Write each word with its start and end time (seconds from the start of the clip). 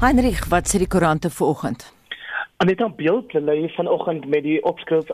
Heinrich, 0.00 0.46
wat 0.48 0.64
sê 0.64 0.78
die 0.80 0.86
koerante 0.88 1.28
vanoggend? 1.28 1.82
Aneta 2.64 2.86
Beeld 2.88 3.34
lê 3.36 3.68
vanoggend 3.74 4.24
met 4.32 4.42
die 4.42 4.62
opskrif: 4.64 5.10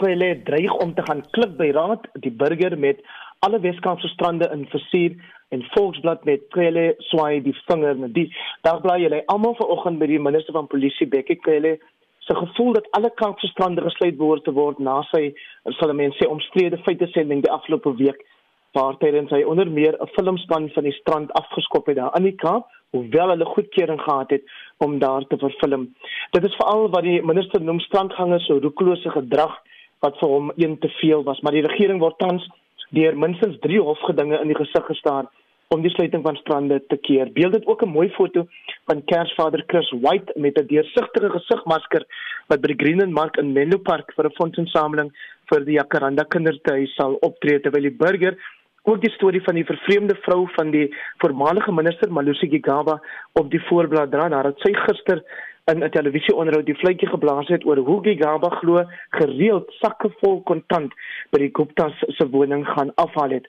"Twele 0.00 0.42
dreig 0.44 0.72
om 0.72 0.94
te 0.94 1.02
gaan 1.08 1.20
klik 1.30 1.56
by 1.58 1.68
raad. 1.76 2.06
Die 2.24 2.32
burger 2.32 2.78
met 2.78 3.02
alle 3.38 3.60
Weskaapse 3.60 4.08
strande 4.08 4.48
in 4.52 4.64
versuur 4.72 5.12
en 5.48 5.66
Volksblad 5.74 6.24
met 6.24 6.50
Twele 6.50 6.94
swaai 6.98 7.42
die 7.42 7.54
vinger 7.66 7.98
met 7.98 8.14
die. 8.14 8.32
Dagblaai 8.62 9.08
lê 9.08 9.20
almal 9.26 9.54
vanoggend 9.60 9.98
by 9.98 10.06
die 10.06 10.18
minister 10.18 10.56
van 10.56 10.72
polisie 10.72 11.06
Bekkie 11.06 11.36
Twele 11.44 11.76
se 12.18 12.34
gevoel 12.34 12.72
dat 12.72 12.90
alle 12.90 13.12
Kaapse 13.14 13.46
strande 13.46 13.82
gesluit 13.82 14.16
behoort 14.16 14.44
te 14.44 14.52
word 14.52 14.78
na 14.78 15.02
sy 15.12 15.34
sal 15.76 15.92
mense 15.92 16.16
sê 16.16 16.28
omstrede 16.28 16.80
feite 16.88 17.12
sending 17.12 17.44
die 17.44 17.52
afgelope 17.52 17.92
week 17.96 18.24
waar 18.72 18.96
tydens 19.04 19.30
hy 19.30 19.44
onder 19.44 19.68
meer 19.68 20.00
'n 20.00 20.12
filmspan 20.16 20.70
van 20.74 20.84
die 20.84 20.98
strand 21.00 21.32
afgeskop 21.32 21.86
het 21.86 21.96
daar 21.96 22.16
in 22.16 22.22
die 22.22 22.38
Kaap 22.40 22.79
hoewel 22.90 23.28
hulle 23.28 23.44
goedkeuring 23.44 24.00
gehad 24.00 24.30
het 24.30 24.42
om 24.78 24.98
daar 24.98 25.26
te 25.26 25.38
vervilm. 25.38 25.94
Dit 26.30 26.44
is 26.44 26.56
veral 26.60 26.88
wat 26.90 27.02
die 27.02 27.22
minister 27.22 27.62
noem 27.62 27.80
strandgangers 27.80 28.46
se 28.46 28.58
roekelose 28.62 29.10
gedrag 29.10 29.58
wat 30.00 30.16
vir 30.18 30.28
hom 30.28 30.52
een 30.56 30.78
te 30.78 30.88
veel 31.00 31.22
was, 31.22 31.40
maar 31.40 31.52
die 31.52 31.66
regering 31.66 32.00
word 32.00 32.18
tans 32.18 32.46
deur 32.90 33.16
minstens 33.16 33.58
3 33.60 33.80
hofgedinge 33.80 34.40
in 34.40 34.50
die 34.50 34.58
gesig 34.58 34.86
gestaar 34.86 35.28
om 35.70 35.84
die 35.84 35.92
sluiting 35.94 36.24
van 36.26 36.38
strande 36.40 36.80
te 36.90 36.96
keer. 37.06 37.28
Beeld 37.32 37.52
dit 37.52 37.66
ook 37.66 37.82
'n 37.82 37.94
mooi 37.96 38.08
foto 38.10 38.46
van 38.86 39.04
Kersvader 39.04 39.62
Chris 39.66 39.90
White 39.90 40.32
met 40.36 40.58
'n 40.58 40.66
deursigtige 40.66 41.30
gesigmasker 41.30 42.04
wat 42.48 42.60
by 42.60 42.66
die 42.66 42.82
Greenland 42.82 43.12
Mark 43.12 43.36
in 43.36 43.52
Menlo 43.52 43.78
Park 43.78 44.12
vir 44.16 44.24
'n 44.24 44.34
fondsinsameling 44.40 45.12
vir 45.50 45.64
die 45.64 45.78
Jacaranda 45.78 46.24
kindertuis 46.24 46.94
sal 46.94 47.14
optree 47.20 47.60
terwyl 47.60 47.82
die 47.82 47.96
burger 48.04 48.36
ook 48.82 49.00
die 49.00 49.10
storie 49.10 49.42
van 49.42 49.54
die 49.54 49.64
vervreemde 49.64 50.14
vrou 50.24 50.48
van 50.56 50.70
die 50.70 50.88
voormalige 51.18 51.72
minister 51.72 52.12
Malusi 52.12 52.48
Gigaba 52.48 53.00
op 53.32 53.50
die 53.50 53.62
voorblad 53.68 54.10
dra 54.10 54.28
nadat 54.28 54.60
sy 54.64 54.72
gister 54.74 55.22
in 55.70 55.84
'n 55.84 55.90
televisieonderhoud 55.90 56.66
die 56.66 56.78
vletjie 56.82 57.08
geblaas 57.08 57.48
het 57.48 57.66
oor 57.66 57.76
hoe 57.76 58.02
Gigaba 58.02 58.48
glo 58.60 58.84
gereeld 59.10 59.70
sakke 59.80 60.10
vol 60.20 60.40
kontant 60.42 60.92
by 61.30 61.38
die 61.38 61.52
Guptas 61.52 61.94
se 62.08 62.28
woning 62.30 62.66
gaan 62.66 62.92
afhaal 62.94 63.30
het. 63.30 63.46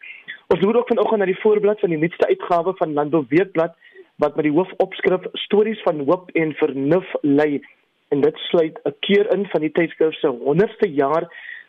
Ons 0.47 0.61
loer 0.61 0.77
ook 0.77 0.87
vanoggend 0.87 1.19
na 1.19 1.25
die 1.25 1.41
voorblad 1.41 1.79
van 1.79 1.89
die 1.89 1.97
nuutste 1.97 2.27
uitgawe 2.27 2.73
van 2.77 2.93
Landbou 2.93 3.25
Weekblad 3.29 3.75
wat 4.15 4.35
met 4.35 4.43
die 4.43 4.53
hoofopskrif 4.53 5.21
stories 5.33 5.81
van 5.81 6.03
hoop 6.05 6.29
en 6.33 6.53
vernuf 6.53 7.13
lei 7.21 7.63
en 8.09 8.21
dit 8.21 8.37
sluit 8.37 8.79
'n 8.83 8.95
keer 8.99 9.33
in 9.33 9.45
van 9.45 9.61
die 9.61 9.71
tydskrif 9.71 10.13
se 10.13 10.27
100ste 10.27 10.89
jaar 10.93 11.25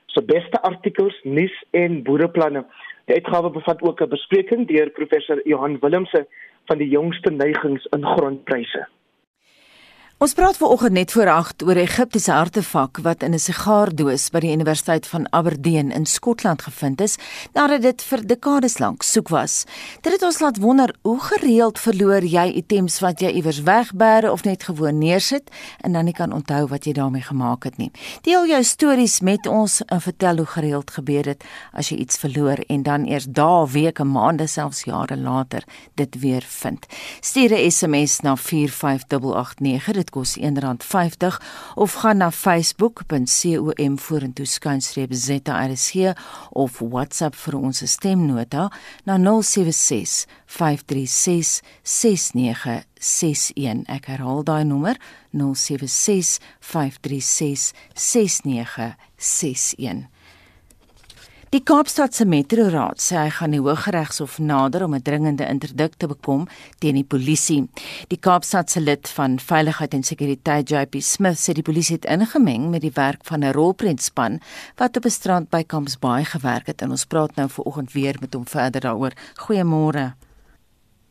se 0.07 0.23
beste 0.23 0.63
artikels, 0.63 1.21
nuus 1.23 1.65
en 1.71 2.03
boereplanne. 2.03 2.65
Die 3.05 3.15
uitgawe 3.15 3.51
bevat 3.51 3.83
ook 3.83 4.01
'n 4.01 4.09
bespreking 4.09 4.67
deur 4.69 4.91
professor 4.91 5.41
Johan 5.49 5.79
Willemse 5.81 6.27
van 6.67 6.79
die 6.79 6.89
jongste 6.89 7.31
neigings 7.31 7.85
in 7.85 8.05
grondpryse. 8.05 8.89
Ons 10.23 10.37
praat 10.39 10.55
vanoggend 10.55 10.93
net 10.95 11.13
voor 11.13 11.29
8 11.29 11.63
oor 11.67 11.79
Egiptiese 11.83 12.31
artefak 12.33 12.99
wat 13.03 13.23
in 13.23 13.35
'n 13.35 13.39
sigaardoos 13.39 14.31
by 14.31 14.39
die 14.41 14.53
Universiteit 14.53 15.07
van 15.07 15.27
Aberdeen 15.33 15.91
in 15.91 16.07
Skotland 16.07 16.63
gevind 16.63 17.01
is 17.01 17.17
nadat 17.53 17.83
dit 17.83 18.03
vir 18.03 18.27
dekades 18.27 18.79
lank 18.79 19.03
soek 19.03 19.29
was. 19.29 19.65
Dit 20.01 20.13
het 20.13 20.23
ons 20.23 20.39
laat 20.39 20.59
wonder 20.59 20.95
hoe 21.03 21.21
gereeld 21.21 21.79
verloor 21.79 22.23
jy 22.25 22.53
items 22.55 23.01
wat 23.01 23.21
jy 23.21 23.31
iewers 23.31 23.63
wegbêre 23.63 24.31
of 24.31 24.45
net 24.45 24.63
gewoon 24.63 24.99
neersit 24.99 25.51
en 25.81 25.93
dan 25.93 26.05
nie 26.05 26.15
kan 26.15 26.33
onthou 26.33 26.67
wat 26.67 26.85
jy 26.85 26.93
daarmee 26.93 27.23
gemaak 27.23 27.65
het 27.65 27.77
nie. 27.77 27.91
Deel 28.21 28.47
jou 28.47 28.63
stories 28.63 29.21
met 29.21 29.47
ons 29.47 29.83
en 29.85 30.01
vertel 30.01 30.37
hoe 30.37 30.47
gereeld 30.47 30.91
gebeur 30.91 31.23
dit 31.23 31.45
as 31.73 31.89
jy 31.89 31.97
iets 31.97 32.17
verloor 32.17 32.59
en 32.69 32.83
dan 32.83 33.07
eers 33.07 33.27
dae, 33.27 33.67
weke, 33.67 34.05
maande, 34.05 34.47
selfs 34.47 34.85
jare 34.85 35.17
later 35.17 35.65
dit 35.95 36.21
weer 36.21 36.45
vind. 36.49 36.87
Stuur 37.21 37.51
'n 37.51 37.71
SMS 37.71 38.21
na 38.21 38.37
45889 38.37 39.93
dit 39.93 40.11
kos 40.13 40.37
R1.50 40.39 41.39
of 41.81 41.91
gaan 42.03 42.19
na 42.23 42.31
facebook.com 42.31 43.97
vorentoe 44.07 44.47
skynstreep 44.47 45.11
ZRC 45.17 45.91
of 46.53 46.81
WhatsApp 46.85 47.35
vir 47.45 47.57
ons 47.59 47.83
stemnota 47.89 48.69
na 49.09 49.15
076 49.19 50.27
536 50.47 51.63
6961 51.83 53.85
ek 53.97 54.05
herhaal 54.13 54.43
daai 54.47 54.65
nommer 54.69 54.97
076 55.33 56.39
536 56.61 57.73
6961 57.97 60.12
Die 61.53 61.61
Kaapstadse 61.61 62.25
Metroraad 62.25 63.03
sê 63.05 63.19
hy 63.19 63.31
gaan 63.37 63.53
die 63.53 63.59
Hooggeregshof 63.61 64.39
nader 64.41 64.87
om 64.87 64.95
'n 64.95 65.03
dringende 65.05 65.45
interdik 65.45 65.99
te 66.01 66.07
bekom 66.09 66.47
teen 66.81 66.95
die 66.95 67.05
polisie. 67.05 67.69
Die 68.09 68.17
Kaapstadse 68.17 68.81
lid 68.81 69.09
van 69.09 69.39
Veiligheid 69.39 69.93
en 69.95 70.03
Sekuriteit 70.03 70.71
JP 70.71 71.03
Smith 71.03 71.37
sê 71.37 71.53
die 71.53 71.63
polisie 71.63 71.97
het 71.97 72.09
ingemeng 72.09 72.71
met 72.71 72.81
die 72.81 72.95
werk 72.95 73.21
van 73.25 73.45
'n 73.45 73.53
rolprentspan 73.53 74.41
wat 74.77 74.97
op 74.97 75.05
'n 75.05 75.11
strand 75.11 75.51
by 75.51 75.63
Kampsbaai 75.63 76.25
gewerk 76.25 76.67
het 76.67 76.81
en 76.83 76.91
ons 76.91 77.05
praat 77.05 77.37
nou 77.37 77.49
vanoggend 77.49 77.93
weer 77.93 78.17
met 78.21 78.35
hom 78.35 78.47
verder 78.47 78.81
daaroor. 78.81 79.13
Goeiemôre. 79.37 80.15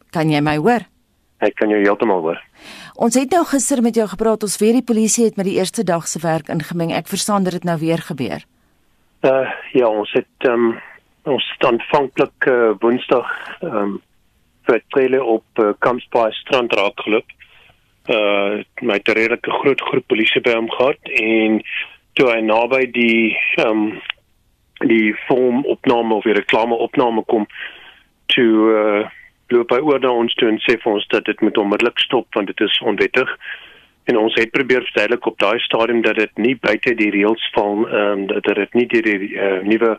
Kan 0.09 0.31
jy 0.31 0.41
my 0.41 0.57
hoor? 0.57 0.87
Ek 1.37 1.55
kan 1.55 1.69
jou 1.69 1.81
heeltemal 1.81 2.21
hoor. 2.21 2.41
Ons 2.95 3.13
het 3.13 3.29
nou 3.31 3.45
gister 3.45 3.81
met 3.81 3.95
jou 3.95 4.07
gepraat. 4.07 4.43
Ons 4.43 4.57
weet 4.57 4.73
die 4.73 4.93
polisie 4.93 5.25
het 5.25 5.35
met 5.35 5.45
die 5.45 5.57
eerste 5.59 5.83
dag 5.83 6.07
se 6.07 6.19
werk 6.19 6.49
ingemeng. 6.49 6.91
Ek 6.91 7.07
verstaan 7.07 7.43
dit 7.43 7.63
nou 7.63 7.77
weer 7.77 7.97
gebeur. 7.97 8.43
Uh 9.21 9.49
ja, 9.71 9.85
ons 9.85 10.11
het 10.17 10.47
um 10.49 10.79
ons 11.29 11.49
standvanklik 11.53 12.47
uh, 12.49 12.71
Woensdag 12.81 13.27
um 13.61 13.99
vir 14.65 14.79
trele 14.89 15.19
op 15.21 15.61
uh, 15.61 15.75
Kampspaai 15.85 16.31
strand 16.33 16.73
raak 16.73 17.03
geloop. 17.05 17.29
Uh 18.09 18.63
met 18.81 19.07
'n 19.07 19.13
redelike 19.13 19.51
groot 19.51 19.81
groep 19.81 20.07
polisie 20.07 20.41
by 20.41 20.55
hom 20.57 20.71
gehad 20.71 20.97
en 21.21 21.61
toe 22.13 22.31
hy 22.31 22.39
naby 22.41 22.81
die 22.91 23.37
um 23.65 24.01
die 24.89 25.13
vorm 25.27 25.65
opname 25.65 26.13
of 26.13 26.23
die 26.23 26.39
reklame 26.41 26.75
opname 26.75 27.21
kom 27.23 27.45
toe 28.25 28.53
uh 28.73 29.09
loop 29.53 29.69
hy 29.69 29.79
oor 29.85 29.99
na 29.99 30.09
ons 30.09 30.33
toe 30.33 30.49
en 30.49 30.57
sê 30.65 30.79
vir 30.81 30.93
ons 30.93 31.07
dat 31.07 31.25
dit 31.25 31.41
moet 31.41 31.57
onmiddellik 31.57 31.99
stop 31.99 32.25
want 32.33 32.47
dit 32.47 32.61
is 32.61 32.81
onwettig 32.81 33.37
en 34.03 34.17
ons 34.17 34.33
het 34.33 34.51
probeer 34.51 34.83
verduidelik 34.83 35.25
op 35.25 35.39
daai 35.39 35.59
stadium 35.59 36.01
dat 36.01 36.15
dit 36.15 36.37
nie 36.37 36.55
buite 36.59 36.93
die 36.95 37.11
reëls 37.11 37.49
val 37.53 37.87
ehm 37.87 38.11
um, 38.11 38.25
dat 38.27 38.43
dit 38.43 38.73
nie 38.73 38.87
deur 38.87 39.07
die 39.07 39.31
uh, 39.35 39.61
nuwe 39.61 39.97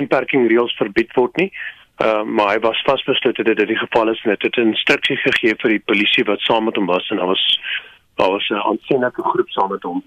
inperking 0.00 0.48
reëls 0.48 0.76
verbied 0.80 1.12
word 1.18 1.36
nie. 1.36 1.50
Ehm 1.96 2.08
uh, 2.08 2.22
maar 2.22 2.54
hy 2.54 2.58
was 2.64 2.82
vasbesluit 2.88 3.36
dat 3.36 3.56
dit 3.56 3.66
die 3.68 3.78
geval 3.84 4.10
is 4.10 4.24
en 4.24 4.30
het 4.30 4.56
'n 4.56 4.72
instruksie 4.72 5.16
gegee 5.16 5.54
vir 5.62 5.70
die 5.70 5.86
polisie 5.90 6.24
wat 6.24 6.40
saam 6.40 6.64
met 6.64 6.76
hom 6.76 6.86
was 6.86 7.10
en 7.10 7.16
daar 7.16 7.32
was 7.34 7.60
daar 8.16 8.30
was 8.30 8.48
'n 8.48 8.66
aansienlike 8.70 9.22
groep 9.22 9.50
saam 9.50 9.70
met 9.70 9.82
hom. 9.82 10.02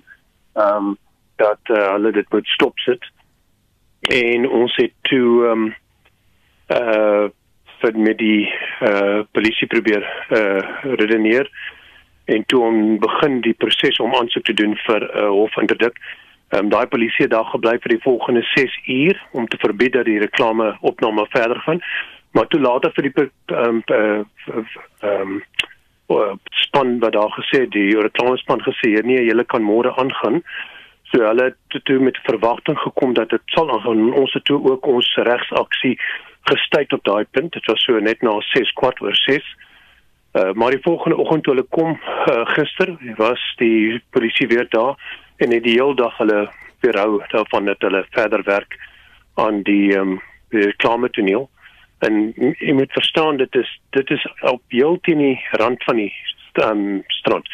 Ehm 0.53 0.75
um, 0.75 0.97
dat 1.35 1.59
uh, 1.63 1.91
hulle 1.91 2.11
dit 2.11 2.31
moet 2.31 2.47
stop 2.47 2.79
sit. 2.79 3.03
En 4.01 4.49
ons 4.49 4.75
het 4.75 4.93
toe 5.01 5.45
ehm 5.45 5.51
um, 5.51 5.75
uh 6.67 7.27
vir 7.81 7.99
met 7.99 8.17
die 8.17 8.53
uh 8.81 9.19
polisie 9.31 9.67
probeer 9.67 10.03
uh 10.29 10.61
redeneer 10.95 11.49
en 12.25 12.45
toe 12.45 12.61
om 12.63 12.99
begin 12.99 13.41
die 13.41 13.53
proses 13.53 13.97
om 13.99 14.15
aansoek 14.15 14.43
te 14.43 14.53
doen 14.53 14.75
vir 14.87 15.01
'n 15.01 15.17
uh, 15.17 15.29
hofinterdik. 15.29 15.97
Ehm 16.49 16.63
um, 16.63 16.69
daai 16.69 16.85
polisie 16.85 17.25
het 17.25 17.31
daar 17.31 17.45
gebly 17.45 17.77
vir 17.81 17.91
die 17.91 18.01
volgende 18.01 18.41
6 18.53 18.79
uur 18.85 19.21
om 19.31 19.47
te 19.47 19.57
verbied 19.57 19.93
dat 19.93 20.05
die 20.05 20.19
reklame 20.19 20.77
opname 20.81 21.25
verder 21.29 21.59
gaan. 21.59 21.81
Maar 22.31 22.47
toe 22.47 22.59
later 22.59 22.91
vir 22.93 23.03
die 23.03 23.13
ehm 23.45 23.81
um, 23.87 24.25
ehm 24.99 25.41
um, 26.09 26.39
span 26.49 26.99
wat 26.99 27.13
daar 27.13 27.33
gesê 27.39 27.65
die 27.69 27.99
reklame 27.99 28.37
span 28.37 28.61
gesê 28.61 29.01
nee, 29.03 29.25
julle 29.25 29.43
kan 29.43 29.63
môre 29.63 29.95
aangaan. 29.95 30.43
So 31.03 31.21
hulle 31.21 31.43
het 31.43 31.83
toe 31.85 31.99
met 31.99 32.17
verwagting 32.23 32.77
gekom 32.79 33.13
dat 33.13 33.29
dit 33.29 33.41
sal 33.45 33.71
aangaan. 33.71 34.13
Ons 34.13 34.33
het 34.33 34.45
toe 34.45 34.59
ook 34.71 34.85
ons 34.85 35.15
regsaksie 35.15 35.99
gestuit 36.41 36.93
op 36.93 37.03
daai 37.03 37.25
punt. 37.31 37.53
Dit 37.53 37.65
was 37.65 37.83
so 37.83 37.99
net 37.99 38.21
na 38.21 38.39
6 38.39 38.73
kwart 38.73 39.01
oor 39.01 39.15
6. 39.15 39.55
Uh, 40.35 40.51
maar 40.53 40.71
die 40.71 40.81
volgende 40.83 41.17
oggend 41.17 41.43
toe 41.43 41.53
hulle 41.53 41.67
kom 41.69 41.93
uh, 41.95 42.41
gister 42.57 42.89
was 43.15 43.41
die 43.57 44.01
polisie 44.09 44.47
weer 44.47 44.67
daar 44.69 44.95
en 45.37 45.51
het 45.51 45.63
die 45.63 45.77
hele 45.79 45.95
dag 45.95 46.17
hulle 46.17 46.49
weerhou 46.83 47.21
daarvan 47.31 47.65
dat 47.65 47.81
hulle 47.87 48.05
verder 48.09 48.43
werk 48.43 48.75
aan 49.33 49.61
die 49.63 49.93
ehm 49.95 50.17
um, 50.17 50.21
reklame 50.49 51.09
toneel 51.09 51.49
en 51.99 52.33
jy 52.59 52.73
moet 52.73 52.91
verstaan 52.91 53.37
dit 53.37 53.55
is 53.55 53.71
dit 53.89 54.11
is 54.11 54.25
op 54.41 54.61
heel 54.67 54.99
teen 55.01 55.23
die 55.23 55.39
rand 55.51 55.83
van 55.83 55.95
die 55.95 56.11
um, 56.63 57.03
strand. 57.07 57.49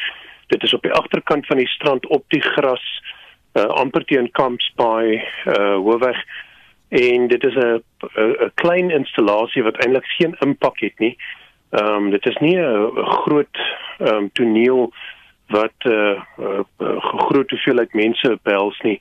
Dit 0.47 0.63
is 0.63 0.73
op 0.73 0.81
die 0.81 0.93
agterkant 0.93 1.45
van 1.45 1.57
die 1.57 1.67
strand 1.67 2.07
op 2.07 2.25
die 2.27 2.41
gras 2.41 2.85
uh, 3.53 3.65
amper 3.65 4.05
teen 4.05 4.31
Camps 4.31 4.71
by 4.75 5.21
uh, 5.45 5.75
Hoofweg. 5.75 6.17
En 6.89 7.27
dit 7.27 7.43
is 7.43 7.55
'n 7.55 7.83
'n 8.17 8.51
klein 8.53 8.89
installasie 8.89 9.63
wat 9.63 9.77
eintlik 9.77 10.05
geen 10.05 10.35
impak 10.39 10.79
het 10.79 10.99
nie 10.99 11.17
Ehm 11.71 11.95
um, 11.95 12.09
dit 12.09 12.25
is 12.25 12.37
nie 12.37 12.57
'n 12.57 13.05
groot 13.05 13.57
ehm 13.99 14.15
um, 14.15 14.29
toneel 14.33 14.93
wat 15.47 15.77
'n 15.83 15.89
uh, 15.89 16.21
uh, 16.39 16.59
uh, 16.79 17.03
groot 17.27 17.49
hoeveelheid 17.49 17.93
mense 17.93 18.39
behels 18.43 18.79
nie. 18.81 18.99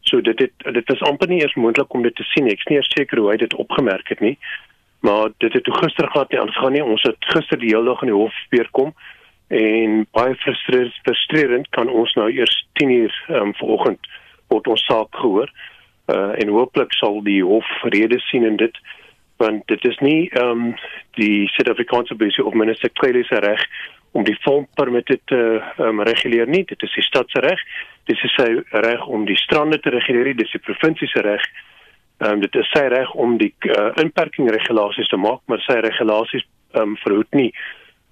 So 0.00 0.20
dit 0.20 0.38
het 0.38 0.74
dit 0.74 0.92
is 0.92 1.00
amper 1.00 1.28
nie 1.28 1.40
eers 1.40 1.54
moontlik 1.54 1.92
om 1.92 2.02
dit 2.02 2.14
te 2.14 2.22
sien. 2.22 2.46
Ek's 2.46 2.64
nie 2.64 2.82
seker 2.82 3.18
hoe 3.18 3.30
hy 3.30 3.36
dit 3.36 3.54
opgemerk 3.54 4.08
het 4.08 4.20
nie. 4.20 4.38
Maar 5.00 5.28
dit 5.38 5.52
het 5.52 5.66
gister 5.70 6.10
gehad 6.10 6.30
nie 6.30 6.40
aangaan 6.40 6.72
nie. 6.72 6.84
Ons 6.84 7.02
het 7.02 7.16
gister 7.18 7.58
die 7.58 7.74
hele 7.74 7.84
dag 7.84 8.02
in 8.02 8.08
die 8.08 8.22
hof 8.22 8.34
weer 8.50 8.68
kom 8.70 8.94
en 9.46 10.06
baie 10.10 10.34
frustrerend 11.02 11.68
kan 11.70 11.88
ons 11.88 12.14
nou 12.14 12.30
eers 12.30 12.66
10:00 12.72 13.12
um, 13.28 13.54
vanoggend 13.54 14.06
word 14.48 14.66
ons 14.66 14.84
saak 14.84 15.14
gehoor 15.14 15.50
uh, 16.06 16.34
en 16.40 16.48
hooplik 16.48 16.92
sal 16.92 17.22
die 17.22 17.42
hof 17.44 17.66
rede 17.82 18.18
sien 18.20 18.44
in 18.44 18.56
dit 18.56 18.78
want 19.36 19.66
dit 19.66 19.84
is 19.84 19.98
nie 20.04 20.28
ehm 20.30 20.50
um, 20.50 20.74
die 21.16 21.46
Suid-Afrikaanse 21.54 22.14
besie 22.14 22.44
of 22.44 22.54
minister 22.54 22.90
Cleley 22.92 23.24
se 23.24 23.38
reg 23.40 23.62
om 24.16 24.24
die 24.24 24.36
fondpermitte 24.40 25.18
te 25.24 25.40
um, 25.78 26.00
reguleer 26.08 26.48
nie. 26.48 26.64
Dit 26.64 26.82
is 26.82 26.94
die 26.94 27.04
stad 27.04 27.30
se 27.30 27.40
reg. 27.44 27.60
Dit 28.08 28.20
is 28.24 28.34
sy 28.36 28.48
reg 28.70 29.06
om 29.06 29.26
die 29.28 29.36
strande 29.36 29.80
te 29.80 29.92
reguleer. 29.92 30.32
Dit 30.34 30.46
is 30.46 30.56
die 30.56 30.64
provinsie 30.64 31.08
se 31.12 31.24
reg. 31.24 31.48
Ehm 32.18 32.38
um, 32.38 32.44
dit 32.44 32.60
is 32.60 32.70
sy 32.72 32.86
reg 32.92 33.10
om 33.14 33.36
die 33.40 33.52
uh, 33.68 33.90
inperking 34.02 34.48
regulasies 34.52 35.10
te 35.12 35.20
maak 35.20 35.42
maar 35.46 35.60
sy 35.68 35.80
regulasies 35.84 36.46
ehm 36.74 36.94
um, 36.94 36.96
verhoed 37.04 37.40
nie 37.42 37.50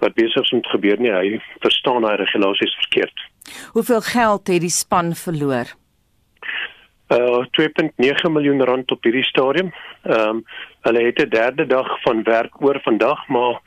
wat 0.03 0.17
besig 0.19 0.43
is 0.43 0.53
om 0.53 0.61
te 0.61 0.75
gebeur 0.75 1.01
nie. 1.01 1.13
Hy 1.13 1.41
verstaan 1.63 2.05
daai 2.05 2.17
regulasies 2.21 2.75
verkeerd. 2.83 3.25
Hoeveel 3.73 4.03
geld 4.05 4.53
het 4.53 4.61
die 4.65 4.73
span 4.73 5.15
verloor 5.17 5.73
uh 7.15 7.45
2.9 7.61 8.31
miljoen 8.33 8.65
rand 8.65 8.91
op 8.91 9.03
hierdie 9.03 9.25
stadium. 9.25 9.73
Ehm 10.03 10.29
um, 10.29 10.45
hulle 10.81 11.05
het 11.05 11.19
'n 11.23 11.29
derde 11.29 11.67
dag 11.67 12.01
van 12.03 12.23
werk 12.23 12.63
oor 12.63 12.81
vandag, 12.83 13.29
maar 13.29 13.61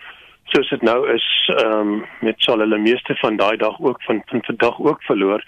soos 0.43 0.69
dit 0.69 0.81
nou 0.81 1.13
is, 1.13 1.51
ehm 1.55 1.79
um, 1.79 2.05
met 2.19 2.35
sal 2.37 2.59
hulle 2.59 2.77
meeste 2.77 3.15
van 3.15 3.35
daai 3.35 3.57
dag 3.57 3.79
ook 3.79 4.03
van 4.03 4.21
van 4.25 4.43
vandag 4.43 4.79
ook 4.79 5.03
verloor. 5.03 5.43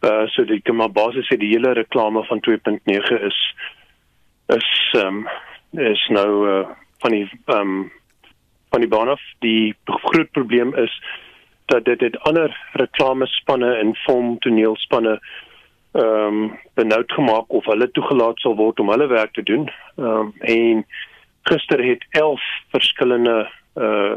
Uh 0.00 0.26
so 0.26 0.44
dit 0.44 0.62
kom 0.64 0.76
maar 0.76 0.92
basies 0.92 1.26
sê 1.26 1.36
die 1.38 1.52
hele 1.54 1.72
reklame 1.72 2.24
van 2.24 2.40
2.9 2.48 3.22
is 3.30 3.54
is 4.46 4.68
ehm 4.92 5.06
um, 5.06 5.28
is 5.80 6.06
nou 6.08 6.48
uh 6.48 6.68
van 6.98 7.10
die 7.10 7.28
ehm 7.46 7.60
um, 7.60 7.92
van 8.70 8.80
die 8.80 8.88
baan 8.88 9.08
af. 9.08 9.20
Die 9.38 9.74
groot 9.86 10.30
probleem 10.30 10.74
is 10.74 11.02
dat 11.66 11.84
dit 11.84 11.98
dit 11.98 12.18
ander 12.18 12.56
reklamespanne 12.72 13.74
en 13.74 13.94
film 13.94 14.38
toneelspanne 14.38 15.20
ehm 15.92 16.26
um, 16.26 16.58
benoud 16.74 17.12
gemaak 17.12 17.52
of 17.52 17.64
hulle 17.64 17.90
toegelaat 17.90 18.38
sal 18.40 18.54
word 18.56 18.80
om 18.80 18.88
hulle 18.88 19.06
werk 19.06 19.32
te 19.32 19.42
doen. 19.42 19.68
Ehm 19.96 20.06
um, 20.06 20.34
en 20.40 20.86
gister 21.42 21.84
het 21.84 22.04
11 22.10 22.40
verskillende 22.70 23.50
uh, 23.74 24.16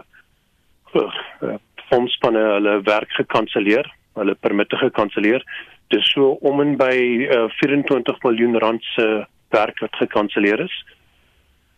uh 0.95 1.55
fondspanne 1.89 2.39
hulle 2.39 2.81
werk 2.81 3.11
gekanselleer, 3.11 3.85
hulle 4.13 4.35
permitte 4.35 4.77
gekanselleer. 4.77 5.43
Dis 5.87 6.07
so 6.13 6.31
om 6.41 6.61
en 6.61 6.77
by 6.77 6.95
uh, 7.27 7.43
24 7.59 8.23
miljoen 8.23 8.57
rand 8.57 8.83
se 8.95 9.25
werk 9.49 9.79
wat 9.79 9.95
gekanselleer 9.95 10.59
is. 10.59 10.75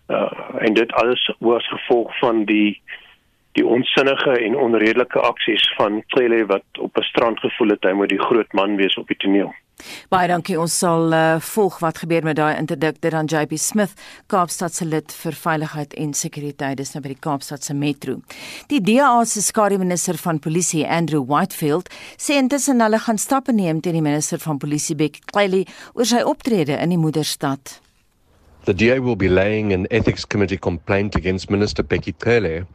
Uh 0.07 0.31
en 0.59 0.73
dit 0.73 0.93
alles 0.93 1.31
was 1.39 1.67
gevolg 1.67 2.17
van 2.19 2.45
die 2.45 2.81
die 3.57 3.65
onsinnige 3.65 4.31
en 4.45 4.55
onredelike 4.55 5.19
aksies 5.19 5.73
van 5.75 6.03
Clele 6.13 6.45
wat 6.45 6.65
op 6.79 6.97
'n 6.97 7.09
strand 7.11 7.39
gevoel 7.39 7.69
het 7.69 7.83
hy 7.83 7.91
moet 7.91 8.09
die 8.09 8.25
groot 8.29 8.53
man 8.53 8.75
wees 8.75 8.97
op 8.97 9.07
die 9.07 9.17
toneel. 9.17 9.53
Baie 10.09 10.27
dankie. 10.29 10.57
Ons 10.59 10.73
sal 10.81 11.13
uh, 11.13 11.37
volg 11.53 11.79
wat 11.83 11.99
gebeur 12.01 12.25
met 12.25 12.37
daai 12.39 12.57
interdik 12.57 13.01
dit 13.03 13.13
aan 13.13 13.29
JP 13.29 13.57
Smith, 13.61 13.93
Kaapstad 14.31 14.73
se 14.73 14.85
lid 14.85 15.13
vir 15.13 15.37
veiligheid 15.37 15.93
en 16.01 16.13
sekuriteit 16.17 16.79
dis 16.79 16.93
nou 16.95 17.03
by 17.05 17.13
die 17.13 17.21
Kaapstad 17.27 17.65
se 17.65 17.75
metro. 17.77 18.17
Die 18.71 18.81
DA 18.81 19.11
se 19.25 19.43
skare 19.45 19.77
minister 19.77 20.17
van 20.21 20.41
polisie, 20.41 20.85
Andrew 20.87 21.23
Whitefield, 21.29 21.91
sê 22.17 22.39
intussen 22.41 22.81
hulle 22.81 22.99
gaan 23.05 23.21
stappe 23.21 23.53
neem 23.53 23.81
teen 23.81 23.99
die 23.99 24.05
minister 24.05 24.41
van 24.41 24.57
polisie, 24.61 24.97
Beck 24.97 25.21
Cleary, 25.29 25.65
oor 25.93 26.09
sy 26.09 26.23
optrede 26.25 26.79
in 26.81 26.95
die 26.95 27.01
moederstad. 27.01 27.77
The 28.65 28.73
DA 28.73 28.99
will 28.99 29.15
be 29.15 29.29
laying 29.29 29.71
an 29.71 29.85
ethics 29.91 30.25
committee 30.25 30.57
complaint 30.57 31.15
against 31.15 31.49
Minister 31.49 31.83
Becky 31.83 32.11
Cleary, 32.11 32.65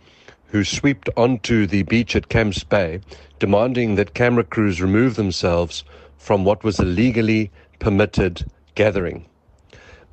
who 0.52 0.64
swept 0.64 1.10
onto 1.16 1.66
the 1.66 1.82
beach 1.82 2.14
at 2.14 2.28
Camps 2.28 2.62
Bay, 2.64 3.00
demanding 3.38 3.96
that 3.96 4.14
camera 4.14 4.44
crews 4.44 4.81
remove 4.81 5.16
themselves 5.16 5.84
from 6.22 6.44
what 6.44 6.62
was 6.62 6.78
a 6.78 6.84
legally 6.84 7.50
permitted 7.80 8.44
gathering. 8.76 9.26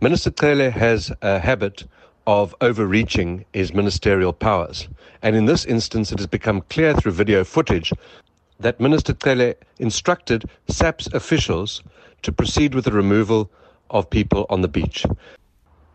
Minister 0.01 0.31
Tele 0.31 0.71
has 0.71 1.11
a 1.21 1.37
habit 1.37 1.85
of 2.25 2.55
overreaching 2.61 3.45
his 3.53 3.75
ministerial 3.75 4.33
powers. 4.33 4.89
And 5.21 5.35
in 5.35 5.45
this 5.45 5.65
instance, 5.65 6.11
it 6.11 6.17
has 6.17 6.25
become 6.25 6.61
clear 6.69 6.95
through 6.95 7.11
video 7.11 7.43
footage 7.43 7.93
that 8.59 8.79
Minister 8.79 9.13
Tele 9.13 9.53
instructed 9.77 10.49
SAP's 10.67 11.05
officials 11.13 11.83
to 12.23 12.31
proceed 12.31 12.73
with 12.73 12.85
the 12.85 12.91
removal 12.91 13.51
of 13.91 14.09
people 14.09 14.47
on 14.49 14.61
the 14.61 14.67
beach. 14.67 15.05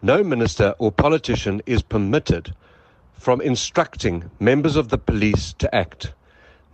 No 0.01 0.23
minister 0.23 0.77
or 0.79 0.93
politician 0.93 1.61
is 1.67 1.83
permitted 1.83 2.55
from 3.19 3.41
instructing 3.41 4.31
members 4.39 4.77
of 4.77 4.91
the 4.91 4.99
police 4.99 5.55
to 5.55 5.75
act. 5.75 6.13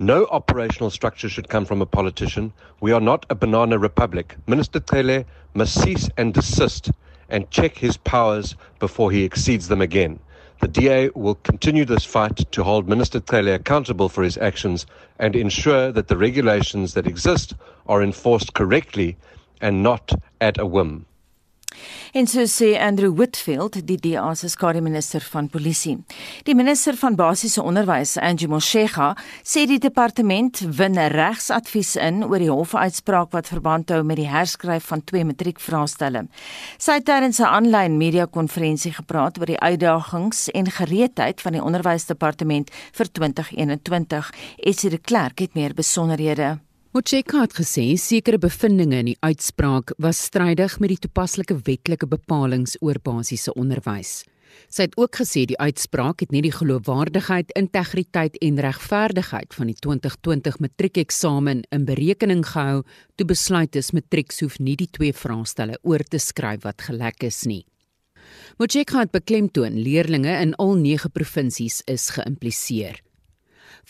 No 0.02 0.24
operational 0.30 0.88
structure 0.88 1.28
should 1.28 1.50
come 1.50 1.66
from 1.66 1.82
a 1.82 1.86
politician. 1.86 2.54
We 2.80 2.90
are 2.90 3.02
not 3.02 3.26
a 3.28 3.34
banana 3.34 3.76
republic. 3.76 4.34
Minister 4.46 4.80
Tele 4.80 5.26
must 5.52 5.78
cease 5.78 6.08
and 6.16 6.32
desist 6.32 6.90
and 7.28 7.50
check 7.50 7.76
his 7.76 7.98
powers 7.98 8.56
before 8.78 9.10
he 9.10 9.24
exceeds 9.24 9.68
them 9.68 9.82
again. 9.82 10.18
The 10.62 10.68
DA 10.68 11.10
will 11.14 11.34
continue 11.34 11.84
this 11.84 12.06
fight 12.06 12.50
to 12.50 12.64
hold 12.64 12.88
Minister 12.88 13.20
Tele 13.20 13.52
accountable 13.52 14.08
for 14.08 14.22
his 14.22 14.38
actions 14.38 14.86
and 15.18 15.36
ensure 15.36 15.92
that 15.92 16.08
the 16.08 16.16
regulations 16.16 16.94
that 16.94 17.06
exist 17.06 17.52
are 17.86 18.02
enforced 18.02 18.54
correctly 18.54 19.18
and 19.60 19.82
not 19.82 20.12
at 20.40 20.56
a 20.56 20.64
whim. 20.64 21.04
En 22.12 22.26
so 22.26 22.42
sê 22.50 22.74
Andrew 22.78 23.14
Whitfield, 23.14 23.78
die 23.86 23.96
DA 23.96 24.34
se 24.34 24.48
skademinister 24.48 25.22
van 25.30 25.48
polisie. 25.48 25.96
Die 26.44 26.54
minister 26.54 26.96
van 26.98 27.14
basiese 27.14 27.62
onderwys, 27.62 28.16
Angie 28.18 28.48
Moshega, 28.50 29.12
sê 29.42 29.66
die 29.70 29.78
departement 29.78 30.62
win 30.76 30.98
regsadvies 31.14 31.94
in 31.96 32.24
oor 32.26 32.42
die 32.42 32.50
hofuitspraak 32.50 33.30
wat 33.36 33.50
verband 33.52 33.90
hou 33.94 34.02
met 34.06 34.18
die 34.20 34.28
herskryf 34.30 34.90
van 34.90 35.04
twee 35.04 35.24
matriekvraestelle. 35.24 36.26
Sy 36.78 36.98
het 36.98 37.06
tydens 37.06 37.40
'n 37.40 37.46
aanlyn 37.46 37.98
media 37.98 38.26
konferensie 38.26 38.92
gepraat 38.92 39.38
oor 39.38 39.46
die 39.46 39.60
uitdagings 39.60 40.48
en 40.50 40.66
gereedheid 40.70 41.40
van 41.40 41.52
die 41.52 41.62
onderwysdepartement 41.62 42.70
vir 42.92 43.06
2021. 43.12 44.32
Esie 44.58 44.90
de 44.90 44.98
Klerk 44.98 45.38
het 45.38 45.54
meer 45.54 45.74
besonderhede. 45.74 46.58
Mocheka 46.90 47.44
het 47.44 47.52
gesê 47.54 47.84
sekere 47.94 48.38
bevindinge 48.42 48.96
in 48.98 49.08
die 49.12 49.20
uitspraak 49.22 49.92
was 50.02 50.18
strydig 50.26 50.72
met 50.82 50.90
die 50.90 50.98
toepaslike 51.04 51.54
wetlike 51.68 52.08
bepalinge 52.10 52.72
oor 52.82 52.98
basiese 52.98 53.52
onderwys. 53.54 54.24
Sy 54.66 54.88
het 54.88 54.96
ook 54.98 55.20
gesê 55.20 55.44
die 55.46 55.58
uitspraak 55.62 56.24
het 56.24 56.32
nie 56.34 56.40
die 56.42 56.50
geloofwaardigheid, 56.50 57.52
integriteit 57.54 58.40
en 58.42 58.58
regverdigheid 58.66 59.54
van 59.54 59.70
die 59.70 59.76
2020 59.86 60.58
matriekeksamen 60.66 61.60
in 61.70 61.84
berekening 61.86 62.42
gehou 62.48 62.82
toe 63.14 63.26
besluit 63.30 63.78
is 63.78 63.92
matriek 63.94 64.34
hoef 64.40 64.58
nie 64.58 64.74
die 64.74 64.90
twee 64.90 65.14
vraestelle 65.14 65.78
oor 65.86 66.02
te 66.02 66.18
skryf 66.18 66.66
wat 66.66 66.82
gelek 66.88 67.22
is 67.22 67.44
nie. 67.46 67.62
Mocheka 68.58 69.04
het 69.04 69.14
beklemtoon 69.14 69.78
leerdlinge 69.78 70.34
in 70.42 70.56
al 70.58 70.74
9 70.74 71.14
provinsies 71.14 71.84
is 71.86 72.10
geïmpliseer. 72.18 72.98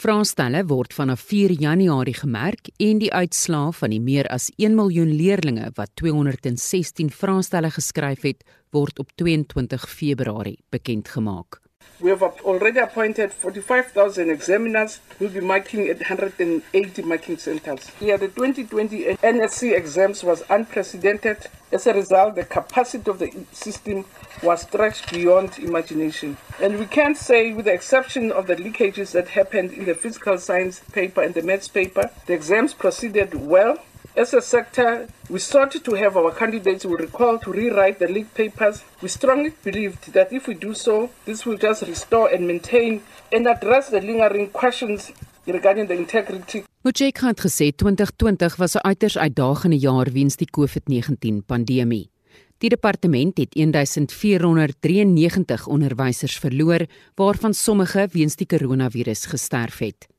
Vraestelle 0.01 0.63
word 0.65 0.95
vanaf 0.97 1.21
4 1.29 1.53
Januarie 1.61 2.15
gemerk 2.17 2.71
en 2.81 3.03
die 3.03 3.11
uitslae 3.13 3.73
van 3.77 3.93
die 3.93 4.01
meer 4.01 4.25
as 4.33 4.47
1 4.57 4.73
miljoen 4.79 5.11
leerdlinge 5.13 5.67
wat 5.77 5.93
216 6.01 7.11
vraestelle 7.13 7.69
geskryf 7.75 8.25
het, 8.25 8.41
word 8.73 9.03
op 9.03 9.13
22 9.21 9.85
Februarie 9.91 10.57
bekend 10.73 11.13
gemaak. 11.13 11.61
We 12.01 12.09
have 12.09 12.23
already 12.23 12.79
appointed 12.79 13.31
45,000 13.31 14.31
examiners 14.31 15.01
who 15.19 15.27
will 15.27 15.35
be 15.35 15.41
marking 15.41 15.87
at 15.89 15.99
180 15.99 17.03
marking 17.03 17.37
centers. 17.37 17.91
Yeah, 18.01 18.17
the 18.17 18.29
2020 18.29 19.05
NSC 19.17 19.77
exams 19.77 20.25
was 20.25 20.43
unprecedented. 20.49 21.47
As 21.71 21.87
a 21.87 21.93
result, 21.93 22.37
the 22.37 22.45
capacity 22.45 23.11
of 23.11 23.19
the 23.19 23.31
system 23.53 24.07
was 24.43 24.63
stretched 24.63 25.13
beyond 25.13 25.59
imagination. 25.59 26.39
And 26.59 26.79
we 26.79 26.87
can 26.87 27.15
say, 27.15 27.53
with 27.53 27.67
the 27.67 27.75
exception 27.75 28.33
of 28.33 28.47
the 28.47 28.57
leakages 28.57 29.13
that 29.13 29.29
happened 29.29 29.73
in 29.73 29.85
the 29.85 29.95
physical 29.95 30.39
science 30.39 30.81
paper 30.93 31.21
and 31.23 31.35
the 31.35 31.43
maths 31.43 31.69
paper, 31.69 32.11
the 32.25 32.33
exams 32.33 32.73
proceeded 32.73 33.35
well 33.35 33.77
As 34.17 34.35
a 34.35 34.41
sector, 34.41 35.07
we 35.29 35.39
sought 35.39 35.71
to 35.71 35.95
have 35.95 36.17
our 36.17 36.33
candidates 36.33 36.85
we 36.85 36.97
recall 36.97 37.39
to 37.39 37.53
rewrite 37.53 38.01
the 38.01 38.09
league 38.09 38.35
papers. 38.35 38.83
We 39.01 39.09
strongly 39.09 39.53
believed 39.63 40.13
that 40.13 40.33
if 40.33 40.49
we 40.49 40.55
do 40.55 40.75
so, 40.75 41.11
this 41.25 41.47
will 41.47 41.57
just 41.57 41.83
restore 41.83 42.29
and 42.35 42.45
maintain 42.47 43.03
and 43.31 43.47
address 43.47 43.91
the 43.91 44.01
lingering 44.01 44.51
questions 44.51 45.13
regarding 45.47 45.87
the 45.87 45.95
integrity. 45.95 46.65
Mojek 46.83 47.21
het 47.21 47.41
gesê 47.41 47.73
2020 47.77 48.57
was 48.57 48.75
'n 48.75 48.83
uiters 48.83 49.19
uitdagende 49.19 49.79
jaar 49.79 50.11
weens 50.13 50.37
die 50.37 50.51
COVID-19 50.51 51.45
pandemie. 51.47 52.11
Die 52.59 52.69
departement 52.69 53.39
het 53.39 53.55
1493 53.55 55.67
onderwysers 55.67 56.39
verloor, 56.39 56.87
waarvan 57.15 57.55
sommige 57.55 58.09
weens 58.13 58.37
die 58.37 58.47
koronavirus 58.47 59.27
gesterf 59.27 59.79
het. 59.79 60.10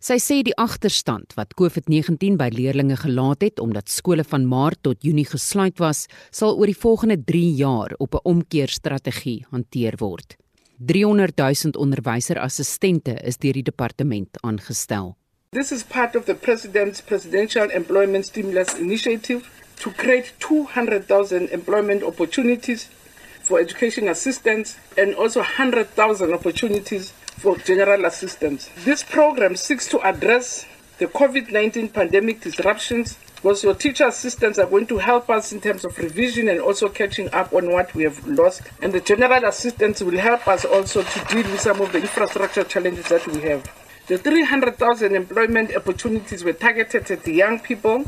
Sy 0.00 0.18
sê 0.18 0.42
die 0.42 0.56
agterstand 0.56 1.34
wat 1.36 1.54
COVID-19 1.54 2.36
by 2.36 2.50
leerders 2.52 3.00
gelaat 3.04 3.42
het 3.42 3.60
omdat 3.60 3.88
skole 3.88 4.24
van 4.24 4.46
Maart 4.46 4.82
tot 4.82 5.02
Junie 5.02 5.26
gesluit 5.26 5.78
was, 5.78 6.06
sal 6.30 6.58
oor 6.58 6.66
die 6.66 6.76
volgende 6.76 7.18
3 7.24 7.54
jaar 7.54 7.94
op 7.98 8.14
'n 8.14 8.24
omkeerstrategie 8.24 9.44
hanteer 9.50 9.94
word. 9.98 10.36
300 10.78 11.36
000 11.36 11.78
onderwyserassistente 11.78 13.14
is 13.22 13.36
deur 13.36 13.52
die 13.52 13.62
departement 13.62 14.38
aangestel. 14.42 15.16
This 15.50 15.70
is 15.70 15.82
part 15.84 16.16
of 16.16 16.24
the 16.24 16.34
President's 16.34 17.00
Presidential 17.02 17.70
Employment 17.70 18.24
Stimulus 18.24 18.74
Initiative 18.78 19.44
to 19.80 19.90
create 19.90 20.32
200,000 20.38 21.50
employment 21.50 22.02
opportunities 22.02 22.88
for 23.42 23.60
education 23.60 24.08
assistants 24.08 24.76
and 24.96 25.14
also 25.14 25.40
100,000 25.40 26.32
opportunities 26.32 27.12
for 27.38 27.56
general 27.58 28.04
assistants. 28.04 28.68
This 28.84 29.02
program 29.02 29.56
seeks 29.56 29.86
to 29.88 30.00
address 30.00 30.66
the 30.98 31.06
COVID 31.06 31.50
19 31.50 31.88
pandemic 31.88 32.40
disruptions 32.40 33.18
because 33.42 33.64
your 33.64 33.74
teacher 33.74 34.06
assistants 34.06 34.58
are 34.60 34.66
going 34.66 34.86
to 34.86 34.98
help 34.98 35.28
us 35.28 35.52
in 35.52 35.60
terms 35.60 35.84
of 35.84 35.98
revision 35.98 36.48
and 36.48 36.60
also 36.60 36.88
catching 36.88 37.28
up 37.34 37.52
on 37.52 37.72
what 37.72 37.92
we 37.92 38.04
have 38.04 38.24
lost. 38.26 38.62
And 38.80 38.92
the 38.92 39.00
general 39.00 39.44
assistants 39.44 40.00
will 40.00 40.16
help 40.18 40.46
us 40.46 40.64
also 40.64 41.02
to 41.02 41.24
deal 41.24 41.50
with 41.50 41.60
some 41.60 41.80
of 41.80 41.90
the 41.90 42.00
infrastructure 42.00 42.62
challenges 42.62 43.08
that 43.08 43.26
we 43.26 43.40
have. 43.40 43.68
The 44.06 44.18
300,000 44.18 45.16
employment 45.16 45.74
opportunities 45.74 46.44
were 46.44 46.52
targeted 46.52 47.10
at 47.10 47.24
the 47.24 47.32
young 47.32 47.58
people 47.58 48.04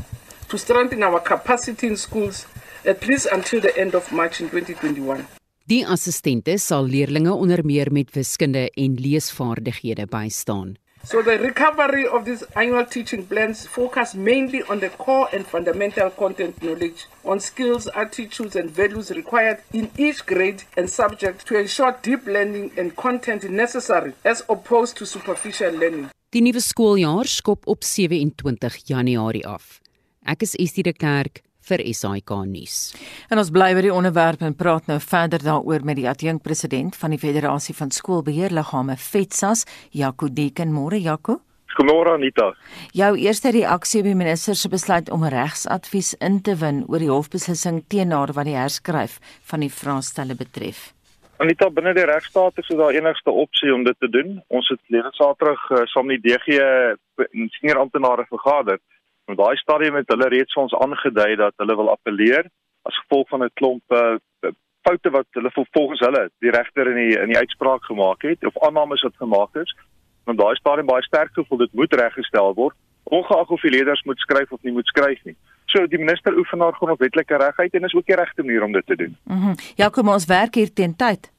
to 0.47 0.57
strengthen 0.57 1.03
our 1.03 1.19
capacity 1.19 1.87
in 1.87 1.97
schools 1.97 2.45
at 2.85 3.05
least 3.05 3.27
until 3.31 3.59
the 3.59 3.77
end 3.77 3.93
of 3.93 4.09
March 4.11 4.39
in 4.39 4.49
2021. 4.49 5.27
Die 5.65 5.81
assistente 5.81 6.59
sal 6.61 6.85
leerders 6.85 7.29
onder 7.33 7.63
meer 7.65 7.89
met 7.91 8.11
wiskunde 8.13 8.69
en 8.69 8.93
leesvaardighede 9.01 10.05
bystaan. 10.05 10.75
So 11.03 11.23
the 11.23 11.37
recovery 11.37 12.05
of 12.05 12.23
these 12.25 12.45
annual 12.53 12.85
teaching 12.85 13.27
plans 13.27 13.67
focus 13.67 14.13
mainly 14.13 14.61
on 14.69 14.79
the 14.79 14.91
core 14.97 15.27
and 15.33 15.45
fundamental 15.47 16.11
content 16.11 16.55
knowledge, 16.59 17.07
on 17.21 17.39
skills, 17.39 17.87
attitudes 17.87 18.55
and 18.55 18.69
values 18.75 19.09
required 19.09 19.57
in 19.71 19.89
each 19.97 20.25
grade 20.25 20.63
and 20.77 20.89
subject 20.89 21.45
to 21.47 21.57
ensure 21.57 21.95
deep 22.01 22.27
learning 22.27 22.71
and 22.77 22.95
content 22.95 23.49
necessary 23.49 24.13
as 24.23 24.43
opposed 24.47 24.97
to 24.97 25.05
superficial 25.05 25.71
learning. 25.71 26.09
Die 26.29 26.41
nuwe 26.41 26.61
skooljaar 26.61 27.25
skop 27.25 27.65
op 27.67 27.83
27 27.83 28.81
Januarie 28.85 29.47
af. 29.47 29.79
Ek 30.25 30.41
is 30.41 30.53
Estie 30.61 30.83
de 30.83 30.93
Klerk 30.93 31.41
vir 31.69 31.83
SAK 31.93 32.35
nuus. 32.49 32.77
En 33.29 33.41
ons 33.41 33.51
bly 33.51 33.71
by 33.77 33.87
die 33.87 33.93
onderwerp 33.93 34.43
en 34.45 34.55
praat 34.57 34.87
nou 34.91 34.99
verder 35.01 35.43
daaroor 35.43 35.85
met 35.85 35.99
die 35.99 36.09
adjunkpresident 36.09 36.95
van 36.95 37.15
die 37.15 37.21
Federasie 37.21 37.75
van 37.75 37.91
Skoolbeheerliggame 37.91 38.97
FETSAS, 38.97 39.65
Jaco 39.91 40.29
Deken. 40.29 40.73
Môre 40.75 41.01
Jaco. 41.01 41.41
Goeiemôre 41.75 42.13
Anita. 42.15 42.53
Jou 42.95 43.17
eerste 43.19 43.51
reaksie 43.51 43.99
op 43.99 44.07
die 44.07 44.15
minister 44.15 44.55
se 44.55 44.69
besluit 44.71 45.09
om 45.11 45.25
regsadvies 45.27 46.13
in 46.23 46.39
te 46.41 46.55
win 46.61 46.85
oor 46.87 47.03
die 47.03 47.11
hofbeslissing 47.11 47.81
teenoor 47.91 48.31
wat 48.37 48.47
die 48.47 48.55
herskryf 48.55 49.17
van 49.49 49.65
die 49.65 49.71
vraestelle 49.71 50.37
betref. 50.39 50.93
Anita, 51.43 51.67
binne 51.67 51.91
die 51.97 52.05
regstaat 52.07 52.61
is 52.61 52.69
dit 52.71 52.79
daar 52.79 52.95
enigste 52.95 53.31
opsie 53.43 53.73
om 53.75 53.83
dit 53.83 53.97
te 53.99 54.07
doen. 54.07 54.37
Ons 54.47 54.69
het 54.71 54.79
lede 54.87 55.11
Saterdag 55.17 55.65
uh, 55.67 55.81
saam 55.91 56.07
met 56.07 56.23
die 56.23 56.31
DG 56.31 56.61
en 57.25 57.49
senior 57.57 57.81
amptenare 57.81 58.23
vergader. 58.29 58.79
Op 59.25 59.37
daai 59.37 59.55
stadium 59.57 59.95
het 59.95 60.07
hulle 60.13 60.27
reeds 60.27 60.55
ons 60.55 60.73
aangedui 60.73 61.35
dat 61.35 61.53
hulle 61.57 61.75
wil 61.75 61.91
appeleer 61.91 62.49
as 62.85 62.99
gevolg 63.03 63.29
van 63.29 63.43
'n 63.43 63.53
klomp 63.53 63.83
uh, 63.91 64.15
foute 64.85 65.09
wat 65.09 65.27
hulle 65.31 65.51
volgens 65.53 65.99
hulle 65.99 66.29
die 66.39 66.51
regter 66.51 66.87
in 66.87 66.95
die 66.95 67.19
in 67.19 67.29
die 67.33 67.37
uitspraak 67.37 67.83
gemaak 67.83 68.21
het 68.21 68.45
of 68.45 68.57
aannames 68.67 69.01
wat 69.01 69.15
gemaak 69.17 69.55
is. 69.55 69.75
Want 70.23 70.37
daai 70.39 70.55
stadium 70.55 70.85
baie 70.85 71.03
sterk 71.03 71.33
gevoel 71.33 71.57
dit 71.57 71.73
moet 71.73 71.93
reggestel 71.93 72.53
word 72.53 72.75
ongeag 73.05 73.49
of 73.49 73.61
die 73.61 73.71
leerders 73.71 74.03
moet 74.03 74.19
skryf 74.19 74.51
of 74.51 74.61
nie 74.61 74.73
moet 74.73 74.87
skryf 74.87 75.21
nie. 75.23 75.35
So 75.65 75.85
die 75.87 75.99
minister 76.01 76.37
oefen 76.37 76.61
haar 76.61 76.73
grondwetlike 76.73 77.37
regheid 77.37 77.73
en 77.73 77.83
is 77.83 77.93
ook 77.93 78.05
die 78.05 78.17
regte 78.17 78.43
manier 78.43 78.63
om 78.63 78.71
dit 78.71 78.85
te 78.85 78.95
doen. 78.95 79.17
Mhm. 79.23 79.37
Mm 79.37 79.55
ja, 79.75 79.89
kom 79.89 80.09
ons 80.09 80.25
werk 80.25 80.55
hier 80.55 80.73
teen 80.73 80.95
tyd. 80.95 81.31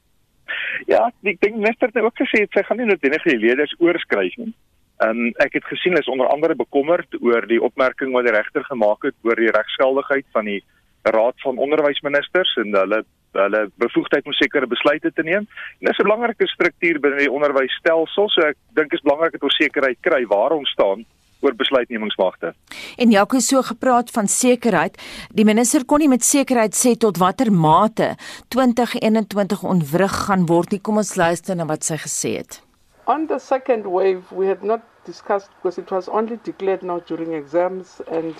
Ja, 0.87 1.07
ek 1.23 1.41
dink 1.41 1.55
minister 1.55 1.91
het 1.91 2.03
ook 2.03 2.15
gesê 2.19 2.45
sy 2.51 2.63
gaan 2.63 2.77
nie 2.77 2.87
noodwendig 2.87 3.23
die 3.23 3.39
leerders 3.39 3.75
oorskryf 3.79 4.35
nie. 4.37 4.53
Ehm 4.97 5.09
um, 5.27 5.33
ek 5.43 5.53
het 5.59 5.65
gesien 5.69 5.93
hulle 5.93 6.01
is 6.01 6.09
onder 6.09 6.27
andere 6.27 6.55
bekommerd 6.55 7.19
oor 7.21 7.45
die 7.47 7.61
opmerking 7.61 8.13
wat 8.15 8.25
die 8.25 8.33
regter 8.33 8.63
gemaak 8.65 9.03
het 9.05 9.15
oor 9.21 9.35
die 9.35 9.53
regsgeldigheid 9.53 10.25
van 10.33 10.45
die 10.49 10.63
Raad 11.07 11.37
van 11.43 11.57
Onderwysministers 11.57 12.55
en 12.63 12.73
hulle 12.73 13.03
hulle 13.37 13.67
bevoegdheid 13.77 14.25
om 14.25 14.33
sekere 14.33 14.67
besluite 14.67 15.11
te 15.13 15.23
neem. 15.23 15.45
En 15.79 15.89
dis 15.89 15.97
'n 15.97 16.07
belangrike 16.07 16.47
struktuur 16.47 16.99
binne 16.99 17.17
die 17.17 17.31
onderwysstelsel, 17.31 18.29
so 18.29 18.41
ek 18.41 18.57
dink 18.73 18.93
is 18.93 19.01
belangrik 19.01 19.31
dat 19.31 19.43
ons 19.43 19.55
sekerheid 19.55 19.97
kry 20.01 20.25
waar 20.25 20.51
ons 20.51 20.69
staan 20.69 21.05
oor 21.39 21.55
besluitnemingsmagte. 21.55 22.53
En 22.97 23.11
Jaco 23.11 23.39
so 23.39 23.61
gepraat 23.61 24.11
van 24.11 24.27
sekerheid. 24.27 24.97
Die 25.29 25.45
minister 25.45 25.85
kon 25.85 25.99
nie 25.99 26.07
met 26.07 26.23
sekerheid 26.23 26.75
sê 26.75 26.97
tot 26.97 27.17
watter 27.17 27.51
mate 27.51 28.15
2021 28.47 29.63
ontwrig 29.63 30.11
gaan 30.25 30.45
word 30.45 30.71
nie. 30.71 30.81
Kom 30.81 30.97
ons 30.97 31.15
luister 31.15 31.55
na 31.55 31.65
wat 31.65 31.83
sy 31.83 31.97
gesê 31.97 32.37
het. 32.37 32.66
On 33.07 33.25
the 33.25 33.39
second 33.39 33.87
wave, 33.87 34.29
we 34.33 34.47
had 34.47 34.65
not 34.65 34.83
discussed 35.05 35.49
because 35.55 35.77
it 35.77 35.89
was 35.89 36.09
only 36.09 36.41
declared 36.43 36.83
now 36.83 36.99
during 36.99 37.31
exams 37.31 38.01
and 38.11 38.35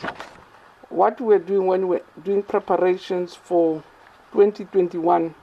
what 0.90 1.22
we're 1.22 1.40
doing 1.40 1.68
when 1.68 1.88
we're 1.88 2.02
doing 2.26 2.44
preparations 2.44 3.34
for 3.34 3.82
2021, 4.34 5.34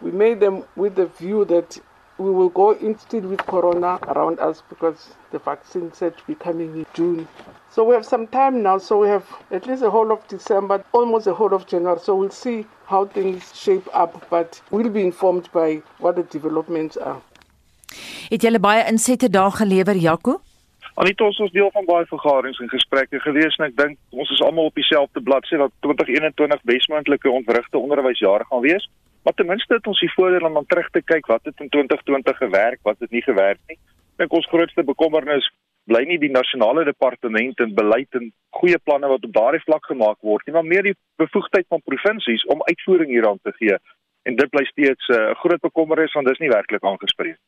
we 0.00 0.10
made 0.10 0.40
them 0.40 0.64
with 0.74 0.96
the 0.96 1.06
view 1.06 1.44
that 1.44 1.78
we 2.18 2.32
will 2.32 2.48
go 2.48 2.72
in 2.72 2.98
still 2.98 3.20
with 3.20 3.38
corona 3.46 4.00
around 4.08 4.40
us 4.40 4.64
because 4.68 5.14
the 5.30 5.38
vaccine 5.38 5.92
said 5.92 6.18
to 6.18 6.24
be 6.26 6.34
coming 6.34 6.74
in 6.74 6.86
June. 6.92 7.28
So 7.70 7.84
we 7.84 7.94
have 7.94 8.04
some 8.04 8.26
time 8.26 8.64
now, 8.64 8.78
so 8.78 8.98
we 8.98 9.06
have 9.06 9.28
at 9.52 9.64
least 9.64 9.82
the 9.82 9.90
whole 9.90 10.10
of 10.10 10.26
December, 10.26 10.84
almost 10.90 11.26
the 11.26 11.34
whole 11.34 11.54
of 11.54 11.68
January. 11.68 12.00
So 12.00 12.16
we'll 12.16 12.30
see 12.30 12.66
how 12.86 13.06
things 13.06 13.56
shape 13.56 13.88
up, 13.92 14.28
but 14.28 14.60
we'll 14.72 14.90
be 14.90 15.02
informed 15.02 15.52
by 15.52 15.82
what 15.98 16.16
the 16.16 16.24
developments 16.24 16.96
are. 16.96 17.22
Het 18.30 18.42
julle 18.42 18.60
baie 18.60 18.86
insette 18.88 19.30
daar 19.30 19.52
gelewer, 19.52 19.96
Jaco? 19.96 20.40
Anita 20.94 21.24
ons 21.24 21.38
is 21.38 21.52
deel 21.54 21.70
van 21.72 21.86
baie 21.88 22.04
vergaderings 22.06 22.58
en 22.60 22.68
gesprekke 22.68 23.20
gewees 23.24 23.54
en 23.56 23.64
ek 23.70 23.76
dink 23.76 23.98
ons 24.10 24.30
is 24.34 24.42
almal 24.44 24.68
op 24.68 24.74
dieselfde 24.76 25.22
bladsy 25.24 25.56
dat 25.56 25.72
2021 25.86 26.60
besmoontlike 26.68 27.30
ontwrigte 27.30 27.78
onderwysjare 27.78 28.44
gaan 28.50 28.60
wees. 28.60 28.88
Maar 29.24 29.34
ten 29.34 29.46
minste 29.46 29.74
het 29.74 29.86
ons 29.86 30.00
die 30.00 30.12
voordeel 30.12 30.46
om 30.46 30.58
dan 30.60 30.66
terug 30.66 30.90
te 30.90 31.02
kyk 31.02 31.26
wat 31.26 31.44
het 31.48 31.60
in 31.64 31.68
2020 31.68 32.36
gewerk, 32.36 32.80
wat 32.82 32.96
het 32.98 33.10
nie 33.10 33.22
gewerk 33.22 33.60
nie. 33.70 33.78
Ek 34.12 34.24
dink 34.24 34.36
ons 34.36 34.48
grootste 34.52 34.84
bekommernis 34.84 35.48
bly 35.90 36.02
nie 36.06 36.18
die 36.22 36.30
nasionale 36.30 36.84
departement 36.86 37.60
en 37.64 37.74
beleid 37.74 38.18
en 38.18 38.28
goeie 38.58 38.78
planne 38.84 39.08
wat 39.10 39.24
op 39.26 39.32
daardie 39.34 39.62
vlak 39.64 39.88
gemaak 39.90 40.20
word 40.20 40.46
nie, 40.46 40.54
maar 40.54 40.68
meer 40.68 40.86
die 40.86 40.94
bevoegdheid 41.22 41.66
van 41.72 41.82
provinsies 41.88 42.44
om 42.52 42.62
uitvoering 42.68 43.10
hieraan 43.10 43.40
te 43.42 43.54
gee. 43.58 43.78
En 44.28 44.36
dit 44.38 44.50
bly 44.50 44.62
steeds 44.68 45.08
eh, 45.08 45.16
'n 45.16 45.30
uh, 45.30 45.40
groot 45.42 45.60
bekommernis 45.60 46.12
want 46.12 46.26
dis 46.26 46.38
nie 46.38 46.52
werklik 46.52 46.84
aangespreek. 46.84 47.38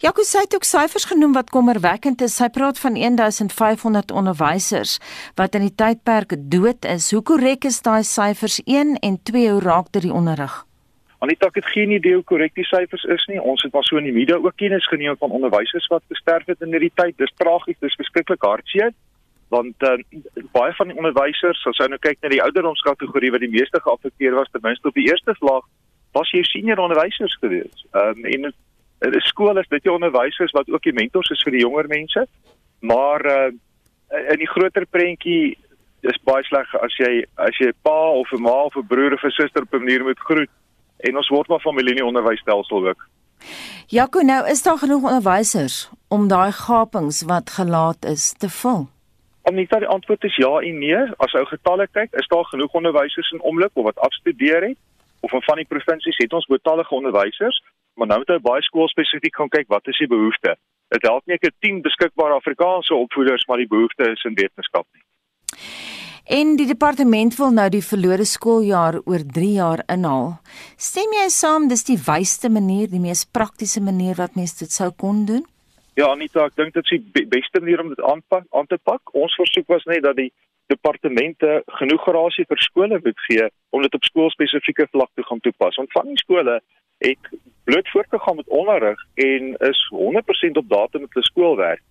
Jaco 0.00 0.22
sê 0.24 0.40
ook 0.54 0.64
syfers 0.64 1.04
genoem 1.04 1.32
wat 1.36 1.50
kommerwekkend 1.52 2.22
is. 2.24 2.36
Sy 2.40 2.48
praat 2.48 2.78
van 2.80 2.94
1500 2.96 4.10
onderwysers 4.10 4.98
wat 5.36 5.54
in 5.54 5.66
die 5.66 5.74
tydperk 5.82 6.32
dood 6.52 6.84
is. 6.88 7.10
Hoe 7.12 7.22
korrek 7.22 7.66
is 7.68 7.82
daai 7.84 8.02
syfers 8.02 8.60
1 8.64 8.96
en 9.04 9.18
2 9.22 9.50
hoe 9.50 9.60
raak 9.60 9.92
dit 9.92 10.08
die 10.08 10.12
onderrig? 10.12 10.54
Anita 11.20 11.50
het 11.52 11.68
geen 11.74 11.92
idee 11.92 12.14
hoe 12.16 12.24
korrek 12.24 12.54
die 12.56 12.64
syfers 12.64 13.04
is 13.04 13.26
nie. 13.28 13.40
Ons 13.40 13.62
het 13.62 13.72
maar 13.72 13.84
so 13.84 14.00
in 14.00 14.08
die 14.08 14.16
media 14.16 14.40
ook 14.40 14.56
kennis 14.56 14.88
geneem 14.88 15.16
van 15.20 15.36
onderwysers 15.36 15.86
wat 15.92 16.02
gesterf 16.08 16.48
het 16.48 16.64
in 16.64 16.72
hierdie 16.72 16.94
tyd. 16.94 17.16
Dis 17.20 17.36
tragies, 17.36 17.76
dis 17.80 18.00
verskriklik 18.00 18.42
hartseer 18.42 18.96
want 19.50 19.82
uh, 19.82 19.96
baie 20.54 20.72
van 20.78 20.92
die 20.92 20.96
onderwysers, 20.96 21.58
as 21.66 21.78
jy 21.82 21.88
nou 21.90 21.98
kyk 21.98 22.20
na 22.22 22.30
die 22.30 22.42
ouderdomskategorie 22.44 23.32
wat 23.34 23.42
die 23.42 23.50
meeste 23.50 23.80
geaffekteer 23.82 24.36
was, 24.38 24.46
ten 24.54 24.62
minste 24.62 24.86
op 24.86 24.94
die 24.94 25.08
eerste 25.08 25.34
vlak, 25.40 25.66
was 26.14 26.30
jy 26.30 26.44
senior 26.46 26.78
onderwysers 26.78 27.34
gewees. 27.42 27.86
Ehm 27.90 28.22
um, 28.22 28.28
en 28.30 28.52
'n 29.00 29.20
skool 29.20 29.58
is 29.58 29.68
dit 29.68 29.82
jou 29.82 29.94
onderwysers 29.94 30.52
wat 30.52 30.70
ook 30.70 30.82
die 30.82 30.92
mentors 30.92 31.30
is 31.30 31.42
vir 31.42 31.52
die 31.52 31.64
jonger 31.64 31.88
mense. 31.88 32.26
Maar 32.80 33.26
uh 33.26 33.52
in 34.10 34.38
die 34.42 34.50
groter 34.50 34.86
prentjie 34.90 35.56
is 36.00 36.18
baie 36.26 36.42
sleg 36.42 36.66
as 36.82 36.96
jy 36.98 37.24
as 37.36 37.56
jy 37.60 37.70
pa 37.82 38.10
of 38.10 38.32
'n 38.32 38.42
ma 38.42 38.64
of 38.64 38.76
'n 38.76 38.86
broer 38.86 39.12
of 39.12 39.24
'n 39.24 39.30
suster 39.30 39.62
op 39.62 39.74
'n 39.74 39.84
manier 39.84 40.02
moet 40.02 40.18
groet 40.18 40.50
en 40.96 41.16
ons 41.16 41.28
word 41.28 41.48
maar 41.48 41.60
familie 41.60 41.90
in 41.90 41.96
die 41.96 42.04
onderwysstelsel 42.04 42.88
ook. 42.88 43.08
Jaco, 43.86 44.20
nou 44.20 44.48
is 44.48 44.62
daar 44.62 44.78
genoeg 44.78 45.02
onderwysers 45.02 45.90
om 46.08 46.28
daai 46.28 46.52
gapings 46.52 47.22
wat 47.22 47.50
gelaat 47.50 48.04
is 48.04 48.32
te 48.32 48.48
vul. 48.48 48.88
Dat 49.42 49.80
die 49.80 49.86
antwoord 49.86 50.24
is 50.24 50.36
ja 50.36 50.58
en 50.58 50.78
nee, 50.78 51.02
as 51.16 51.34
ou 51.34 51.44
getalle 51.44 51.88
kyk, 51.92 52.12
is 52.12 52.28
daar 52.28 52.44
genoeg 52.44 52.72
onderwysers 52.72 53.30
in 53.30 53.40
omloop 53.40 53.70
of 53.74 53.84
wat 53.84 53.98
afstudeer 53.98 54.62
het 54.62 54.76
of 55.20 55.30
van 55.30 55.42
van 55.42 55.56
die 55.56 55.66
provinsies 55.68 56.16
het 56.16 56.32
ons 56.32 56.46
betalige 56.46 56.94
onderwysers, 56.94 57.62
maar 57.94 58.10
nou 58.10 58.18
moet 58.22 58.32
jy 58.34 58.40
baie 58.44 58.62
skoolspesifiek 58.66 59.36
gaan 59.36 59.52
kyk 59.52 59.68
wat 59.68 59.88
is 59.88 59.98
die 59.98 60.10
behoefte. 60.10 60.56
Dit 60.90 61.06
help 61.06 61.26
nie 61.26 61.38
ek 61.38 61.46
het 61.50 61.56
10 61.66 61.82
beskikbare 61.86 62.38
Afrikaanse 62.40 62.94
opvoeders 62.94 63.46
maar 63.48 63.62
die 63.62 63.70
behoefte 63.70 64.10
is 64.10 64.24
in 64.28 64.38
wetenskap 64.38 64.86
nie. 64.92 65.04
En 66.30 66.54
die 66.56 66.66
departement 66.66 67.34
wil 67.40 67.50
nou 67.50 67.66
die 67.74 67.82
verlore 67.82 68.24
skooljaar 68.28 69.00
oor 69.02 69.22
3 69.34 69.52
jaar 69.52 69.80
inhaal. 69.90 70.36
Stem 70.78 71.16
jy 71.16 71.24
saam 71.34 71.66
dis 71.70 71.82
die 71.88 71.98
wysste 71.98 72.50
manier, 72.52 72.86
die 72.90 73.02
mees 73.02 73.24
praktiese 73.26 73.82
manier 73.82 74.14
wat 74.20 74.36
mens 74.38 74.54
dit 74.60 74.70
sou 74.70 74.92
kon 74.94 75.24
doen? 75.26 75.42
Ja, 75.98 76.12
Anita, 76.12 76.46
ek 76.46 76.54
dink 76.56 76.76
dit 76.76 76.86
is 76.86 77.02
die 77.16 77.26
beste 77.26 77.58
manier 77.58 77.82
om 77.82 77.90
dit 77.90 78.02
aanpak 78.06 78.46
aan 78.54 78.68
te 78.70 78.78
pak. 78.78 79.10
Ons 79.10 79.34
versoek 79.40 79.66
was 79.74 79.82
net 79.90 80.04
dat 80.06 80.16
die 80.20 80.30
departemente 80.70 81.64
genoeg 81.80 82.04
garasie 82.06 82.46
vir 82.48 82.62
skole 82.62 83.00
moet 83.02 83.24
gee 83.26 83.48
om 83.74 83.82
dit 83.82 83.94
op 83.98 84.06
skoolspesifieke 84.06 84.86
vlak 84.94 85.10
te 85.18 85.26
gaan 85.26 85.42
toepas. 85.42 85.80
Want 85.82 85.92
van 85.96 86.12
die 86.12 86.22
skole 86.22 86.60
het 87.02 87.32
bloot 87.64 87.88
voortgegaan 87.88 88.36
met 88.36 88.48
onderrig 88.48 89.00
en 89.14 89.56
is 89.56 89.92
100% 89.94 90.50
op 90.52 90.68
datum 90.68 91.00
met 91.00 91.12
hulle 91.12 91.24
skoolwerk. 91.24 91.82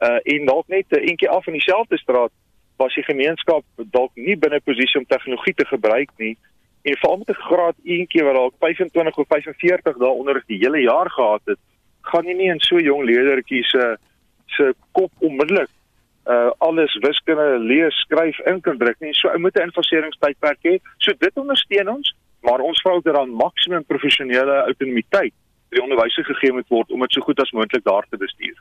Uh 0.00 0.18
en 0.22 0.44
dalk 0.44 0.68
net 0.68 0.84
'n 0.88 1.08
entjie 1.10 1.28
af 1.28 1.46
in 1.46 1.52
dieselfde 1.52 1.98
straat 1.98 2.30
was 2.76 2.94
die 2.94 3.04
gemeenskap 3.04 3.64
dalk 3.76 4.10
nie 4.14 4.36
binne 4.36 4.60
posisie 4.60 5.00
om 5.00 5.06
tegnologie 5.06 5.54
te 5.54 5.66
gebruik 5.66 6.10
nie 6.16 6.36
en 6.82 6.96
veral 6.96 7.16
met 7.16 7.28
'n 7.28 7.42
graad 7.48 7.76
eentjie 7.84 8.24
wat 8.24 8.34
dalk 8.34 8.54
25 8.58 9.16
of 9.16 9.26
45 9.28 9.96
dae 9.96 10.08
onder 10.08 10.42
die 10.46 10.58
hele 10.58 10.80
jaar 10.80 11.10
gehad 11.10 11.40
het, 11.44 11.58
gaan 12.00 12.24
jy 12.24 12.32
nie 12.32 12.50
in 12.50 12.60
so 12.60 12.78
jong 12.78 13.04
leerdertjie 13.04 13.64
se 13.64 13.96
se 14.46 14.74
kop 14.92 15.12
onmiddellik 15.18 15.70
uh 16.28 16.50
alles 16.58 16.94
wiskunde 17.00 17.58
lees, 17.58 17.94
skryf 18.04 18.38
in 18.38 18.60
kan 18.60 18.78
druk 18.78 18.98
nie. 19.00 19.14
So 19.14 19.28
ou 19.28 19.38
moet 19.38 19.56
'n 19.56 19.62
infaseringstydperk 19.62 20.58
hê. 20.62 20.78
So 20.98 21.12
dit 21.18 21.34
ondersteun 21.34 21.88
ons, 21.88 22.14
maar 22.40 22.60
ons 22.60 22.84
ook 22.84 23.04
dat 23.04 23.14
dan 23.14 23.34
maksimum 23.34 23.84
professionele 23.84 24.62
autonomiteit 24.64 25.34
die 25.74 25.82
onderwysers 25.82 26.26
gegee 26.26 26.52
moet 26.56 26.68
word 26.72 26.92
om 26.94 27.02
dit 27.04 27.16
so 27.16 27.24
goed 27.26 27.40
as 27.42 27.50
moontlik 27.52 27.84
daar 27.84 28.06
te 28.08 28.16
bestuur. 28.20 28.56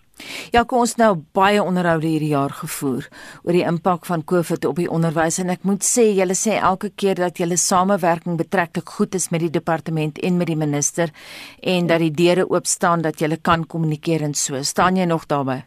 Ja, 0.52 0.64
kom 0.68 0.84
ons 0.84 0.98
nou 1.00 1.14
baie 1.38 1.62
onderhoude 1.64 2.10
hierdie 2.10 2.34
jaar 2.34 2.52
gevoer 2.52 3.08
oor 3.44 3.56
die 3.56 3.64
impak 3.68 4.08
van 4.10 4.26
COVID 4.28 4.68
op 4.68 4.82
die 4.82 4.90
onderwys 4.92 5.40
en 5.44 5.54
ek 5.54 5.64
moet 5.68 5.88
sê 5.88 6.10
julle 6.18 6.36
sê 6.36 6.58
elke 6.58 6.92
keer 7.00 7.20
dat 7.22 7.40
julle 7.40 7.60
samewerking 7.62 8.40
betreklik 8.42 8.92
goed 8.98 9.16
is 9.16 9.30
met 9.32 9.46
die 9.46 9.54
departement 9.60 10.20
en 10.20 10.38
met 10.42 10.52
die 10.52 10.60
minister 10.60 11.16
en 11.64 11.88
dat 11.88 12.04
die 12.04 12.12
deure 12.12 12.48
oop 12.50 12.68
staan 12.68 13.06
dat 13.08 13.24
julle 13.24 13.40
kan 13.40 13.64
kommunikeer 13.64 14.28
en 14.28 14.36
so. 14.36 14.60
Staan 14.64 15.00
jy 15.00 15.08
nog 15.08 15.28
daarbey? 15.32 15.64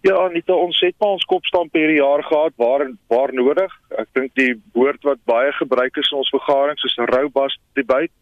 Ja, 0.00 0.16
Anita, 0.24 0.54
ons 0.54 0.80
het 0.80 0.94
maar 0.98 1.16
ons 1.16 1.24
kopstamp 1.24 1.72
hierdie 1.72 2.00
jaar 2.00 2.22
gehad 2.24 2.52
waar 2.56 2.86
waar 3.12 3.32
nodig. 3.34 3.72
Ek 3.98 4.08
dink 4.12 4.34
die 4.34 4.54
woord 4.72 5.02
wat 5.02 5.20
baie 5.24 5.52
gebruik 5.52 5.96
is 5.96 6.10
in 6.10 6.18
ons 6.18 6.32
vergaderings 6.34 6.84
is 6.84 6.96
'n 6.96 7.10
robust 7.12 7.60
debate. 7.74 8.12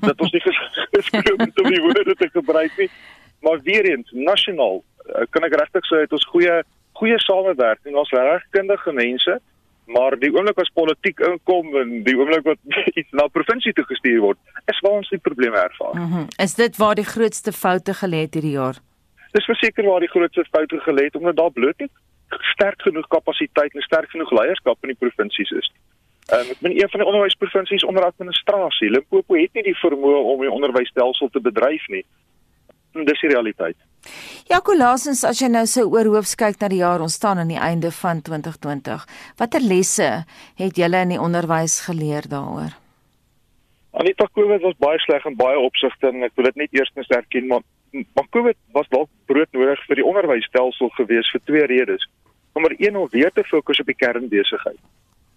Dat 0.00 0.20
ons 0.20 0.32
nie 0.32 0.42
geskreeu 0.96 1.36
het 1.36 1.60
om 1.60 1.70
die 1.70 1.82
woorde 1.82 2.14
te 2.14 2.28
gebruik 2.32 2.72
nie. 2.76 2.90
Maar 3.40 3.60
weer 3.62 3.84
eens, 3.84 4.10
nasionaal, 4.12 4.82
eh, 5.14 5.26
kan 5.30 5.44
ek 5.44 5.54
regtig 5.54 5.84
sê 5.86 6.04
het 6.04 6.12
ons 6.12 6.24
goeie 6.24 6.62
goeie 6.92 7.18
samewerking. 7.18 7.96
Ons 7.96 8.10
regkundige 8.10 8.92
mense, 8.92 9.40
maar 9.86 10.16
die 10.18 10.30
oomblik 10.32 10.58
as 10.58 10.70
politiek 10.74 11.20
inkom 11.20 11.74
en 11.76 12.02
die 12.06 12.16
oomblik 12.16 12.44
wat 12.44 12.58
iets 13.00 13.10
na 13.10 13.26
provinsie 13.26 13.72
toe 13.72 13.84
gestuur 13.84 14.20
word, 14.20 14.38
is 14.70 14.80
waar 14.80 15.00
ons 15.02 15.08
die 15.08 15.18
probleme 15.18 15.56
ervaar. 15.56 15.94
Mm 15.94 16.12
-hmm. 16.12 16.26
Is 16.38 16.54
dit 16.54 16.76
waar 16.76 16.94
die 16.94 17.10
grootste 17.14 17.52
foute 17.52 17.94
gelê 17.94 18.24
het 18.26 18.34
hierdie 18.34 18.56
jaar? 18.58 18.80
Dis 19.34 19.48
verseker 19.50 19.86
waar 19.88 20.02
die 20.04 20.10
grootste 20.12 20.44
foute 20.50 20.78
gelê 20.86 21.08
het 21.08 21.16
omdat 21.18 21.36
daar 21.36 21.54
bloot 21.54 21.78
nie 21.82 21.90
sterk 22.54 22.82
genoeg 22.82 23.06
kapasiteit 23.12 23.74
en 23.74 23.82
sterk 23.82 24.10
genoeg 24.10 24.30
leierskap 24.30 24.78
in 24.82 24.92
die 24.92 24.98
provinsies 24.98 25.50
is. 25.58 25.70
En 26.32 26.50
ek 26.50 26.60
meen 26.64 26.76
een 26.78 26.90
van 26.90 27.02
die 27.02 27.08
onderwysprovinsies 27.08 27.84
onder 27.84 28.06
administrasie, 28.06 28.90
Limpopo 28.90 29.36
het 29.36 29.52
nie 29.52 29.66
die 29.66 29.76
vermoë 29.76 30.20
om 30.32 30.44
die 30.44 30.52
onderwysstelsel 30.52 31.28
te 31.34 31.42
bedryf 31.44 31.84
nie. 31.92 32.04
En 32.94 33.04
dis 33.04 33.20
die 33.20 33.32
realiteit. 33.32 33.76
Ja, 34.48 34.60
Kolasens, 34.64 35.24
as 35.26 35.40
jy 35.42 35.50
nou 35.52 35.64
so 35.68 35.88
oorhoofs 35.90 36.36
kyk 36.38 36.60
na 36.60 36.70
die 36.70 36.80
jaar 36.80 37.02
ons 37.04 37.16
staan 37.18 37.40
aan 37.42 37.50
die 37.52 37.60
einde 37.60 37.90
van 37.92 38.22
2020, 38.24 39.04
watter 39.40 39.64
lesse 39.64 40.10
het 40.60 40.80
julle 40.80 41.02
in 41.04 41.14
die 41.16 41.20
onderwys 41.20 41.80
geleer 41.88 42.28
daaroor? 42.30 42.76
Anita 43.94 44.26
COVID 44.34 44.62
was 44.64 44.78
baie 44.82 44.98
sleg 45.04 45.26
in 45.28 45.36
baie 45.38 45.58
opsigte 45.60 46.10
en 46.10 46.26
ek 46.26 46.34
wil 46.38 46.48
dit 46.50 46.64
net 46.64 46.80
eerstens 46.80 47.10
erken, 47.14 47.50
maar 47.50 47.62
maar 47.94 48.28
COVID 48.30 48.56
was 48.72 48.88
dalk 48.88 49.10
broodnodig 49.30 49.82
vir 49.86 50.00
die 50.00 50.06
onderwysstelsel 50.06 50.90
gewees 50.98 51.30
vir 51.30 51.42
twee 51.44 51.66
redes. 51.70 52.08
Nommer 52.54 52.74
1 52.78 52.96
om 52.96 53.08
weer 53.10 53.30
te 53.34 53.44
fokus 53.44 53.80
op 53.80 53.86
die 53.90 53.98
kernbesigheid. 53.98 54.80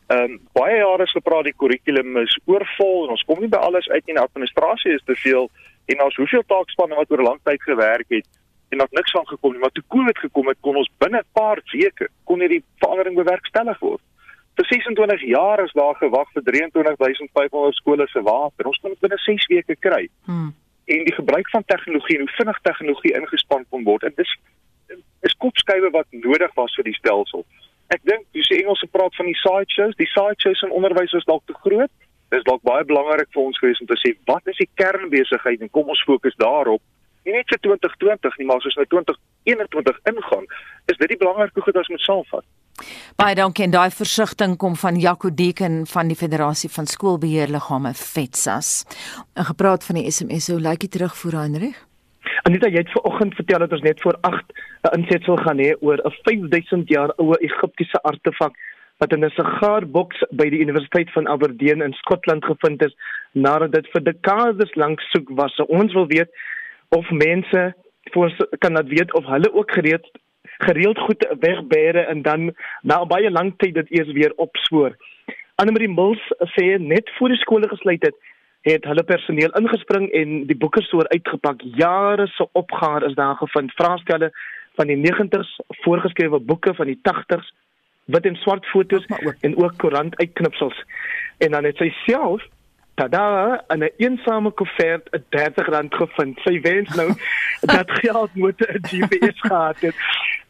Ehm 0.08 0.24
um, 0.24 0.40
baie 0.56 0.78
jare 0.80 1.04
is 1.04 1.12
gepraat 1.12 1.44
die 1.50 1.56
kurrikulum 1.62 2.18
is 2.24 2.34
oorvol 2.46 3.06
en 3.06 3.16
ons 3.16 3.24
kom 3.28 3.42
nie 3.44 3.52
by 3.52 3.62
alles 3.70 3.90
uit 3.90 4.06
nie. 4.06 4.16
Die 4.16 4.24
administrasie 4.24 4.94
is 4.96 5.06
te 5.06 5.16
veel 5.20 5.50
en 5.94 6.04
ons 6.04 6.20
hoeveel 6.22 6.46
taakspanne 6.48 6.96
wat 6.96 7.12
oor 7.12 7.22
'n 7.22 7.30
lang 7.30 7.39
tyd 7.43 7.63
gewerk 7.63 8.10
het 8.10 8.28
en 8.72 8.78
dat 8.78 8.91
niks 8.91 9.12
van 9.12 9.28
gekom 9.28 9.52
nie. 9.52 9.60
Maar 9.60 9.76
toe 9.76 9.84
COVID 9.88 10.17
gekom 10.17 10.48
het, 10.48 10.58
kon 10.62 10.76
ons 10.76 10.91
binne 10.98 11.20
'n 11.20 11.32
paar 11.34 11.62
weke 11.72 12.08
kon 12.24 12.39
hierdie 12.39 12.63
verandering 12.80 13.15
bewerkstellig 13.15 13.80
word. 13.80 14.02
Vir 14.56 14.65
26 14.65 15.22
jaar 15.22 15.63
is 15.63 15.74
daar 15.74 15.96
gewag 15.96 16.32
vir 16.34 16.43
23500 16.43 17.76
skole 17.76 18.08
se 18.08 18.22
water. 18.22 18.65
Ons 18.65 18.80
kon 18.82 18.89
dit 18.89 19.00
binne 19.00 19.17
6 19.17 19.46
weke 19.48 19.76
kry. 19.76 20.10
Hmm 20.26 20.54
en 20.88 21.04
die 21.04 21.13
gebruik 21.13 21.50
van 21.50 21.65
tegnologie 21.65 22.17
en 22.17 22.26
hoe 22.26 22.36
vinnig 22.39 22.60
tegnologie 22.62 23.13
ingespan 23.19 23.65
kon 23.69 23.84
word. 23.84 24.04
En 24.08 24.13
dis 24.15 24.34
is 25.28 25.36
kopskuive 25.43 25.89
wat 25.91 26.08
nodig 26.10 26.54
was 26.56 26.76
vir 26.80 26.88
die 26.88 26.95
stelsel. 26.95 27.43
Ek 27.91 28.04
dink 28.08 28.23
dis 28.36 28.47
die 28.52 28.62
Engelse 28.62 28.88
praat 28.91 29.15
van 29.15 29.28
die 29.28 29.39
side 29.39 29.71
shows. 29.71 29.95
Die 30.00 30.10
side 30.12 30.39
shows 30.43 30.63
in 30.63 30.76
onderwys 30.76 31.15
is 31.19 31.28
dalk 31.28 31.43
te 31.47 31.56
groot. 31.63 31.91
Dis 32.32 32.43
dalk 32.47 32.63
baie 32.67 32.84
belangrik 32.88 33.32
vir 33.36 33.43
ons 33.43 33.60
gewees 33.60 33.80
om 33.84 33.88
te 33.88 34.00
sê 34.00 34.13
wat 34.32 34.47
is 34.52 34.60
die 34.60 34.69
kernbesigheid 34.80 35.63
en 35.63 35.71
kom 35.76 35.91
ons 35.91 36.04
fokus 36.08 36.36
daarop. 36.43 36.84
Nie 37.28 37.36
net 37.36 37.52
vir 37.52 37.60
2020 37.67 38.39
nie, 38.39 38.47
maar 38.47 38.60
as 38.62 38.67
ons 38.67 38.80
nou 38.80 38.88
2021 38.95 40.02
ingaan, 40.12 40.47
is 40.91 41.00
dit 41.00 41.12
die 41.12 41.19
belangrike 41.19 41.63
goed 41.63 41.76
wat 41.76 41.84
ons 41.84 41.93
moet 41.95 42.06
saamvat. 42.08 42.47
Baie 43.18 43.36
dankie 43.36 43.63
en 43.66 43.72
daai 43.74 43.90
versigtiging 43.90 44.58
kom 44.62 44.76
van 44.78 45.00
Jaco 45.02 45.32
Deken 45.34 45.86
van 45.90 46.12
die 46.12 46.16
Federasie 46.16 46.70
van 46.70 46.86
Skoolbeheerliggame 46.86 47.94
FETSAS. 47.94 48.86
En 49.34 49.46
gepraat 49.46 49.86
van 49.86 49.96
die 49.96 50.12
SMS, 50.12 50.48
hoe 50.52 50.60
lyk 50.62 50.86
dit 50.86 50.92
terugvoer 50.92 51.40
Heinrich? 51.40 51.80
Anita, 52.46 52.70
jy 52.70 52.84
het 52.84 52.92
vanoggend 52.94 53.34
vertel 53.36 53.63
dat 53.66 53.74
ons 53.74 53.82
net 53.82 54.02
voor 54.02 54.18
8 54.22 54.54
'n 54.84 55.00
insetsel 55.00 55.38
gaan 55.38 55.58
hê 55.58 55.74
oor 55.80 55.98
'n 56.06 56.16
5000 56.24 56.90
jaar 56.90 57.12
ou 57.18 57.34
Egiptiese 57.40 58.02
artefak 58.02 58.54
wat 58.98 59.13
in 59.13 59.26
'n 59.26 59.30
sigaarboks 59.30 60.24
by 60.32 60.50
die 60.50 60.60
Universiteit 60.60 61.12
van 61.12 61.28
Aberdeen 61.28 61.82
in 61.82 61.94
Skotland 61.94 62.46
gevind 62.46 62.86
is 62.86 62.96
nadat 63.32 63.72
dit 63.72 63.88
vir 63.92 64.04
dekades 64.04 64.76
lank 64.76 65.02
soek 65.02 65.30
was. 65.30 65.56
So 65.56 65.63
ons 65.63 65.94
wil 65.94 66.08
weet 66.08 66.30
of 66.90 67.10
mense 67.10 67.74
voor 68.12 68.32
kan 68.60 68.74
dat 68.74 68.88
weet 68.88 69.13
of 69.13 69.26
hulle 69.26 69.54
ook 69.54 69.72
gereed 69.72 70.06
gereeld 70.58 71.00
goed 71.00 71.28
wegbere 71.39 72.00
en 72.00 72.22
dan 72.22 72.54
na 72.82 73.06
baie 73.06 73.32
lank 73.32 73.60
tyd 73.60 73.74
dit 73.74 73.91
eers 74.00 74.12
weer 74.12 74.34
opspoor. 74.36 74.96
Annelie 75.56 75.89
Mills 75.89 76.22
sê 76.54 76.78
net 76.78 77.10
voor 77.17 77.34
die 77.34 77.38
skole 77.41 77.70
gesluit 77.70 78.04
het, 78.06 78.15
het 78.62 78.84
hulle 78.86 79.04
personeel 79.04 79.54
ingespring 79.60 80.10
en 80.12 80.43
die 80.50 80.58
boeke 80.58 80.82
stoor 80.86 81.08
uitgepak. 81.08 81.62
Jare 81.80 82.28
se 82.28 82.48
opgaar 82.52 83.06
is 83.08 83.15
daar 83.15 83.36
gevind. 83.36 83.74
Vraestelle 83.74 84.32
van 84.76 84.88
die 84.88 84.98
90s, 84.98 85.56
voorgeskrewe 85.84 86.39
boeke 86.39 86.74
van 86.74 86.86
die 86.86 87.00
80s, 87.10 87.50
wit 88.06 88.26
en 88.26 88.36
swart 88.36 88.65
fotos 88.65 89.06
en 89.41 89.58
ook 89.58 89.78
koerant 89.78 90.17
uitknipsels. 90.20 90.84
En 91.38 91.52
dan 91.52 91.63
het 91.63 91.78
sy 91.78 91.89
self 92.06 92.43
tada 92.98 93.64
in 93.74 93.84
'n 93.84 93.92
eensame 93.98 94.52
koevert 94.52 95.10
'n 95.12 95.24
R30 95.30 95.96
gevind. 96.02 96.40
Sy 96.46 96.62
wens 96.62 96.96
nou 96.96 97.10
dat 97.76 97.92
geld 98.02 98.36
moet 98.36 98.60
'n 98.62 98.82
GPS 98.90 99.40
gehad 99.40 99.80
het. 99.80 99.96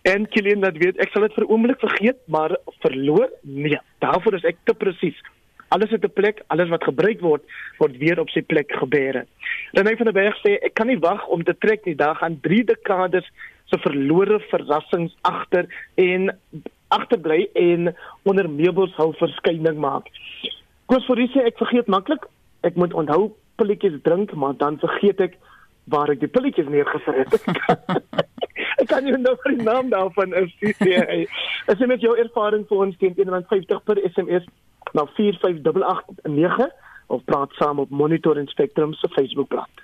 En 0.01 0.27
Kilian 0.27 0.61
dat 0.61 0.77
weet, 0.77 0.97
ek 0.97 1.11
sal 1.11 1.21
dit 1.21 1.33
vir 1.33 1.47
oomblik 1.47 1.79
vergeet, 1.79 2.19
maar 2.25 2.57
verloor? 2.79 3.29
Nee, 3.41 3.79
daarvoor 3.99 4.33
is 4.33 4.47
ek 4.47 4.57
te 4.63 4.73
presies. 4.73 5.19
Alles 5.67 5.89
het 5.89 6.03
'n 6.03 6.13
plek, 6.13 6.43
alles 6.47 6.69
wat 6.69 6.83
gebruik 6.83 7.19
word, 7.19 7.43
word 7.77 7.97
weer 7.97 8.19
op 8.19 8.29
sy 8.29 8.41
plek 8.41 8.71
gebeere. 8.71 9.25
Renée 9.71 9.97
van 9.97 10.05
der 10.05 10.13
Berg 10.13 10.37
sê 10.37 10.55
ek 10.63 10.73
kan 10.73 10.87
nie 10.87 10.99
wag 10.99 11.27
om 11.27 11.43
te 11.43 11.57
trek 11.57 11.85
nie. 11.85 11.95
Daar 11.95 12.15
gaan 12.15 12.39
3 12.41 12.63
dekades 12.63 13.27
se 13.65 13.77
verlore 13.77 14.39
verrassings 14.39 15.15
agter 15.21 15.65
en 15.95 16.39
agterbly 16.87 17.49
en 17.53 17.95
onder 18.23 18.49
meubels 18.49 18.95
hou 18.95 19.13
verskyning 19.19 19.77
maak. 19.77 20.07
Koos 20.87 21.05
vir 21.05 21.27
sê 21.33 21.43
ek 21.49 21.57
vergeet 21.59 21.87
maklik. 21.87 22.23
Ek 22.61 22.75
moet 22.75 22.93
onthou 22.93 23.35
pilletjies 23.55 23.99
drink, 24.03 24.33
maar 24.33 24.57
dan 24.57 24.79
vergeet 24.79 25.21
ek 25.21 25.37
waar 25.91 26.09
ek 26.11 26.19
die 26.19 26.31
pilletjies 26.31 26.69
neergesit 26.69 27.31
het. 27.31 28.07
ek 28.81 28.87
kan 28.91 29.05
nie 29.05 29.15
nou 29.17 29.35
die 29.45 29.63
naam 29.63 29.89
daarvan 29.93 30.33
is 30.37 30.53
nie. 30.61 31.25
As 31.67 31.79
jy 31.79 31.89
met 31.89 32.03
jou 32.03 32.15
ervaring 32.17 32.65
vir 32.69 32.83
ons 32.87 32.97
teen 33.01 33.15
150 33.17 33.83
per 33.87 34.01
SMS 34.09 34.47
na 34.93 35.05
45889 35.17 36.73
of 37.07 37.23
praat 37.23 37.53
saam 37.59 37.79
op 37.79 37.89
Monitor 37.89 38.37
en 38.37 38.47
Spectrum 38.47 38.93
se 38.93 39.07
Facebookblad. 39.15 39.83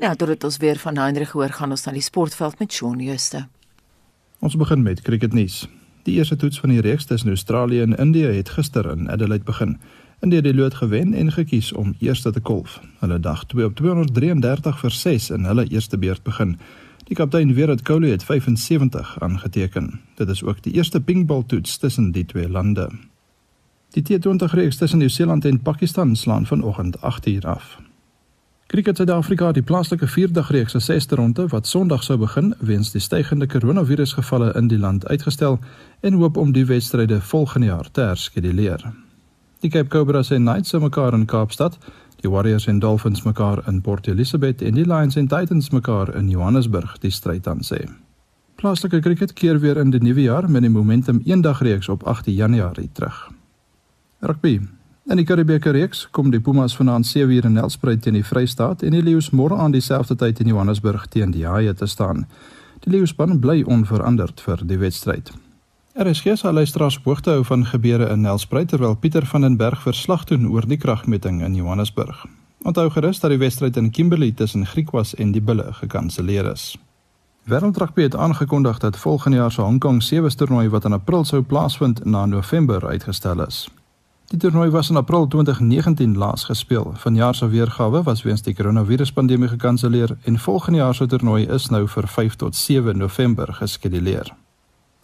Nou, 0.00 0.14
tot 0.16 0.28
dit 0.28 0.44
ons 0.44 0.56
weer 0.56 0.80
van 0.80 0.96
Heinrich 0.96 1.32
hoor 1.36 1.52
gaan 1.52 1.72
ons 1.76 1.84
na 1.84 1.92
die 1.96 2.04
sportveld 2.04 2.58
met 2.60 2.72
Shaun 2.72 3.00
Jooste. 3.04 3.46
Ons 4.44 4.56
begin 4.56 4.82
met 4.82 5.02
cricketnuus. 5.02 5.66
Die 6.08 6.16
eerste 6.16 6.36
toets 6.36 6.60
van 6.60 6.72
die 6.72 6.80
reeks 6.80 7.08
tussen 7.08 7.28
Australië 7.28 7.82
en 7.82 7.96
Indië 7.96 8.36
het 8.38 8.52
gister 8.56 8.86
in 8.90 9.10
Adelaide 9.10 9.44
begin. 9.44 9.76
India 10.20 10.40
het 10.40 10.48
die 10.48 10.54
lood 10.54 10.74
gewen 10.74 11.14
en 11.14 11.32
gekies 11.32 11.72
om 11.72 11.94
eerste 11.98 12.32
te 12.32 12.40
kolf. 12.40 12.80
Hulle 12.98 13.20
dag 13.20 13.44
2 13.46 13.64
op 13.64 13.74
233 13.74 14.78
vir 14.78 14.90
6 14.90 15.30
in 15.30 15.44
hulle 15.44 15.66
eerste 15.70 15.98
beurt 15.98 16.22
begin. 16.22 16.56
Die 17.06 17.16
kaptein 17.16 17.54
Virat 17.54 17.82
Kohli 17.82 18.10
het 18.10 18.24
75 18.24 19.20
aangeteken. 19.20 20.00
Dit 20.14 20.28
is 20.28 20.42
ook 20.42 20.62
die 20.62 20.72
eerste 20.72 21.00
pinkbal 21.00 21.46
toets 21.46 21.78
tussen 21.78 22.10
die 22.12 22.24
twee 22.24 22.48
lande. 22.48 22.90
Die 23.90 24.02
T20 24.02 24.52
reeks 24.52 24.76
tussen 24.76 24.98
Nieu-Seeland 24.98 25.44
en 25.44 25.62
Pakistan 25.62 26.16
slaan 26.16 26.46
vanoggend 26.46 26.96
8uur 26.98 27.46
af. 27.46 27.78
Kriket 28.66 28.96
Suid-Afrika 28.96 29.46
het 29.46 29.54
die 29.54 29.62
plaaslike 29.62 30.06
vierdag 30.06 30.50
reeks 30.50 30.72
se 30.72 30.80
sesde 30.80 31.14
ronde 31.14 31.46
wat 31.46 31.66
Sondag 31.66 32.02
sou 32.02 32.18
begin 32.18 32.54
weens 32.58 32.90
die 32.90 33.00
stygende 33.00 33.46
koronavirusgevalle 33.46 34.52
in 34.54 34.68
die 34.68 34.78
land 34.78 35.06
uitgestel 35.06 35.58
en 36.00 36.12
hoop 36.12 36.36
om 36.36 36.52
die 36.52 36.66
wedstryde 36.66 37.20
volgende 37.20 37.66
jaar 37.66 37.90
te 37.90 38.00
herskeduleer. 38.00 38.92
Die 39.60 39.70
Cape 39.70 39.88
Cobras 39.88 40.30
en 40.30 40.44
Knights 40.44 40.68
se 40.68 40.78
mekaar 40.78 41.14
in 41.14 41.24
Kaapstad, 41.26 41.78
die 42.22 42.30
Warriors 42.30 42.66
en 42.66 42.78
Dolphins 42.78 43.22
mekaar 43.22 43.64
in 43.66 43.80
Port 43.80 44.06
Elizabeth 44.06 44.62
en 44.62 44.74
die 44.74 44.84
Lions 44.86 45.16
en 45.16 45.26
Titans 45.26 45.70
mekaar 45.70 46.14
in 46.14 46.28
Johannesburg 46.30 46.98
die 47.02 47.10
stryd 47.10 47.46
aan 47.50 47.64
sê. 47.66 47.80
Plaaslike 48.58 49.00
kriket 49.00 49.32
keer 49.34 49.58
weer 49.58 49.80
in 49.82 49.90
die 49.90 50.02
nuwe 50.02 50.22
jaar 50.22 50.46
met 50.50 50.62
die 50.62 50.70
Momentum 50.70 51.18
eendagreeks 51.24 51.88
op 51.88 52.06
8 52.06 52.30
Januarie 52.30 52.90
terug. 52.92 53.32
Rugby. 54.20 54.60
In 55.10 55.16
die 55.16 55.26
Karibeeke 55.26 55.70
reeks 55.74 56.06
kom 56.10 56.30
die 56.30 56.40
Pumas 56.40 56.76
vanaand 56.76 57.10
7uur 57.10 57.50
in 57.50 57.58
Nelspruit 57.58 58.02
teen 58.02 58.14
die 58.14 58.24
Vrystaat 58.24 58.82
en 58.82 58.94
die 58.94 59.02
Lions 59.02 59.32
môre 59.34 59.58
aan 59.58 59.74
dieselfde 59.74 60.14
tyd 60.14 60.38
in 60.40 60.54
Johannesburg 60.54 61.06
teen 61.10 61.34
die 61.34 61.46
Haie 61.46 61.74
te 61.74 61.86
staan. 61.86 62.28
Die 62.86 62.94
Leeuspan 62.94 63.40
bly 63.40 63.64
onveranderd 63.66 64.40
vir 64.40 64.62
die 64.62 64.78
wedstryd. 64.78 65.32
RSG 65.98 66.36
sal 66.38 66.52
luisteraars 66.52 67.00
hoogte 67.02 67.30
hou 67.30 67.44
van 67.44 67.64
gebeure 67.66 68.06
in 68.08 68.20
Nelspruit 68.20 68.68
terwyl 68.70 68.94
Pieter 68.94 69.24
van 69.26 69.40
den 69.40 69.56
Berg 69.56 69.80
verslag 69.82 70.24
doen 70.24 70.44
oor 70.46 70.66
die 70.70 70.76
kragmeting 70.78 71.40
in 71.42 71.56
Johannesburg. 71.58 72.20
Onthou 72.62 72.90
gerus 72.90 73.18
dat 73.18 73.34
die 73.34 73.38
wedstryd 73.38 73.76
in 73.76 73.90
Kimberley 73.90 74.30
tussen 74.32 74.66
Griekwas 74.66 75.14
en 75.14 75.32
die 75.34 75.42
Bulle 75.42 75.72
gekanselleer 75.80 76.52
is. 76.52 76.76
Wêreldrugby 77.50 78.02
het 78.02 78.16
aangekondig 78.16 78.78
dat 78.78 78.96
volgende 78.96 79.36
jaar 79.36 79.52
se 79.52 79.60
Hong 79.60 79.80
Kong 79.80 80.02
Sevens 80.02 80.34
toernooi 80.34 80.68
wat 80.68 80.84
in 80.84 80.92
April 80.92 81.24
sou 81.24 81.42
plaasvind 81.42 82.04
na 82.04 82.26
November 82.26 82.86
uitgestel 82.86 83.46
is. 83.46 83.68
Die 84.30 84.38
toernooi 84.38 84.70
was 84.70 84.90
in 84.90 84.96
April 84.96 85.26
2019 85.26 86.16
laas 86.16 86.44
gespeel. 86.44 86.92
Vanjaar 86.94 87.34
se 87.34 87.48
weergawe 87.48 88.02
was 88.02 88.22
weens 88.22 88.42
die 88.42 88.54
koronaviruspandemie 88.54 89.48
gekanselleer 89.48 90.18
en 90.22 90.38
volgende 90.38 90.78
jaar 90.78 90.94
se 90.94 91.06
toernooi 91.06 91.46
is 91.46 91.68
nou 91.68 91.88
vir 91.88 92.08
5 92.08 92.34
tot 92.34 92.54
7 92.56 92.98
November 92.98 93.52
geskeduleer. 93.52 94.36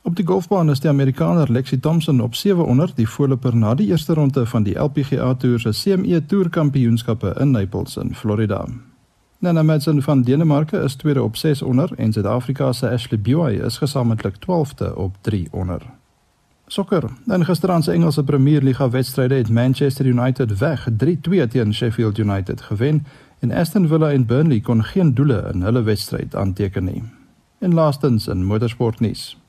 Op 0.04 0.16
die 0.16 0.26
golfbaan 0.26 0.70
is 0.70 0.80
die 0.80 0.90
Amerikaner 0.90 1.52
Lexi 1.52 1.78
Thompson 1.80 2.20
op 2.20 2.34
700 2.34 2.96
die 2.96 3.08
voorloper 3.08 3.56
na 3.56 3.70
die 3.74 3.86
eerste 3.86 4.14
ronde 4.14 4.46
van 4.46 4.62
die 4.62 4.74
LPGA 4.78 5.34
Tour 5.34 5.60
se 5.60 5.70
CME 5.70 6.24
Tour 6.26 6.48
Kampioenskappe 6.48 7.34
in 7.40 7.50
Naples 7.50 7.96
in 7.96 8.14
Florida. 8.14 8.66
Nana 9.38 9.62
Madsen 9.62 10.02
van 10.02 10.22
Denemarke 10.22 10.76
is 10.78 10.94
tweede 10.94 11.22
op 11.22 11.36
600 11.36 11.92
en 11.92 12.12
Suid-Afrika 12.12 12.72
se 12.72 12.90
Ashley 12.90 13.20
Buy 13.20 13.60
is 13.64 13.78
gesamentlik 13.78 14.34
12de 14.36 14.94
op 14.94 15.16
300. 15.20 15.82
Sokker. 16.66 17.04
In 17.26 17.44
gisteraand 17.44 17.84
se 17.84 17.92
Engelse 17.92 18.24
Premier 18.24 18.62
Liga 18.62 18.90
wedstryde 18.90 19.34
het 19.34 19.50
Manchester 19.50 20.06
United 20.06 20.58
weg 20.58 20.88
3-2 20.90 21.48
teen 21.48 21.74
Sheffield 21.74 22.18
United 22.18 22.60
gewen 22.60 23.06
en 23.38 23.52
Aston 23.52 23.88
Villa 23.88 24.10
en 24.10 24.26
Burnley 24.26 24.60
kon 24.60 24.84
geen 24.84 25.14
doele 25.14 25.50
in 25.52 25.62
hulle 25.62 25.82
wedstryd 25.82 26.34
aanteken 26.34 26.84
nie. 26.84 27.02
En 27.58 27.74
laastens 27.74 28.26
in 28.26 28.44
motorsportnuus. 28.44 29.43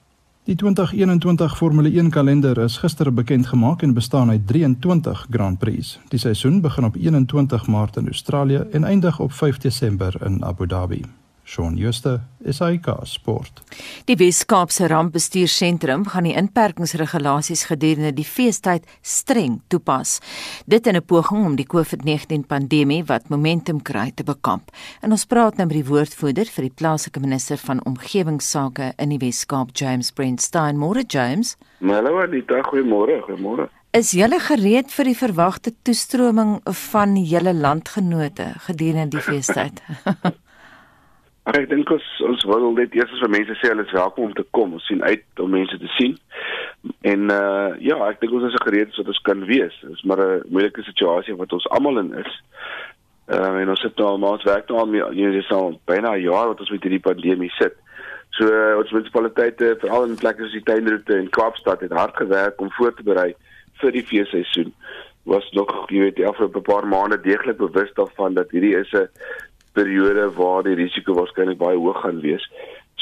Die 0.46 0.56
2021 0.56 1.58
Formule 1.58 1.90
1 1.90 2.12
kalender 2.14 2.58
is 2.58 2.78
gister 2.78 3.10
bekend 3.14 3.48
gemaak 3.48 3.82
en 3.82 3.94
bestaan 3.94 4.30
uit 4.30 4.48
23 4.48 5.26
Grand 5.30 5.60
Prix. 5.60 6.00
Die 6.08 6.20
seisoen 6.20 6.62
begin 6.62 6.86
op 6.86 6.96
21 6.96 7.68
Maart 7.68 7.98
in 7.98 8.06
Australië 8.06 8.62
en 8.72 8.84
eindig 8.84 9.20
op 9.20 9.32
5 9.32 9.58
Desember 9.58 10.26
in 10.26 10.44
Abu 10.46 10.68
Dhabi. 10.68 11.02
Shaun 11.46 11.78
Schuster, 11.78 12.22
SAK 12.42 13.06
Sport. 13.06 13.62
Die 14.10 14.18
Wes-Kaapse 14.18 14.90
Rampbestuursentrum 14.90 16.08
gaan 16.10 16.26
die 16.26 16.34
inperkingsregulasies 16.34 17.68
gedurende 17.70 18.12
die 18.18 18.26
feestyd 18.26 18.88
streng 19.06 19.60
toepas. 19.70 20.20
Dit 20.66 20.88
in 20.88 20.96
'n 20.96 21.06
poging 21.06 21.46
om 21.46 21.56
die 21.56 21.68
COVID-19 21.68 22.48
pandemie 22.48 23.04
wat 23.06 23.30
momentum 23.30 23.82
kry 23.82 24.12
te 24.16 24.24
bekamp. 24.24 24.72
En 25.02 25.12
ons 25.12 25.26
praat 25.26 25.58
nou 25.58 25.68
met 25.68 25.78
die 25.78 25.90
woordvoerder 25.90 26.46
vir 26.46 26.64
die 26.64 26.74
plaaslike 26.76 27.20
minister 27.20 27.58
van 27.58 27.86
omgewingsake 27.86 28.94
in 28.98 29.10
die 29.10 29.20
Wes-Kaap, 29.20 29.70
James 29.74 30.12
Brentstein. 30.12 30.78
Môre 30.78 31.04
James. 31.08 31.58
Hallo 31.80 32.22
Anita, 32.22 32.62
goeiemôre, 32.62 33.22
goeiemôre. 33.22 33.70
Is 33.94 34.12
julle 34.12 34.40
gereed 34.40 34.92
vir 34.92 35.06
die 35.06 35.16
verwagte 35.16 35.72
toestroming 35.84 36.60
van 36.66 37.16
julle 37.16 37.54
landgenote 37.54 38.56
gedurende 38.66 39.10
die 39.10 39.22
feestyd? 39.22 39.82
Ek 41.46 41.68
dink 41.70 41.92
ons 41.94 42.06
ons 42.26 42.44
wil 42.50 42.72
net 42.74 42.96
eers 42.98 43.12
vir 43.22 43.30
mense 43.30 43.56
sê 43.60 43.70
hulle 43.70 43.84
is 43.86 43.94
welkom 43.94 44.32
om 44.32 44.34
te 44.34 44.46
kom. 44.58 44.72
Ons 44.74 44.88
sien 44.90 45.04
uit 45.06 45.42
om 45.44 45.52
mense 45.54 45.78
te 45.78 45.90
sien. 45.94 46.16
En 47.06 47.30
uh 47.30 47.76
ja, 47.86 48.00
ek 48.08 48.18
dink 48.24 48.34
ons 48.34 48.48
is 48.50 48.64
gereed 48.64 48.90
sodat 48.96 49.14
ons 49.14 49.22
kan 49.30 49.46
wees. 49.46 49.76
Dit 49.84 49.94
is 49.94 50.02
maar 50.10 50.24
'n 50.24 50.42
moeilike 50.50 50.82
situasie 50.88 51.38
wat 51.38 51.54
ons 51.54 51.70
almal 51.78 52.02
in 52.02 52.14
is. 52.18 52.42
Uh 53.30 53.62
en 53.62 53.70
ons 53.70 53.82
sit 53.82 53.94
nou 53.98 54.08
al 54.08 54.18
maand 54.26 54.44
werk 54.50 54.70
nou 54.70 54.80
al 54.82 55.14
jy 55.14 55.38
is 55.38 55.52
al 55.52 55.80
byna 55.86 56.18
'n 56.18 56.26
jaar 56.26 56.48
wat 56.50 56.60
ons 56.60 56.74
met 56.74 56.82
hierdie 56.82 57.08
pandemie 57.10 57.54
sit. 57.62 57.78
So 58.36 58.50
uh, 58.50 58.78
ons 58.82 58.92
munisipaliteite 58.92 59.78
veral 59.80 60.10
in 60.10 60.18
plekke 60.18 60.42
soos 60.42 60.58
die 60.58 60.66
tuinroete 60.66 61.14
en 61.14 61.30
Kaapstad 61.30 61.82
het 61.82 61.92
hard 61.92 62.18
gewerk 62.18 62.62
om 62.62 62.72
voor 62.72 62.94
te 62.96 63.04
berei 63.04 63.36
vir 63.82 63.92
die 63.92 64.04
feesseisoen 64.04 64.74
was 65.26 65.46
nog 65.52 65.72
jy 65.90 66.04
weet 66.06 66.20
die 66.20 66.28
afgelope 66.28 66.62
paar 66.62 66.86
maande 66.88 67.18
deeglik 67.22 67.58
bewus 67.58 67.94
daarvan 67.98 68.36
dat 68.38 68.52
hierdie 68.54 68.76
is 68.78 68.92
'n 68.94 69.08
periode 69.78 70.30
waar 70.40 70.64
die 70.68 70.78
risiko 70.80 71.18
waarskynlik 71.20 71.60
baie 71.62 71.78
hoog 71.78 72.02
gaan 72.04 72.22
wees. 72.24 72.46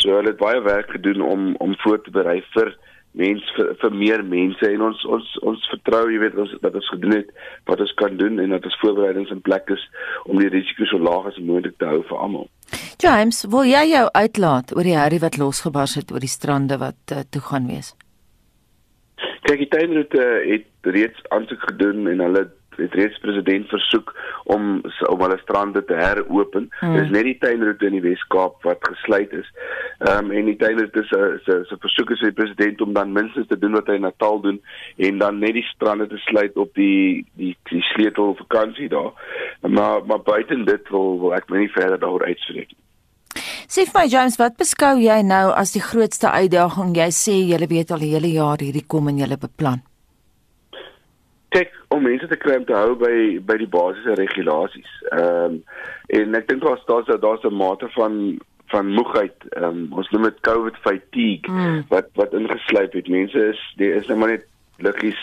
So 0.02 0.18
hulle 0.18 0.34
het 0.34 0.42
baie 0.42 0.62
werk 0.66 0.92
gedoen 0.98 1.22
om 1.22 1.54
om 1.64 1.78
voor 1.86 2.02
te 2.02 2.12
berei 2.12 2.42
vir 2.56 2.74
mens 3.14 3.46
vir, 3.56 3.74
vir 3.82 3.94
meer 3.94 4.24
mense 4.26 4.70
en 4.70 4.86
ons 4.90 5.04
ons 5.16 5.34
ons 5.46 5.68
vertrou 5.70 6.04
jy 6.10 6.20
weet 6.24 6.38
ons 6.44 6.54
dat 6.66 6.78
ons 6.80 6.90
gedoen 6.96 7.20
het 7.20 7.30
wat 7.70 7.84
ons 7.86 7.94
kan 8.02 8.18
doen 8.18 8.40
en 8.42 8.56
dat 8.56 8.66
ons 8.66 8.80
voorbereidings 8.82 9.34
in 9.36 9.44
plek 9.46 9.70
is 9.76 9.84
om 10.26 10.42
die 10.42 10.50
risiko 10.54 10.90
so 10.90 11.02
laag 11.02 11.30
as 11.30 11.38
moontlik 11.38 11.78
te 11.78 11.90
hou 11.90 12.02
vir 12.10 12.24
almal. 12.26 12.48
James, 13.04 13.44
wil 13.54 13.68
jy 13.70 13.84
jou 13.92 14.08
uitlaat 14.16 14.74
oor 14.74 14.88
die 14.88 14.98
herrie 14.98 15.22
wat 15.22 15.38
losgebars 15.38 15.98
het 16.00 16.14
oor 16.14 16.24
die 16.24 16.32
strande 16.32 16.80
wat 16.82 17.14
uh, 17.14 17.22
toe 17.30 17.44
gaan 17.52 17.70
wees? 17.70 17.94
Kyk, 19.44 19.60
die 19.60 19.70
tuinroete 19.70 20.26
het 20.48 20.94
reeds 20.96 21.26
aansoek 21.36 21.68
gedoen 21.70 22.08
en 22.10 22.24
hulle 22.24 22.48
het 22.78 22.94
reeds 22.94 23.20
president 23.24 23.68
versoek 23.70 24.14
om 24.44 24.82
om 25.10 25.22
hulle 25.22 25.38
strande 25.42 25.84
te 25.86 25.94
heropen. 25.94 26.70
Hmm. 26.80 26.94
Dit 26.96 27.04
is 27.04 27.14
net 27.16 27.28
die 27.30 27.38
tuinroete 27.40 27.86
in 27.86 27.98
die 27.98 28.04
Wes-Kaap 28.04 28.64
wat 28.68 28.88
gesluit 28.90 29.34
is. 29.40 29.50
Ehm 30.00 30.26
um, 30.26 30.32
en 30.32 30.52
die 30.52 30.58
tuinroete 30.60 31.04
se 31.10 31.22
se 31.46 31.60
se 31.70 31.78
versoek 31.86 32.14
is 32.16 32.24
vir 32.24 32.34
die 32.34 32.40
president 32.42 32.82
om 32.82 32.94
dan 32.94 33.14
minstens 33.16 33.48
te 33.48 33.60
doen 33.60 33.78
wat 33.80 33.88
hy 33.88 34.00
in 34.00 34.08
Natal 34.08 34.42
doen 34.42 34.62
en 34.98 35.18
dan 35.18 35.40
net 35.40 35.58
die 35.60 35.68
strande 35.72 36.08
te 36.08 36.18
sluit 36.28 36.58
op 36.58 36.74
die 36.80 37.26
die 37.40 37.56
die 37.72 37.84
sleutel 37.94 38.36
vakansie 38.42 38.90
daar. 38.90 39.12
Maar 39.62 40.06
maar 40.06 40.22
buiten 40.22 40.66
dit 40.66 40.90
wil 40.90 41.20
wil 41.20 41.36
ek 41.40 41.50
my 41.50 41.64
nie 41.64 41.74
verder 41.78 42.00
daaroor 42.00 42.26
uitspreek 42.26 42.74
nie. 42.74 42.82
Sê 43.74 43.88
vir 43.88 43.96
my 43.96 44.06
James, 44.06 44.36
wat 44.38 44.60
beskou 44.60 45.00
jy 45.02 45.22
nou 45.26 45.48
as 45.58 45.72
die 45.74 45.82
grootste 45.82 46.30
uitdaging? 46.30 46.94
Jy 47.00 47.10
sê 47.10 47.40
jy 47.42 47.58
weet 47.70 47.92
al 47.92 48.06
die 48.06 48.14
hele 48.14 48.30
jaar 48.30 48.62
hierdie 48.62 48.86
kom 48.86 49.10
en 49.10 49.18
jy 49.18 49.30
beplan 49.38 49.82
kyk 51.54 51.76
om 51.94 52.04
mense 52.06 52.28
te 52.28 52.40
kry 52.40 52.58
om 52.60 52.66
te 52.68 52.78
hou 52.78 52.96
by 53.00 53.16
by 53.48 53.58
die 53.62 53.70
basiese 53.76 54.18
regulasies. 54.20 54.96
Ehm 55.12 55.60
um, 55.60 55.62
en 56.14 56.36
ek 56.38 56.50
dink 56.50 56.66
daar's 56.66 56.84
daar's 56.90 57.10
daar's 57.22 57.46
'n 57.48 57.56
mate 57.58 57.90
van 57.98 58.40
van 58.74 58.94
moegheid. 59.00 59.38
Ehm 59.50 59.64
um, 59.70 59.86
ons 60.02 60.10
noem 60.12 60.30
dit 60.30 60.44
COVID 60.50 60.78
fatigue 60.88 61.52
mm. 61.52 61.84
wat 61.94 62.10
wat 62.20 62.34
ingeslyp 62.34 62.94
het. 62.94 63.08
Mense 63.08 63.48
is 63.54 63.62
die 63.82 63.92
is 63.94 64.08
net 64.08 64.18
maar 64.18 64.34
net 64.36 64.46
liggies 64.78 65.22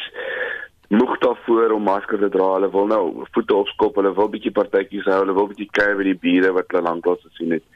moeg 0.91 1.19
daarvoor 1.23 1.71
om 1.71 1.83
maskers 1.87 2.21
te 2.21 2.29
dra. 2.29 2.53
Hulle 2.57 2.71
wil 2.71 2.87
nou 2.91 3.05
voete 3.35 3.55
opskop, 3.55 3.99
hulle 4.01 4.15
wil 4.15 4.31
bietjie 4.33 4.55
partytjies 4.55 5.07
hou, 5.11 5.21
hulle 5.23 5.37
wil 5.39 5.51
bietjie 5.53 5.71
kuier 5.79 5.97
by 5.99 6.07
die 6.09 6.21
bure 6.27 6.53
wat 6.57 6.71
hulle 6.71 6.87
lanklaas 6.89 7.27
gesien 7.29 7.59
het. 7.59 7.67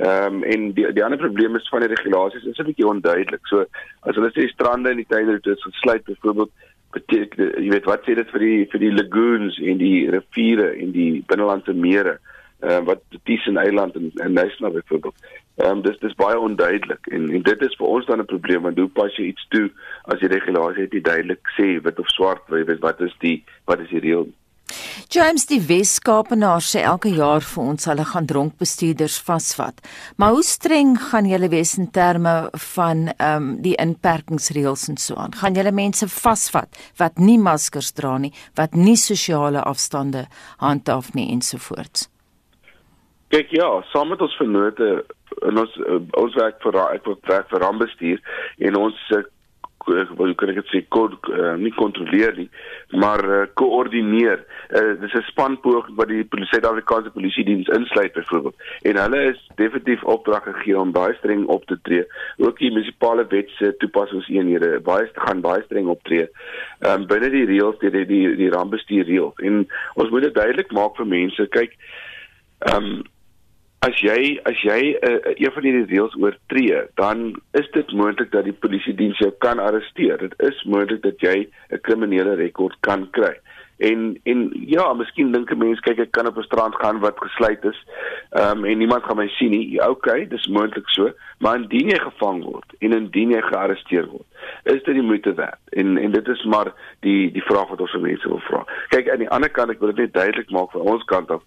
Ehm 0.00 0.40
um, 0.40 0.42
en 0.54 0.70
die 0.76 0.86
die 0.96 1.04
ander 1.04 1.20
probleem 1.20 1.56
is 1.58 1.68
van 1.68 1.84
die 1.84 1.92
regulasies 1.92 2.46
is 2.50 2.58
'n 2.58 2.68
bietjie 2.70 2.88
onduidelik. 2.88 3.46
So 3.52 3.66
as 4.08 4.16
hulle 4.16 4.30
sê 4.34 4.48
strande 4.48 4.90
en 4.90 5.02
die 5.02 5.10
tuinroete 5.14 5.50
is 5.56 5.68
gesluit 5.68 6.04
byvoorbeeld 6.04 6.52
beteken 6.94 7.54
jy 7.62 7.70
weet 7.70 7.88
wat 7.88 8.04
sê 8.06 8.16
dit 8.18 8.30
vir 8.34 8.44
die 8.46 8.66
vir 8.72 8.84
die 8.84 8.92
lagoons 8.96 9.58
en 9.62 9.78
die 9.78 10.10
riviere 10.10 10.72
en 10.82 10.92
die 10.96 11.22
binnelandse 11.30 11.74
mere 11.74 12.18
uh, 12.62 12.80
wat 12.88 13.02
tussen 13.28 13.56
eiland 13.56 13.94
en 13.94 14.10
en 14.24 14.32
National 14.32 14.72
byvoorbeeld. 14.72 15.14
Ehm 15.56 15.70
um, 15.70 15.82
dis 15.82 15.98
dis 15.98 16.14
baie 16.14 16.38
onduidelik 16.38 17.06
en 17.06 17.30
en 17.30 17.42
dit 17.42 17.62
is 17.68 17.76
vir 17.78 17.86
ons 17.86 18.06
dan 18.06 18.20
'n 18.20 18.32
probleem 18.34 18.62
want 18.62 18.78
hoe 18.78 18.88
pas 18.88 19.16
jy 19.16 19.30
iets 19.30 19.46
toe 19.48 19.70
as 20.02 20.20
die 20.20 20.32
regulasie 20.34 20.88
nie 20.90 21.00
duidelik 21.00 21.54
sê 21.58 21.68
wit 21.82 21.98
of 21.98 22.08
swart 22.08 22.42
jy 22.48 22.64
weet 22.64 22.84
wat 22.86 23.00
is 23.00 23.16
die 23.18 23.44
wat 23.64 23.80
is 23.80 23.88
die 23.88 24.04
reël 24.06 24.28
James 25.10 25.46
die 25.50 25.60
Wes-Kaapenaar 25.68 26.62
sê 26.64 26.84
elke 26.86 27.10
jaar 27.14 27.42
vir 27.42 27.62
ons 27.72 27.88
hulle 27.90 28.04
gaan 28.12 28.28
dronk 28.30 28.58
bestuurders 28.60 29.18
vasvat. 29.26 29.80
Maar 30.16 30.36
hoe 30.36 30.44
streng 30.46 30.94
gaan 31.10 31.26
julle 31.26 31.50
wees 31.50 31.76
in 31.78 31.90
terme 31.90 32.34
van 32.74 33.08
ehm 33.16 33.36
um, 33.36 33.48
die 33.64 33.74
inperkingsreëls 33.82 34.88
en 34.92 34.96
so 34.96 35.16
aan? 35.16 35.34
Gaan 35.34 35.58
julle 35.58 35.72
mense 35.72 36.08
vasvat 36.08 36.78
wat 37.00 37.18
nie 37.18 37.38
maskers 37.38 37.92
dra 37.92 38.16
nie, 38.18 38.32
wat 38.54 38.74
nie 38.74 38.96
sosiale 38.96 39.62
afstande 39.62 40.26
handhaaf 40.58 41.14
nie 41.14 41.30
ensovoorts? 41.32 42.08
Kyk 43.30 43.52
ja, 43.54 43.68
saam 43.92 44.08
met 44.10 44.22
ons 44.22 44.36
vennote 44.38 44.86
en 45.46 45.58
ons 45.62 45.76
ons 46.18 46.38
werk 46.38 46.62
vir 46.64 46.80
ek 46.86 47.06
werk 47.28 47.50
vir 47.52 47.62
rampbestuur 47.62 48.18
en 48.66 48.80
ons 48.80 49.04
hoe 49.90 50.34
kan 50.34 50.52
ek 50.52 50.60
dit 50.62 50.72
sê 50.72 50.82
kon 50.88 51.16
uh, 51.32 51.54
nie 51.60 51.72
kontroleer 51.76 52.36
nie 52.36 52.48
maar 52.90 53.22
uh, 53.24 53.42
koördineer. 53.54 54.44
Uh, 54.68 55.00
dis 55.00 55.12
'n 55.14 55.22
spanpoging 55.30 55.96
wat 55.96 56.08
die 56.08 56.26
Suid-Afrikaanse 56.30 57.10
polisie 57.10 57.44
diens 57.44 57.68
insluit 57.68 58.12
byvoorbeeld 58.12 58.54
en 58.82 58.96
hulle 58.96 59.20
is 59.30 59.50
definitief 59.54 60.02
opdrag 60.04 60.42
gegee 60.42 60.78
om 60.78 60.92
baie 60.92 61.14
streng 61.14 61.46
op 61.46 61.64
te 61.66 61.78
tree. 61.82 62.04
Ook 62.36 62.58
die 62.58 62.70
munisipale 62.70 63.26
wet 63.28 63.50
se 63.58 63.74
toepassingseenhede 63.78 64.80
baie 64.80 65.10
gaan 65.14 65.40
baie 65.40 65.62
streng 65.62 65.86
optree. 65.86 66.28
Um, 66.80 67.06
binne 67.06 67.30
die 67.30 67.46
reëls 67.46 67.78
die 67.78 67.90
die 67.90 68.06
die, 68.06 68.36
die 68.36 68.50
rampbestuur 68.50 69.04
reëls 69.04 69.38
en 69.44 69.66
ons 69.94 70.10
moet 70.10 70.22
dit 70.22 70.34
duidelik 70.34 70.72
maak 70.72 70.96
vir 70.96 71.06
mense 71.06 71.46
kyk 71.46 71.76
ehm 72.58 72.84
um, 72.84 73.02
as 73.86 73.96
jy 74.04 74.36
as 74.44 74.58
jy 74.60 74.80
'n 74.92 75.08
uh, 75.08 75.32
een 75.40 75.52
van 75.52 75.64
hierdie 75.64 75.88
reëls 75.88 76.16
oortree, 76.20 76.80
dan 77.00 77.40
is 77.56 77.68
dit 77.72 77.92
moontlik 77.92 78.30
dat 78.32 78.44
die 78.44 78.52
polisie 78.64 78.94
diens 78.94 79.18
jou 79.18 79.30
kan 79.38 79.58
arresteer. 79.58 80.18
Dit 80.18 80.34
is 80.36 80.64
moontlik 80.64 81.02
dat 81.02 81.20
jy 81.20 81.48
'n 81.70 81.80
kriminele 81.80 82.34
rekord 82.34 82.76
kan 82.80 83.08
kry. 83.10 83.34
En 83.80 84.20
en 84.24 84.50
ja, 84.52 84.92
miskien 84.92 85.32
dink 85.32 85.50
'n 85.50 85.58
mens 85.58 85.80
kyk 85.80 85.98
ek 85.98 86.10
kan 86.12 86.26
op 86.26 86.36
'n 86.36 86.42
strand 86.42 86.74
gaan 86.76 87.00
wat 87.00 87.16
gesluit 87.16 87.64
is. 87.64 87.80
Ehm 88.30 88.58
um, 88.58 88.64
en 88.64 88.78
niemand 88.78 89.04
gaan 89.04 89.16
my 89.16 89.28
sien 89.28 89.50
nie. 89.50 89.70
Ja, 89.70 89.88
okay, 89.88 90.28
dis 90.28 90.46
moontlik 90.46 90.88
so, 90.88 91.12
maar 91.38 91.56
indien 91.56 91.88
jy 91.88 91.98
gevang 91.98 92.44
word 92.44 92.74
en 92.78 92.92
indien 92.92 93.30
jy 93.30 93.40
gearresteer 93.40 94.06
word, 94.06 94.28
is 94.64 94.82
dit 94.82 94.94
die 94.94 95.02
moeite 95.02 95.34
werd. 95.34 95.60
En 95.72 95.96
en 95.96 96.10
dit 96.10 96.28
is 96.28 96.44
maar 96.44 96.72
die 97.00 97.32
die 97.32 97.48
vraag 97.48 97.68
wat 97.68 97.80
ons 97.80 97.90
vir 97.90 98.00
mense 98.00 98.28
wil 98.28 98.40
vra. 98.40 98.64
Kyk 98.88 99.08
aan 99.08 99.24
die 99.24 99.30
ander 99.30 99.50
kant, 99.50 99.70
ek 99.70 99.80
wil 99.80 99.88
dit 99.88 100.04
net 100.04 100.12
duidelik 100.12 100.50
maak 100.50 100.70
van 100.70 100.80
ons 100.80 101.04
kant 101.04 101.30
af 101.30 101.42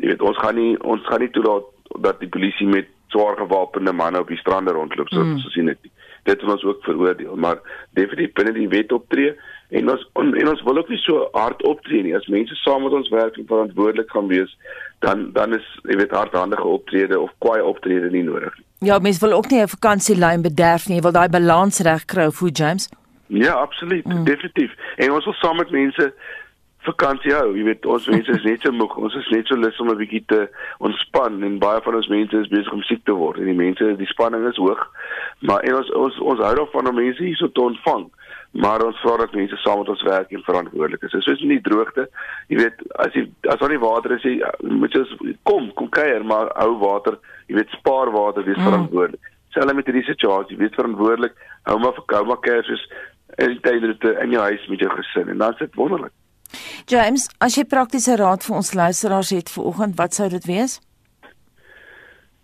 jy 0.00 0.12
weet 0.12 0.22
ons 0.22 0.40
gaan 0.42 0.58
nie 0.58 0.74
ons 0.80 1.06
gaan 1.06 1.20
nie 1.24 1.30
toelaat 1.36 1.68
dat 2.00 2.20
die 2.20 2.28
polisie 2.28 2.66
met 2.66 2.90
swaar 3.12 3.36
gewapende 3.36 3.92
manne 3.92 4.20
op 4.20 4.28
die 4.28 4.40
strande 4.40 4.72
rondloop 4.72 5.08
so 5.10 5.24
mm. 5.24 5.38
so 5.38 5.54
sien 5.54 5.72
dit 5.72 5.90
dit 6.28 6.42
moet 6.42 6.52
ons 6.52 6.64
ook 6.64 6.84
veroordeel 6.84 7.36
maar 7.36 7.62
definitief 7.98 8.34
binne 8.38 8.52
die 8.58 8.68
wet 8.68 8.92
optree 8.92 9.34
en 9.70 9.90
ons 9.90 10.02
on, 10.18 10.32
en 10.34 10.50
ons 10.50 10.62
wil 10.66 10.78
ook 10.82 10.90
nie 10.90 10.98
so 11.04 11.26
hard 11.32 11.62
optree 11.68 12.02
nie. 12.02 12.14
As 12.16 12.26
mense 12.32 12.56
saam 12.62 12.84
met 12.84 12.94
ons 12.96 13.10
werk 13.14 13.36
en 13.38 13.46
verantwoordelik 13.50 14.10
gaan 14.10 14.30
wees 14.30 14.54
dan 15.04 15.30
dan 15.36 15.54
is 15.56 15.66
jy 15.88 15.96
weet 16.00 16.14
hardhandige 16.14 16.66
optrede 16.66 17.18
of 17.18 17.30
kwaai 17.44 17.60
optrede 17.62 18.10
nie 18.10 18.24
nodig 18.26 18.56
nie. 18.58 18.66
Ja 18.90 18.98
mense 18.98 19.22
wil 19.24 19.36
ook 19.36 19.50
nie 19.50 19.62
'n 19.62 19.74
vakansielyn 19.76 20.42
bederf 20.42 20.88
nie. 20.88 20.96
Jy 20.96 21.02
wil 21.02 21.18
daai 21.18 21.28
balans 21.28 21.80
reg 21.80 22.04
kry 22.04 22.26
hoe 22.38 22.50
James? 22.50 22.88
Ja 23.26 23.52
absoluut. 23.52 24.06
Mm. 24.06 24.24
definitief. 24.24 24.72
En 24.96 25.12
ons 25.12 25.24
wil 25.24 25.34
saam 25.34 25.56
met 25.56 25.70
mense 25.70 26.12
vakansie 26.86 27.32
hou. 27.34 27.52
Jy 27.56 27.64
weet, 27.66 27.86
ons 27.86 28.06
mense 28.10 28.32
is 28.32 28.46
net 28.46 28.64
so 28.64 28.72
moeg. 28.72 28.96
Ons 29.00 29.16
is 29.20 29.28
net 29.34 29.48
so 29.48 29.56
lus 29.56 29.80
om 29.80 29.90
'n 29.90 29.98
bietjie 30.00 30.22
te 30.26 30.40
ontspan 30.78 31.42
en 31.42 31.58
baie 31.58 31.80
van 31.84 31.94
ons 31.94 32.08
mense 32.08 32.36
is 32.36 32.48
besig 32.48 32.72
om 32.72 32.82
siek 32.82 33.04
te 33.04 33.12
word. 33.12 33.38
En 33.38 33.44
die 33.44 33.54
mense, 33.54 33.96
die 33.96 34.06
spanning 34.06 34.46
is 34.48 34.56
hoog. 34.56 34.86
Maar 35.40 35.60
en 35.60 35.76
ons 35.76 35.90
ons 35.92 36.18
ons 36.20 36.40
hou 36.40 36.54
daarvan 36.54 36.88
om 36.88 36.94
mense 36.94 37.22
hier 37.22 37.36
so 37.36 37.48
te 37.48 37.60
ontvang. 37.60 38.08
Maar 38.52 38.84
ons 38.84 39.00
vra 39.00 39.16
dat 39.16 39.34
mense 39.34 39.56
saam 39.56 39.78
met 39.78 39.88
ons 39.88 40.02
werk 40.02 40.30
en 40.32 40.42
verantwoordelik 40.42 41.02
is. 41.02 41.10
Soos 41.24 41.42
in 41.42 41.48
die 41.54 41.60
droogte, 41.60 42.08
jy 42.48 42.56
weet, 42.56 42.80
as 42.98 43.12
jy 43.14 43.28
as 43.46 43.58
daar 43.58 43.70
nie 43.70 43.78
water 43.78 44.12
is, 44.12 44.22
jy 44.22 44.40
moet 44.60 44.92
jy 44.92 45.36
kom, 45.42 45.72
kom 45.74 45.88
kuier, 45.88 46.24
maar 46.24 46.50
hou 46.56 46.78
water, 46.78 47.18
jy 47.46 47.54
weet, 47.54 47.70
spaar 47.78 48.10
water, 48.10 48.42
wees 48.44 48.58
mm. 48.58 48.66
verantwoordelik. 48.66 49.20
Selfs 49.54 49.74
met 49.74 49.86
hierdie 49.86 50.06
situasie, 50.06 50.56
wees 50.56 50.74
verantwoordelik. 50.74 51.38
Hou 51.62 51.78
maar 51.78 51.94
vir 51.94 52.06
koue 52.06 52.36
kersies 52.42 52.82
en 53.38 53.54
jy 53.54 53.78
dit 53.86 54.08
in 54.10 54.34
jou 54.34 54.42
huis 54.42 54.66
met 54.68 54.82
jou 54.82 54.90
gesin 54.96 55.28
en 55.28 55.38
dan 55.38 55.52
is 55.52 55.62
dit 55.62 55.78
wonderlik. 55.78 56.12
James, 56.86 57.28
as 57.38 57.56
jy 57.56 57.64
praktiese 57.64 58.16
raad 58.16 58.44
vir 58.44 58.56
ons 58.56 58.74
luisteraars 58.74 59.30
het 59.30 59.50
vir 59.50 59.64
oggend, 59.64 59.96
wat 59.96 60.14
sou 60.14 60.28
dit 60.28 60.44
wees? 60.44 60.80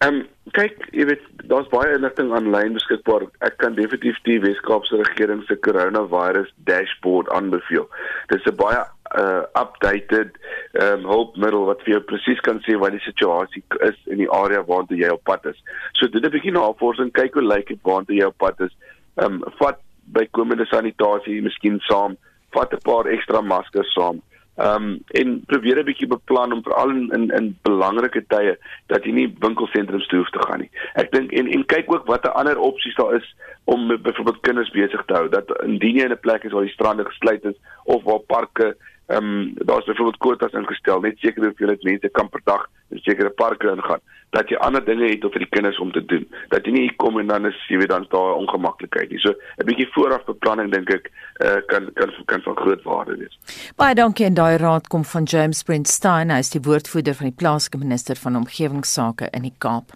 Ehm 0.05 0.15
um, 0.15 0.25
kyk, 0.53 0.77
jy 0.93 1.07
weet, 1.09 1.23
daar's 1.51 1.69
baie 1.73 1.95
inligting 1.97 2.29
aanlyn 2.37 2.75
beskikbaar. 2.77 3.25
Ek 3.47 3.57
kan 3.63 3.75
definitief 3.79 4.19
die 4.29 4.37
Weskaapse 4.45 4.99
regering 5.01 5.41
se 5.49 5.57
coronavirus 5.65 6.51
dashboard 6.69 7.31
aanbeveel. 7.33 7.89
Dit 8.29 8.43
is 8.45 8.53
'n 8.53 8.57
baie 8.61 8.83
uh 9.23 9.43
updated 9.63 10.37
ehm 10.73 11.01
um, 11.01 11.09
hulpmiddel 11.13 11.65
wat 11.71 11.81
vir 11.87 11.95
jou 11.95 12.03
presies 12.13 12.41
kan 12.41 12.61
sê 12.67 12.77
wat 12.79 12.93
die 12.93 13.05
situasie 13.07 13.63
is 13.89 13.97
in 14.07 14.19
die 14.19 14.31
area 14.31 14.61
waartoe 14.69 15.01
jy 15.01 15.09
op 15.17 15.25
pad 15.25 15.47
is. 15.47 15.59
So 15.93 16.09
dit 16.09 16.25
'n 16.25 16.35
bietjie 16.37 16.53
navorsing, 16.53 17.13
kyk 17.13 17.35
hoe 17.35 17.49
lyk 17.49 17.69
dit 17.69 17.83
waartoe 17.83 18.21
jy 18.21 18.29
op 18.29 18.39
pad 18.39 18.61
is. 18.61 18.77
Ehm 19.17 19.41
um, 19.41 19.45
vat 19.59 19.81
bykomende 20.13 20.67
sanitasie 20.67 21.43
miskien 21.43 21.81
saam 21.81 22.17
vat 22.57 22.73
'n 22.73 22.83
paar 22.88 23.07
ekstra 23.07 23.40
maskers 23.40 23.92
saam. 23.92 24.23
Ehm 24.57 24.85
um, 24.85 25.01
en 25.21 25.45
probeer 25.47 25.79
'n 25.79 25.85
bietjie 25.85 26.07
beplan 26.09 26.53
om 26.53 26.62
veral 26.62 26.90
in 26.90 27.11
in 27.16 27.31
in 27.38 27.59
belangrike 27.62 28.23
tye 28.33 28.57
dat 28.87 29.05
jy 29.05 29.12
nie 29.12 29.35
winkelsentrums 29.40 30.07
toe 30.07 30.19
hoef 30.19 30.31
te 30.31 30.47
gaan 30.47 30.64
nie. 30.64 30.71
Ek 30.95 31.12
dink 31.12 31.33
en 31.33 31.51
en 31.53 31.66
kyk 31.66 31.92
ook 31.92 32.07
watter 32.07 32.33
ander 32.33 32.59
opsies 32.59 32.97
daar 32.97 33.14
is 33.14 33.35
om 33.64 33.88
byvoorbeeld 33.88 34.40
kinders 34.40 34.71
besig 34.71 35.03
te 35.07 35.14
hou. 35.14 35.29
Dat 35.29 35.53
indien 35.62 35.97
jy 35.97 36.05
in 36.09 36.12
'n 36.12 36.25
plek 36.25 36.45
is 36.45 36.53
waar 36.53 36.64
die 36.64 36.73
strande 36.73 37.05
gesluit 37.05 37.45
is 37.45 37.59
of 37.85 38.03
waar 38.05 38.25
parke 38.27 38.77
ehm 39.07 39.25
um, 39.25 39.55
daar's 39.55 39.87
byvoorbeeld 39.87 40.19
kwotas 40.19 40.53
ingestel, 40.53 41.01
net 41.01 41.19
seker 41.19 41.45
hoeveel 41.45 41.77
mense 41.83 42.09
kan 42.09 42.29
per 42.29 42.40
dag 42.45 42.69
in 42.90 42.99
sekere 42.99 43.31
parke 43.31 43.71
ingaan 43.71 44.03
dat 44.37 44.51
jy 44.51 44.59
ander 44.64 44.85
dinge 44.85 45.09
het 45.09 45.25
vir 45.33 45.45
die 45.45 45.51
kinders 45.55 45.79
om 45.83 45.92
te 45.95 46.03
doen. 46.11 46.25
Dat 46.53 46.66
jy 46.66 46.73
nie 46.75 46.87
kom 47.03 47.19
en 47.21 47.31
dan 47.31 47.49
is 47.49 47.59
jy 47.71 47.79
weet 47.81 47.92
dan 47.92 48.07
daar 48.12 48.35
ongemaklikheid 48.37 49.11
nie. 49.11 49.21
So 49.23 49.33
'n 49.33 49.66
bietjie 49.69 49.88
vooraf 49.95 50.25
beplanning 50.25 50.73
dink 50.73 50.90
ek 50.90 51.11
uh, 51.40 51.61
kan 51.66 51.90
kan 51.95 52.12
kan 52.27 52.42
van 52.42 52.57
groot 52.57 52.83
waarde 52.83 53.16
wees. 53.16 53.38
Baie 53.77 53.95
dankie 53.95 54.27
en 54.27 54.35
daai 54.35 54.57
raad 54.57 54.88
kom 54.88 55.05
van 55.05 55.25
James 55.25 55.62
Brentstein, 55.62 56.31
hy 56.31 56.38
is 56.38 56.51
die 56.51 56.61
woordvoerder 56.61 57.14
van 57.14 57.31
die 57.31 57.38
plaaslike 57.38 57.79
minister 57.79 58.16
van 58.16 58.37
omgewingsake 58.37 59.29
in 59.33 59.42
die 59.42 59.55
Kaap. 59.59 59.92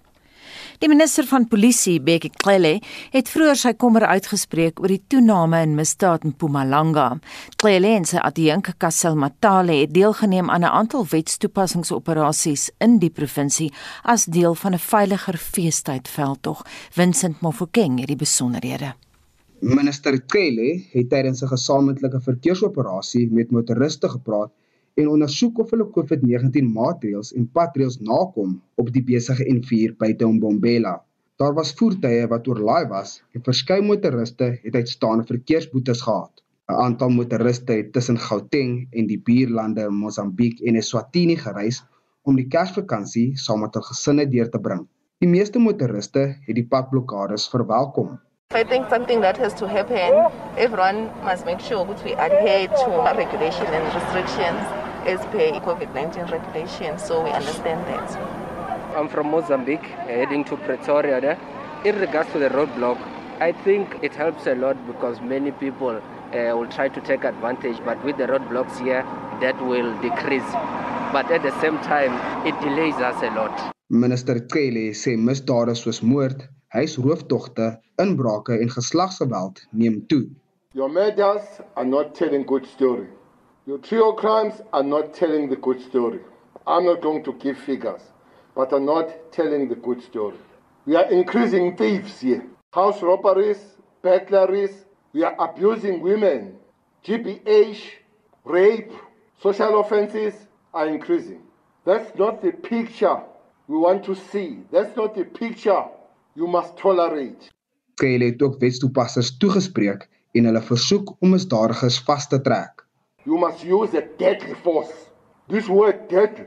Die 0.79 0.89
minister 0.89 1.27
van 1.27 1.49
Polisie, 1.49 2.01
Bekkie 2.01 2.31
Cele, 2.45 2.81
het 3.11 3.29
vroeër 3.29 3.57
sy 3.57 3.73
kommer 3.73 4.07
uitgespreek 4.07 4.81
oor 4.81 4.89
die 4.89 5.03
toename 5.09 5.63
in 5.63 5.75
misdaad 5.75 6.25
in 6.25 6.35
Mpumalanga. 6.35 7.19
Cele 7.61 7.95
en 7.97 8.05
sy 8.05 8.17
adjunk 8.17 8.73
Kassel 8.79 9.17
Matale 9.17 9.81
het 9.83 9.95
deelgeneem 9.95 10.51
aan 10.51 10.65
'n 10.65 10.77
aantal 10.81 11.07
wetstoepassingsoperasies 11.11 12.71
in 12.79 12.99
die 12.99 13.11
provinsie 13.11 13.73
as 14.03 14.25
deel 14.25 14.55
van 14.55 14.75
'n 14.75 14.79
veiliger 14.79 15.37
feestyd 15.37 16.09
veldtog. 16.09 16.67
Vincent 16.91 17.41
Mofokeng 17.41 17.99
het 17.99 18.09
die 18.09 18.17
besonderhede. 18.17 18.95
Minister 19.61 20.17
Cele 20.27 20.81
het 20.93 21.09
tydens 21.11 21.43
'n 21.43 21.47
gesamentlike 21.47 22.21
verkeersoperasie 22.21 23.29
met 23.31 23.51
motoriste 23.51 24.09
gepraat 24.09 24.51
en 25.01 25.09
ondersoek 25.09 25.59
of 25.63 25.71
hulle 25.73 25.87
COVID-19 25.97 26.67
maatreëls 26.77 27.33
en 27.39 27.47
padreëls 27.57 28.01
nakom 28.05 28.59
op 28.81 28.91
die 28.95 29.03
besige 29.13 29.47
N4 29.49 29.97
buite 30.01 30.29
Mbombela. 30.29 30.99
Daar 31.41 31.55
was 31.57 31.73
voertuie 31.79 32.27
wat 32.29 32.49
oorlaai 32.51 32.85
was 32.91 33.15
en 33.33 33.45
verskeie 33.47 33.85
motoriste 33.85 34.51
het 34.65 34.75
uitstaande 34.77 35.25
verkeersboetes 35.31 36.03
gehad. 36.05 36.43
'n 36.71 36.83
Aantal 36.87 37.09
motoriste 37.11 37.73
het 37.73 37.93
tussen 37.93 38.19
Gauteng 38.19 38.75
en 38.91 39.07
die 39.07 39.21
buurlande 39.29 39.89
Mosambiek 39.91 40.61
en 40.61 40.77
Eswatini 40.77 41.37
gereis 41.37 41.83
om 42.23 42.37
die 42.37 42.47
Kersvakansie 42.47 43.37
saam 43.45 43.61
met 43.65 43.75
hul 43.75 43.83
gesinne 43.83 44.27
deur 44.29 44.51
te 44.51 44.61
bring. 44.61 44.85
Die 45.19 45.29
meeste 45.29 45.59
motoriste 45.59 46.27
het 46.47 46.55
die 46.55 46.67
padblokkades 46.75 47.49
verwelkom. 47.49 48.19
I 48.55 48.65
think 48.65 48.89
something 48.91 49.21
that 49.23 49.39
has 49.39 49.55
to 49.55 49.67
happen, 49.67 50.31
everyone 50.57 51.09
must 51.25 51.45
make 51.45 51.61
sure 51.61 51.87
that 51.87 52.05
we 52.05 52.13
adhere 52.15 52.69
to 52.69 52.89
regulation 53.17 53.67
and 53.67 53.85
restrictions 53.95 54.80
as 55.07 55.21
per 55.33 55.61
COVID-19 55.61 56.31
regulations, 56.31 57.03
so 57.03 57.23
we 57.25 57.31
understand 57.31 57.87
that. 57.87 58.41
I'm 58.97 59.09
from 59.09 59.31
Mozambique, 59.31 59.87
heading 60.07 60.45
to 60.45 60.57
Pretoria. 60.57 61.21
There. 61.21 61.39
In 61.85 61.99
regards 61.99 62.31
to 62.33 62.39
the 62.39 62.51
roadblock, 62.51 62.99
I 63.41 63.53
think 63.53 63.99
it 64.03 64.15
helps 64.15 64.47
a 64.47 64.55
lot 64.55 64.77
because 64.87 65.21
many 65.21 65.53
people 65.53 65.97
uh, 65.97 66.57
will 66.57 66.69
try 66.69 66.89
to 66.89 67.01
take 67.01 67.25
advantage, 67.25 67.79
but 67.85 68.03
with 68.05 68.19
the 68.19 68.27
roadblocks 68.27 68.79
here, 68.79 69.03
that 69.41 69.57
will 69.65 69.95
decrease. 70.03 70.51
But 71.13 71.31
at 71.31 71.43
the 71.43 71.59
same 71.61 71.79
time, 71.79 72.13
it 72.47 72.59
delays 72.61 72.95
us 72.97 73.23
a 73.23 73.31
lot. 73.35 73.73
Minister 73.89 74.47
Cele 74.47 74.93
sê 74.95 75.17
misdade 75.17 75.75
soos 75.75 76.03
moord, 76.03 76.45
huisrooftogte, 76.75 77.81
inbrake 77.99 78.61
en 78.61 78.71
geslagsgeweld 78.71 79.65
neem 79.73 80.07
toe. 80.07 80.29
Your 80.75 80.89
medias 80.89 81.61
are 81.75 81.85
not 81.85 82.15
telling 82.15 82.45
good 82.45 82.67
story. 82.67 83.09
Your 83.66 83.79
trio 83.79 84.12
crimes 84.12 84.55
are 84.73 84.83
not 84.83 85.12
telling 85.12 85.51
the 85.51 85.57
good 85.57 85.81
story. 85.83 86.20
I'm 86.66 86.87
not 86.87 87.03
going 87.03 87.23
to 87.25 87.35
give 87.35 87.59
figures, 87.59 88.01
but 88.55 88.73
are 88.73 88.81
not 88.81 89.33
telling 89.33 89.68
the 89.68 89.75
good 89.75 90.03
story. 90.03 90.38
We 90.87 90.96
are 90.96 91.11
increasing 91.11 91.77
thieves 91.77 92.20
here. 92.20 92.46
House 92.73 93.03
robberies, 93.03 93.59
burglaries, 94.03 94.87
we 95.12 95.25
are 95.25 95.37
abusing 95.38 96.01
women. 96.01 96.57
GBH, 97.05 97.81
rape, 98.44 98.92
social 99.42 99.81
offenses 99.81 100.35
are 100.73 100.88
increasing. 100.88 101.42
That's 101.85 102.18
not 102.18 102.40
the 102.40 102.53
picture 102.53 103.20
we 103.68 103.77
want 103.77 104.05
to 104.05 104.14
see. 104.14 104.59
That's 104.73 104.96
not 104.96 105.14
the 105.14 105.25
picture 105.25 105.85
you 106.35 106.46
must 106.46 106.77
tolerate. 106.77 107.51
Kyle 107.94 108.25
het 108.25 108.42
ook 108.42 108.59
wetstoepassers 108.59 109.37
toegespreek 109.37 110.09
en 110.33 110.44
hulle 110.44 110.62
versoek 110.62 111.16
om 111.20 111.31
misdadigers 111.37 112.01
vas 112.07 112.29
te 112.29 112.40
trek. 112.40 112.80
You 113.25 113.37
must 113.37 113.65
use 113.65 113.95
a 113.95 114.03
deadly 114.03 114.55
force. 114.55 114.93
This 115.49 115.69
word 115.69 116.09
deadly 116.09 116.47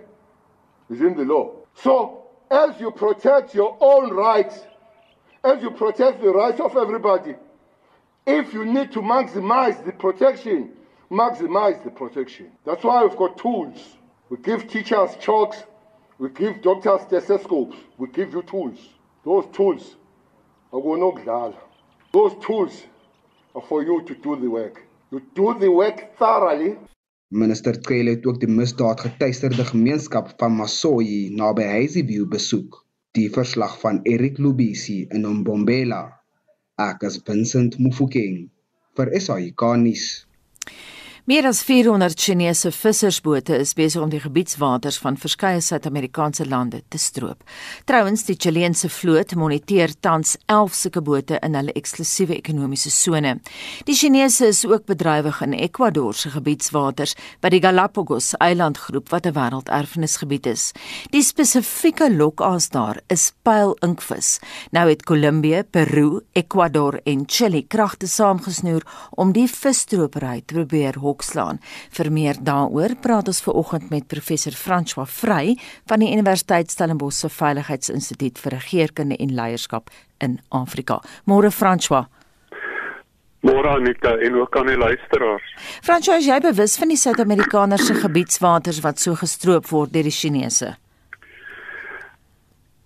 is 0.90 1.02
in 1.02 1.16
the 1.16 1.24
law. 1.24 1.56
So, 1.76 2.28
as 2.50 2.80
you 2.80 2.92
protect 2.92 3.56
your 3.56 3.78
own 3.80 4.12
rights, 4.12 4.60
as 5.44 5.62
you 5.62 5.72
protect 5.72 6.22
the 6.22 6.30
rights 6.30 6.60
of 6.60 6.76
everybody, 6.78 7.36
if 8.26 8.54
you 8.54 8.66
need 8.66 8.92
to 8.94 9.02
maximize 9.02 9.84
the 9.86 9.92
protection, 9.92 10.72
maximize 11.12 11.84
the 11.84 11.92
protection. 11.92 12.52
That's 12.66 12.84
why 12.84 13.04
we've 13.04 13.18
got 13.18 13.38
tools. 13.38 13.78
We 14.30 14.38
give 14.38 14.68
teachers 14.70 15.16
chalks, 15.20 15.64
we 16.18 16.30
give 16.30 16.62
doctors 16.62 17.02
stethoscopes, 17.02 17.78
we 17.98 18.08
give 18.08 18.34
you 18.34 18.42
tools. 18.44 18.80
Those 19.26 19.46
tools 19.52 19.96
are 20.72 20.82
going 20.82 21.02
to 21.02 21.54
Those 22.12 22.34
tools 22.46 22.84
are 23.56 23.62
for 23.62 23.84
you 23.84 24.02
to 24.04 24.16
do 24.16 24.36
the 24.36 24.50
work. 24.50 24.82
You 25.14 25.22
do 25.38 25.54
the 25.60 25.70
work 25.70 26.18
thoroughly. 26.18 26.74
Minister 27.30 27.82
Trele 27.82 28.10
het 28.16 28.26
ook 28.26 28.40
die 28.42 28.50
misdaad 28.50 29.02
getuisterde 29.06 29.66
gemeenskap 29.66 30.32
van 30.38 30.56
Masoyi 30.58 31.30
naby 31.30 31.68
Hazyview 31.70 32.26
besoek. 32.28 32.80
Die 33.14 33.28
verslag 33.30 33.76
van 33.80 34.00
Erik 34.10 34.42
Lubisi 34.42 35.06
in 35.14 35.28
Mbombela. 35.36 36.02
Ek 36.82 37.06
is 37.06 37.20
Vincent 37.30 37.78
Mufokeng 37.78 38.50
vir 38.98 39.14
SAICanis. 39.28 40.26
Meer 41.24 41.46
as 41.48 41.62
400 41.64 42.20
Chinese 42.20 42.68
vissersbote 42.76 43.56
is 43.56 43.70
besig 43.78 44.02
om 44.04 44.10
die 44.12 44.20
gebiedswaters 44.20 44.98
van 45.00 45.16
verskeie 45.16 45.62
Suid-Amerikaanse 45.64 46.44
lande 46.52 46.82
te 46.92 47.00
stroop. 47.00 47.46
Trouwens, 47.88 48.26
die 48.28 48.36
Chileense 48.36 48.90
vloot 48.92 49.32
moniteer 49.40 49.94
tans 50.04 50.34
11 50.52 50.76
sulke 50.76 51.02
bote 51.08 51.38
in 51.40 51.56
hulle 51.56 51.72
eksklusiewe 51.80 52.36
ekonomiese 52.36 52.92
sone. 52.92 53.38
Die 53.88 53.96
Chinese 53.96 54.50
is 54.52 54.66
ook 54.68 54.84
bedrywig 54.92 55.40
in 55.46 55.56
Ecuador 55.56 56.12
se 56.12 56.34
gebiedswaters 56.34 57.16
by 57.40 57.54
die 57.56 57.62
Galapagos 57.64 58.34
eilandgroep 58.44 59.08
wat 59.16 59.24
'n 59.26 59.38
wêrelderfenisgebied 59.40 60.52
is. 60.52 60.74
Die 61.16 61.24
spesifieke 61.24 62.12
lokaas 62.12 62.68
daar 62.70 63.00
is 63.08 63.32
pylinkvis. 63.44 64.42
Nou 64.72 64.90
het 64.90 65.04
Kolumbie, 65.04 65.64
Peru, 65.64 66.20
Ecuador 66.34 67.00
en 67.06 67.24
Chili 67.26 67.64
kragte 67.68 68.08
saamgesnoer 68.08 68.84
om 69.12 69.32
die 69.32 69.48
visstropery 69.48 70.44
te 70.46 70.54
probeer 70.54 71.00
hokslaan. 71.14 71.62
Vir 71.94 72.12
meer 72.12 72.40
daaroor 72.42 72.98
praat 73.02 73.30
ons 73.32 73.42
ver 73.46 73.54
oggend 73.62 73.90
met 73.94 74.10
professor 74.12 74.58
François 74.58 75.08
Vrey 75.10 75.56
van 75.90 76.04
die 76.04 76.12
Universiteit 76.12 76.74
Stellenbosch 76.74 77.22
se 77.22 77.30
Veiligheidsinstituut 77.30 78.42
vir 78.42 78.58
Regeringskunde 78.58 79.18
en 79.22 79.38
Leierskap 79.38 79.94
in 80.20 80.40
Afrika. 80.50 81.00
Môre 81.30 81.52
François. 81.52 82.10
Môre 83.44 83.74
Anita 83.76 84.16
en 84.24 84.36
ook 84.40 84.56
aan 84.58 84.70
die 84.72 84.78
luisteraars. 84.78 85.48
François, 85.84 86.22
is 86.22 86.30
jy 86.30 86.40
bewus 86.40 86.78
van 86.80 86.94
die 86.94 87.00
Suid-Amerikaners 87.00 87.90
se 87.90 87.98
gebiedswaters 88.00 88.80
wat 88.86 89.04
so 89.04 89.20
gestroop 89.20 89.68
word 89.68 89.92
deur 89.92 90.08
die 90.08 90.16
Chinese? 90.16 90.78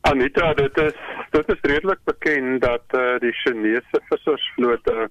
Anita, 0.09 0.53
dit 0.57 0.81
is 0.81 0.97
dit 1.35 1.49
is 1.53 1.63
redelik 1.69 1.99
bekend 2.09 2.61
dat 2.63 2.95
uh, 2.97 3.17
die 3.21 3.33
Chinese 3.43 4.01
vissersvlote 4.09 5.09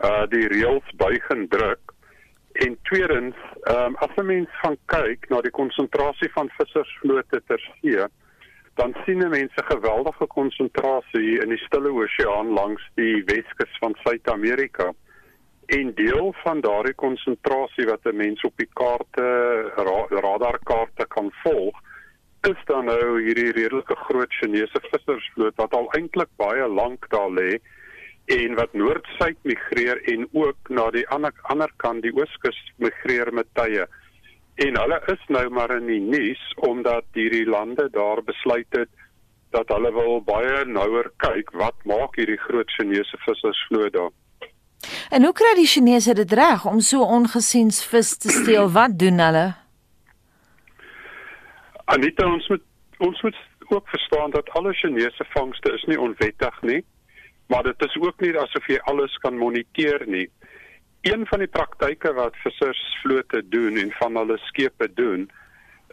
uh 0.00 0.24
die 0.32 0.46
reëls 0.48 0.92
buig 1.00 1.26
en 1.34 1.46
druk 1.52 1.89
En 2.60 2.78
tweedens, 2.82 3.36
ehm 3.62 3.84
um, 3.84 3.94
as 4.04 4.16
'n 4.16 4.26
mens 4.26 4.48
gaan 4.62 4.76
kyk 4.84 5.28
na 5.28 5.40
die 5.40 5.50
konsentrasie 5.50 6.28
van 6.32 6.50
vissersvlote 6.56 7.42
ter 7.46 7.60
see, 7.80 8.04
dan 8.74 8.94
sien 9.04 9.28
mense 9.28 9.62
geweldige 9.64 10.26
konsentrasie 10.26 11.40
in 11.42 11.48
die 11.48 11.62
Stille 11.64 11.92
Oseaan 11.92 12.52
langs 12.52 12.82
die 13.00 13.22
Weskus 13.24 13.78
van 13.78 13.96
Suid-Amerika. 14.02 14.92
En 15.66 15.94
deel 15.94 16.34
van 16.42 16.60
daardie 16.60 16.94
konsentrasie 16.94 17.86
wat 17.86 18.04
'n 18.04 18.16
mens 18.16 18.44
op 18.44 18.56
die 18.56 18.70
kaarte 18.72 19.26
ra 19.86 19.98
radarkaarte 20.20 21.06
kan 21.08 21.32
volg, 21.42 21.80
is 22.40 22.60
dan 22.64 22.84
nou 22.84 23.22
hierdie 23.22 23.52
redelike 23.52 23.96
groot 23.96 24.32
Chinese 24.32 24.80
vissersvloot 24.90 25.56
wat 25.56 25.74
al 25.74 25.92
eintlik 25.92 26.28
baie 26.36 26.68
lank 26.68 27.08
daar 27.08 27.30
lê 27.30 27.58
en 28.30 28.54
wat 28.54 28.72
noord-suid 28.78 29.38
migreer 29.42 29.98
en 30.12 30.28
ook 30.32 30.68
na 30.68 30.86
die 30.94 31.06
ander 31.14 31.34
ander 31.52 31.70
kant 31.82 32.04
die 32.06 32.12
ooskus 32.14 32.58
migreer 32.78 33.32
met 33.34 33.48
tye. 33.58 33.86
En 34.62 34.78
hulle 34.78 34.98
is 35.12 35.22
nou 35.34 35.46
maar 35.56 35.72
in 35.76 35.88
die 35.90 36.02
nuus 36.04 36.42
omdat 36.68 37.06
hierdie 37.18 37.46
lande 37.48 37.88
daar 37.94 38.22
besluit 38.26 38.78
het 38.78 38.90
dat 39.50 39.72
hulle 39.74 39.90
wil 39.96 40.20
baie 40.26 40.64
nouer 40.66 41.10
kyk 41.24 41.50
wat 41.58 41.74
maak 41.90 42.18
hierdie 42.20 42.38
groot 42.46 42.70
Chinese 42.76 43.18
vissersvloot 43.24 43.96
daar. 43.96 44.12
En 45.10 45.26
hoe 45.26 45.34
kry 45.34 45.54
die 45.58 45.66
Chinese 45.66 46.14
dit 46.14 46.32
reg 46.38 46.64
om 46.70 46.78
so 46.80 47.02
ongesiens 47.02 47.82
vis 47.90 48.14
te 48.16 48.30
steel? 48.30 48.70
Wat 48.78 48.94
doen 48.98 49.18
hulle? 49.18 49.46
Anita, 51.90 52.28
ons 52.30 52.46
moet 52.48 52.62
ons 53.02 53.22
moet 53.26 53.36
ook 53.70 53.88
verstaan 53.88 54.30
dat 54.30 54.48
alle 54.58 54.72
Chinese 54.72 55.24
vangste 55.34 55.72
is 55.74 55.84
nie 55.90 55.98
onwettig 56.00 56.62
nie 56.62 56.80
maar 57.50 57.66
dit 57.66 57.82
is 57.86 57.96
ook 57.98 58.22
nie 58.22 58.32
asof 58.38 58.66
jy 58.70 58.78
alles 58.92 59.16
kan 59.24 59.38
moniteer 59.38 60.06
nie. 60.06 60.28
Een 61.02 61.26
van 61.26 61.42
die 61.42 61.50
praktyke 61.50 62.12
wat 62.14 62.38
vissersvlote 62.44 63.42
doen 63.48 63.76
en 63.80 63.92
van 63.98 64.16
hulle 64.20 64.38
skepe 64.46 64.88
doen 64.94 65.26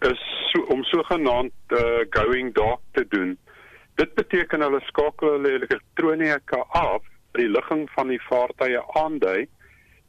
is 0.05 0.23
so, 0.51 0.61
om 0.73 0.83
sogenaamd 0.85 1.73
uh, 1.73 2.05
going 2.13 2.53
dark 2.53 2.83
te 2.93 3.05
doen. 3.09 3.37
Dit 3.97 4.13
beteken 4.13 4.61
hulle 4.61 4.81
skakel 4.85 5.31
hulle 5.37 5.55
elektronika 5.57 6.59
af, 6.77 7.05
die 7.37 7.49
ligging 7.49 7.87
van 7.95 8.11
die 8.13 8.21
vaartuie 8.29 8.81
aandui 8.99 9.47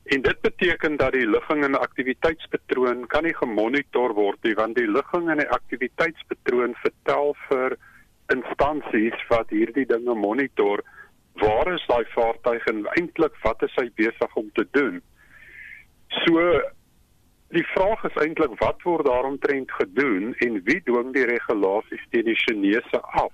en 0.08 0.22
dit 0.24 0.40
beteken 0.40 0.96
dat 0.96 1.12
die 1.12 1.26
ligging 1.28 1.64
en 1.64 1.76
aktiwiteitspatroon 1.78 3.06
kan 3.12 3.26
nie 3.28 3.34
gemonitor 3.36 4.14
word 4.16 4.44
nie 4.46 4.54
want 4.60 4.78
die 4.78 4.88
ligging 4.88 5.28
en 5.28 5.42
die 5.42 5.50
aktiwiteitspatroon 5.56 6.76
vertel 6.84 7.34
vir 7.48 7.76
instansies 8.32 9.26
wat 9.32 9.52
hierdie 9.52 9.84
dinge 9.90 10.16
monitor 10.16 10.84
waar 11.40 11.72
is 11.74 11.86
daai 11.86 12.04
vaartuig 12.14 12.66
en 12.66 12.86
eintlik 12.96 13.36
wat 13.42 13.62
is 13.62 13.74
hy 13.80 13.88
besig 14.00 14.34
om 14.34 14.50
te 14.54 14.66
doen? 14.70 15.00
So 16.24 16.44
die 17.56 17.64
vraag 17.74 18.04
is 18.04 18.18
eintlik 18.22 18.56
wat 18.60 18.82
word 18.84 19.06
daaromtrent 19.08 19.70
gedoen 19.80 20.34
en 20.44 20.60
wie 20.64 20.80
dwing 20.84 21.14
die 21.16 21.28
regulasies 21.28 22.04
teen 22.12 22.28
die 22.28 22.40
Chinese 22.44 23.00
af? 23.00 23.32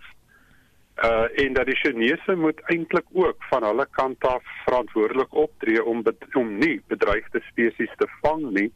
Uh 1.03 1.27
en 1.43 1.57
dat 1.59 1.67
die 1.67 1.79
Chinese 1.83 2.37
moet 2.39 2.61
eintlik 2.71 3.07
ook 3.13 3.43
van 3.51 3.65
hulle 3.67 3.87
kant 3.91 4.27
af 4.31 4.43
verantwoordelik 4.65 5.35
optree 5.35 5.85
om 5.85 6.03
om 6.33 6.59
nie 6.59 6.81
bedreigde 6.87 7.43
spesies 7.51 7.95
te 7.99 8.07
vang 8.23 8.45
nie 8.59 8.71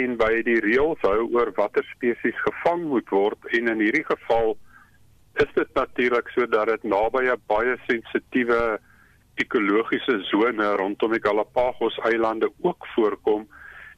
en 0.00 0.16
by 0.16 0.40
die 0.46 0.60
reëls 0.64 1.02
hou 1.04 1.26
oor 1.36 1.52
watter 1.58 1.84
spesies 1.92 2.38
gevang 2.46 2.86
moet 2.88 3.10
word 3.12 3.50
en 3.58 3.68
in 3.74 3.84
hierdie 3.84 4.06
geval 4.08 4.56
is 5.42 5.50
dit 5.54 5.70
natuurlik 5.74 6.28
sodat 6.34 6.66
dit 6.66 6.82
naby 6.82 7.24
'n 7.30 7.40
baie 7.46 7.76
sensitiewe 7.86 8.78
ekologiese 9.34 10.22
sone 10.30 10.76
rondom 10.76 11.12
die 11.12 11.22
Galapagos 11.22 11.98
eilande 12.06 12.50
ook 12.62 12.86
voorkom 12.94 13.48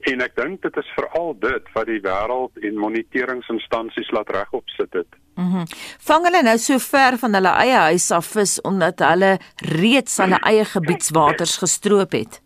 en 0.00 0.20
ek 0.20 0.36
dink 0.36 0.62
dit 0.62 0.76
is 0.76 0.92
veral 0.96 1.34
dit 1.40 1.68
wat 1.74 1.86
die 1.86 2.00
wêreld 2.00 2.56
en 2.62 2.80
moniteringsinstansies 2.80 4.10
laat 4.10 4.30
regop 4.30 4.68
sit 4.76 4.90
dit. 4.92 5.08
Mhm. 5.36 5.56
Mm 5.56 5.64
Vang 6.06 6.24
hulle 6.24 6.42
nou 6.42 6.58
so 6.58 6.78
ver 6.78 7.18
van 7.18 7.34
hulle 7.34 7.52
eie 7.64 7.78
huis 7.90 8.10
af 8.10 8.26
vis 8.26 8.60
omdat 8.60 8.98
hulle 8.98 9.38
reeds 9.56 10.16
hulle 10.22 10.38
eie 10.48 10.64
gebiedswaters 10.64 11.56
gestroop 11.56 12.12
het. 12.12 12.40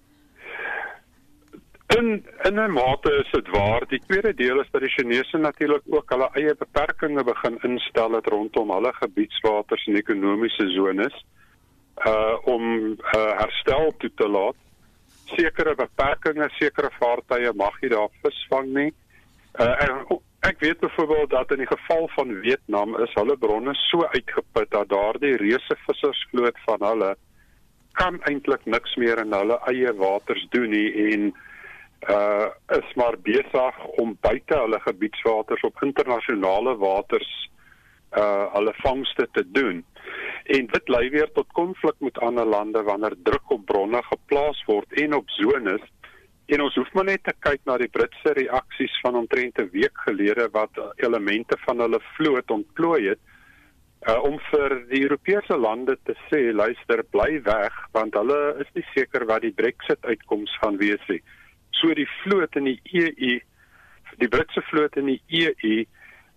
In 1.96 2.24
in 2.42 2.54
'n 2.54 2.72
mate 2.72 3.10
is 3.22 3.30
dit 3.30 3.48
waar. 3.48 3.82
Die 3.88 4.02
tweede 4.06 4.34
deel 4.34 4.60
is 4.60 4.68
dat 4.70 4.80
die 4.80 4.90
Chinese 4.90 5.36
natuurlik 5.36 5.82
ook 5.86 6.10
hulle 6.10 6.28
eie 6.32 6.54
beperkings 6.54 7.22
begin 7.22 7.58
instel 7.62 8.12
het 8.12 8.26
rondom 8.26 8.70
hulle 8.70 8.92
gebiedswaters 8.92 9.86
en 9.86 9.96
ekonomiese 9.96 10.68
sones 10.68 11.24
uh 12.06 12.36
om 12.44 12.64
uh, 12.90 13.32
herstel 13.42 13.92
toe 13.98 14.10
te 14.14 14.28
laat. 14.28 14.54
Sekere 15.24 15.74
beperkings, 15.74 16.56
sekere 16.58 16.90
vaartuie 16.98 17.52
mag 17.54 17.80
nie 17.80 17.90
daar 17.90 18.08
visvang 18.22 18.70
nie. 18.74 18.92
Uh 19.58 19.82
en, 19.88 20.20
ek 20.40 20.60
weet 20.60 20.80
byvoorbeeld 20.80 21.30
dat 21.30 21.50
in 21.50 21.58
die 21.66 21.72
geval 21.74 22.08
van 22.14 22.40
Vietnam 22.42 22.96
is 23.02 23.14
hulle 23.14 23.36
bronne 23.36 23.74
so 23.74 24.06
uitgeput 24.06 24.70
dat 24.70 24.88
daardie 24.88 25.36
reuse 25.36 25.76
vissersvloot 25.86 26.64
van 26.64 26.88
hulle 26.90 27.14
kan 27.92 28.22
eintlik 28.22 28.64
niks 28.64 28.96
meer 28.96 29.18
in 29.18 29.32
hulle 29.32 29.58
eie 29.66 29.92
waters 29.94 30.46
doen 30.50 30.70
nie 30.70 30.90
en 31.10 31.32
uh 31.34 31.48
is 32.80 32.94
maar 32.94 33.16
besig 33.22 33.84
om 34.00 34.16
buite 34.20 34.56
hulle 34.56 34.80
gebiedswaters 34.80 35.62
op 35.68 35.82
internasionale 35.82 36.76
waters 36.76 37.50
uh 38.16 38.46
hulle 38.54 38.72
vangste 38.82 39.28
te 39.32 39.44
doen. 39.52 39.84
En 40.44 40.66
dit 40.66 40.88
lei 40.88 41.10
weer 41.10 41.32
tot 41.32 41.52
konflik 41.52 41.94
met 41.98 42.18
ander 42.18 42.46
lande 42.46 42.82
wanneer 42.82 43.14
druk 43.22 43.50
op 43.50 43.64
bronne 43.66 44.02
geplaas 44.02 44.64
word 44.66 44.92
en 44.92 45.14
op 45.14 45.28
sones. 45.28 45.82
En 46.46 46.60
ons 46.60 46.74
hoef 46.74 46.92
maar 46.92 47.04
net 47.04 47.22
te 47.24 47.34
kyk 47.38 47.60
na 47.64 47.76
die 47.78 47.88
Britse 47.88 48.32
reaksies 48.34 48.96
van 49.04 49.16
omtrent 49.16 49.58
'n 49.58 49.70
week 49.72 49.98
gelede 50.06 50.48
wat 50.52 50.80
elemente 50.96 51.56
van 51.66 51.78
hulle 51.78 52.00
vloot 52.16 52.50
ontplooi 52.50 53.08
het 53.08 53.20
uh, 54.08 54.18
om 54.22 54.38
vir 54.50 54.74
die 54.90 55.02
Europese 55.02 55.56
lande 55.56 55.98
te 56.04 56.16
sê 56.28 56.52
luister 56.52 57.04
bly 57.10 57.42
weg 57.46 57.76
want 57.92 58.14
hulle 58.14 58.56
is 58.64 58.70
nie 58.74 58.86
seker 58.94 59.26
wat 59.26 59.42
die 59.42 59.54
Brexit 59.54 60.04
uitkoms 60.04 60.56
gaan 60.62 60.76
wees 60.76 61.06
nie. 61.08 61.22
So 61.80 61.94
die 61.96 62.08
vloot 62.22 62.56
in 62.56 62.68
die 62.68 62.80
EU, 62.92 63.38
die 64.20 64.28
Britse 64.28 64.62
vloot 64.68 64.96
in 65.00 65.14
die 65.14 65.20
EU, 65.28 65.84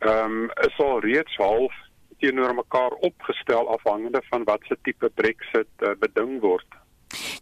ehm 0.04 0.38
um, 0.44 0.52
is 0.68 0.80
al 0.84 1.00
reeds 1.04 1.36
half 1.39 1.76
teenoor 2.20 2.54
mekaar 2.56 2.96
opgestel 3.04 3.68
afhangende 3.72 4.22
van 4.30 4.44
wat 4.48 4.64
se 4.68 4.78
tipe 4.82 5.10
Brexit 5.20 5.68
uh, 5.84 5.91
beding 6.00 6.39
word. 6.41 6.68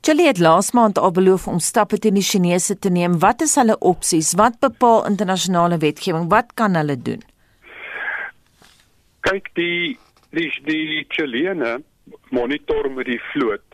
Julie 0.02 0.28
het 0.28 0.40
laas 0.42 0.72
maand 0.72 0.98
al 0.98 1.12
beloof 1.12 1.48
om 1.48 1.60
stappe 1.60 2.00
teen 2.02 2.18
die 2.18 2.26
Chinese 2.26 2.80
te 2.80 2.90
neem. 2.90 3.20
Wat 3.20 3.42
is 3.46 3.56
hulle 3.60 3.78
opsies? 3.78 4.34
Wat 4.40 4.58
bepaal 4.60 5.06
internasionale 5.10 5.78
wetgewing? 5.78 6.30
Wat 6.34 6.54
kan 6.54 6.76
hulle 6.76 6.98
doen? 6.98 7.22
Kyk 9.28 9.52
die 9.60 9.98
die 10.34 10.50
die 10.66 11.06
Chilene 11.14 11.82
monitor 12.32 12.90
met 12.92 13.06
die 13.06 13.22
vloot. 13.32 13.66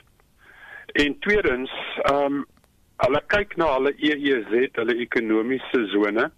En 0.98 1.20
tweedens, 1.24 1.72
ehm 2.04 2.40
um, 2.42 2.46
hulle 3.04 3.22
kyk 3.34 3.56
na 3.58 3.70
hulle 3.76 3.94
EEZ, 3.98 4.52
hulle 4.78 5.00
ekonomiese 5.06 5.86
sone. 5.94 6.30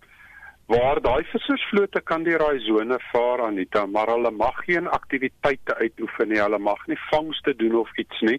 waar 0.69 0.99
daai 1.01 1.23
vissersvlote 1.31 2.01
kan 2.05 2.23
deur 2.23 2.43
daai 2.43 2.59
sone 2.61 2.97
vaar 3.11 3.41
Anita, 3.41 3.85
maar 3.85 4.11
hulle 4.13 4.29
mag 4.31 4.59
geen 4.67 4.87
aktiwiteite 4.87 5.75
uitoefen 5.79 6.29
nie. 6.29 6.37
Hulle 6.37 6.59
mag 6.59 6.83
nie 6.87 6.97
vangste 7.09 7.55
doen 7.57 7.79
of 7.79 7.89
iets 7.97 8.21
nie, 8.21 8.37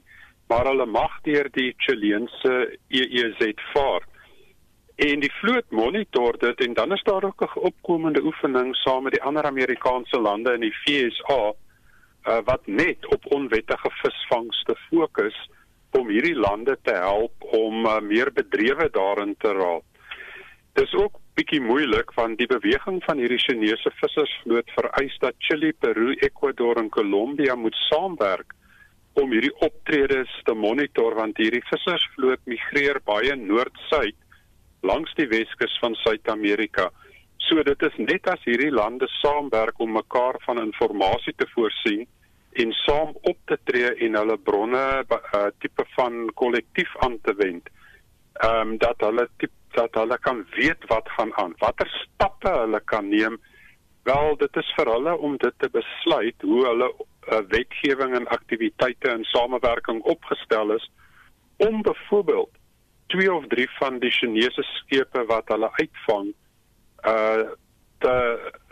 maar 0.48 0.68
hulle 0.70 0.86
mag 0.86 1.16
deur 1.26 1.50
die 1.58 1.74
Chileense 1.82 2.54
EEZ 2.88 3.42
vaar. 3.72 4.06
En 4.96 5.24
die 5.24 5.32
vloot 5.40 5.66
monitor 5.70 6.38
dit 6.38 6.62
en 6.66 6.74
dan 6.78 6.92
is 6.92 7.02
daar 7.02 7.24
ook 7.24 7.42
'n 7.42 7.58
opkomende 7.70 8.22
oefening 8.22 8.76
saam 8.76 9.02
met 9.02 9.12
die 9.12 9.22
ander 9.22 9.44
Amerikaanse 9.44 10.20
lande 10.20 10.54
in 10.54 10.60
die 10.60 10.74
FSA 10.82 11.42
uh, 11.50 12.38
wat 12.44 12.66
net 12.66 13.06
op 13.06 13.26
onwettige 13.26 13.90
visvangste 14.02 14.76
fokus 14.90 15.50
om 15.98 16.08
hierdie 16.08 16.36
lande 16.36 16.76
te 16.82 16.94
help 16.94 17.44
om 17.56 17.86
uh, 17.86 17.98
meer 18.00 18.30
bedrywe 18.34 18.88
daarin 18.94 19.34
te 19.38 19.52
raak. 19.56 19.86
Dis 20.78 20.92
ook 20.94 21.18
bietjie 21.38 21.60
moeilik 21.60 22.12
want 22.14 22.38
die 22.38 22.48
beweging 22.50 23.00
van 23.06 23.18
hierdie 23.18 23.40
Chinese 23.42 23.90
vissersvloot 23.98 24.70
vereis 24.76 25.16
dat 25.22 25.38
Chili, 25.38 25.72
Peru, 25.72 26.12
Ecuador 26.20 26.78
en 26.82 26.90
Kolombia 26.94 27.56
moet 27.56 27.76
saamwerk 27.88 28.54
om 29.18 29.32
hierdie 29.34 29.54
optredes 29.66 30.30
te 30.46 30.54
monitor 30.54 31.16
want 31.18 31.38
hierdie 31.42 31.64
vissersvloot 31.70 32.42
migreer 32.50 33.00
baie 33.04 33.34
noord-suid 33.36 34.16
langs 34.86 35.12
die 35.18 35.28
Weskus 35.28 35.74
van 35.82 35.94
Suid-Amerika. 36.00 36.88
So 37.48 37.62
dit 37.66 37.82
is 37.82 37.96
net 37.98 38.28
as 38.30 38.40
hierdie 38.46 38.70
lande 38.72 39.08
saamwerk 39.18 39.80
om 39.80 39.92
mekaar 39.96 40.38
van 40.46 40.62
inligting 40.62 41.36
te 41.36 41.48
voorsien 41.54 42.06
en 42.52 42.72
saam 42.72 43.14
op 43.20 43.38
te 43.44 43.58
tree 43.64 43.94
en 44.06 44.16
hulle 44.18 44.36
bronne 44.38 45.04
uh, 45.10 45.46
tipe 45.58 45.84
van 45.94 46.30
kollektief 46.34 46.96
aan 47.06 47.18
te 47.22 47.34
wend. 47.34 47.68
Ehm 48.32 48.68
um, 48.68 48.78
dat 48.78 49.06
hulle 49.06 49.28
tipe 49.36 49.54
dat 49.70 49.94
hulle 49.94 50.18
kan 50.18 50.46
weet 50.50 50.86
wat 50.86 51.08
gaan 51.08 51.34
aan, 51.36 51.54
watter 51.58 51.88
stappe 51.88 52.50
hulle 52.50 52.80
kan 52.84 53.08
neem. 53.08 53.38
Wel, 54.02 54.36
dit 54.36 54.56
is 54.56 54.72
vir 54.76 54.90
hulle 54.90 55.16
om 55.16 55.36
dit 55.36 55.54
te 55.58 55.68
besluit 55.70 56.42
hoe 56.42 56.64
hulle 56.66 56.88
uh, 56.90 57.38
wetgewing 57.52 58.14
en 58.16 58.26
aktiwiteite 58.26 59.12
in 59.14 59.24
samewerking 59.24 60.02
opgestel 60.02 60.74
is 60.74 60.90
om 61.56 61.82
byvoorbeeld 61.82 62.50
twee 63.06 63.32
of 63.32 63.46
drie 63.46 63.68
van 63.78 63.98
die 63.98 64.10
Chinese 64.10 64.62
skepe 64.62 65.24
wat 65.28 65.48
hulle 65.48 65.70
uitvang 65.78 66.32
uh 67.06 67.50
te 68.00 68.14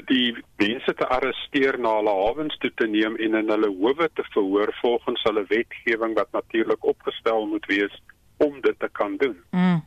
die 0.09 0.33
mense 0.57 0.95
te 0.97 1.07
arresteer 1.17 1.77
na 1.79 1.99
hulle 1.99 2.15
hawens 2.23 2.57
toe 2.63 2.71
te 2.81 2.87
neem 2.89 3.17
en 3.25 3.37
in 3.43 3.53
hulle 3.53 3.69
howe 3.81 4.09
te 4.17 4.25
verhoor 4.33 4.73
volgens 4.81 5.23
hulle 5.29 5.45
wetgewing 5.51 6.15
wat 6.17 6.33
natuurlik 6.33 6.85
opgestel 6.85 7.47
moet 7.47 7.67
wees 7.69 7.95
om 8.39 8.61
dit 8.61 8.79
te 8.79 8.89
kan 8.93 9.17
doen. 9.21 9.37
Mm. 9.51 9.83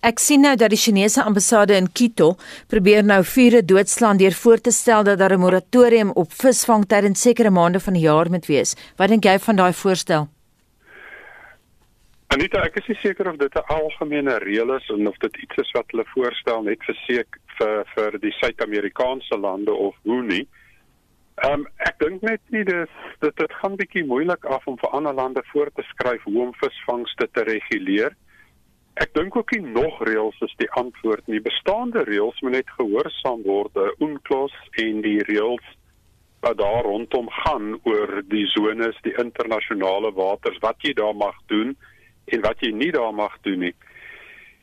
Ek 0.00 0.22
sien 0.22 0.40
nou 0.40 0.54
dat 0.56 0.70
die 0.72 0.80
Chinese 0.80 1.24
ambassade 1.26 1.76
in 1.76 1.90
Quito 1.92 2.36
probeer 2.70 3.04
nou 3.04 3.20
vure 3.26 3.60
doodslaan 3.64 4.20
deur 4.20 4.36
voor 4.40 4.62
te 4.62 4.72
stel 4.72 5.04
dat 5.04 5.18
daar 5.18 5.34
'n 5.34 5.40
moratorium 5.40 6.10
op 6.10 6.32
visvang 6.32 6.86
tydens 6.86 7.20
sekere 7.20 7.50
maande 7.50 7.80
van 7.80 7.92
die 7.92 8.02
jaar 8.02 8.30
moet 8.30 8.46
wees. 8.46 8.76
Wat 8.96 9.08
dink 9.08 9.24
jy 9.24 9.38
van 9.38 9.56
daai 9.56 9.72
voorstel? 9.72 10.28
Anita, 12.28 12.60
ek 12.62 12.76
is 12.76 12.86
nie 12.86 12.98
seker 13.02 13.28
of 13.28 13.36
dit 13.36 13.54
'n 13.54 13.72
algemene 13.72 14.38
reël 14.38 14.74
is 14.76 14.88
en 14.88 15.08
of 15.08 15.16
dit 15.16 15.36
iets 15.36 15.56
is 15.56 15.70
wat 15.72 15.84
hulle 15.90 16.04
voorstel 16.14 16.62
net 16.62 16.78
vir 16.84 16.94
seek 17.06 17.38
vir 17.58 17.84
vir 17.94 18.18
die 18.22 18.32
Suid-Amerikaanse 18.40 19.38
lande 19.38 19.74
of 19.74 19.96
hoe 20.02 20.22
nie. 20.22 20.46
Ehm 21.42 21.60
um, 21.60 21.66
ek 21.86 21.98
dink 22.02 22.22
net 22.26 22.40
nie 22.54 22.64
dis 22.66 22.94
dit 23.22 23.36
dit 23.42 23.52
gaan 23.60 23.76
bietjie 23.78 24.04
moeilik 24.06 24.46
af 24.56 24.66
om 24.66 24.78
vir 24.80 24.94
ander 24.98 25.14
lande 25.14 25.42
voor 25.52 25.70
te 25.74 25.84
skryf 25.90 26.24
hoe 26.26 26.40
om 26.46 26.56
visvangste 26.62 27.28
te 27.32 27.44
reguleer. 27.46 28.16
Ek 28.98 29.12
dink 29.14 29.36
ook 29.36 29.52
nie 29.54 29.74
nog 29.74 30.00
reëls 30.08 30.40
is 30.42 30.54
die 30.58 30.70
antwoord 30.80 31.26
nie. 31.30 31.38
Bestaande 31.40 32.02
reëls 32.08 32.40
moet 32.42 32.56
net 32.58 32.72
gehoorsaam 32.78 33.44
word. 33.46 33.76
UNCLOS 34.02 34.56
en 34.82 35.02
die 35.04 35.20
reëls 35.28 35.68
wat 36.42 36.58
daar 36.58 36.82
rondom 36.86 37.30
gaan 37.30 37.76
oor 37.82 38.22
die 38.30 38.46
sones, 38.46 38.98
die 39.02 39.14
internasionale 39.18 40.10
waters, 40.14 40.58
wat 40.62 40.82
jy 40.82 40.92
daar 40.98 41.14
mag 41.14 41.38
doen 41.46 41.76
en 42.26 42.42
wat 42.42 42.62
jy 42.62 42.72
nie 42.74 42.90
daar 42.94 43.14
mag 43.14 43.38
doen 43.46 43.68
nie. 43.68 43.74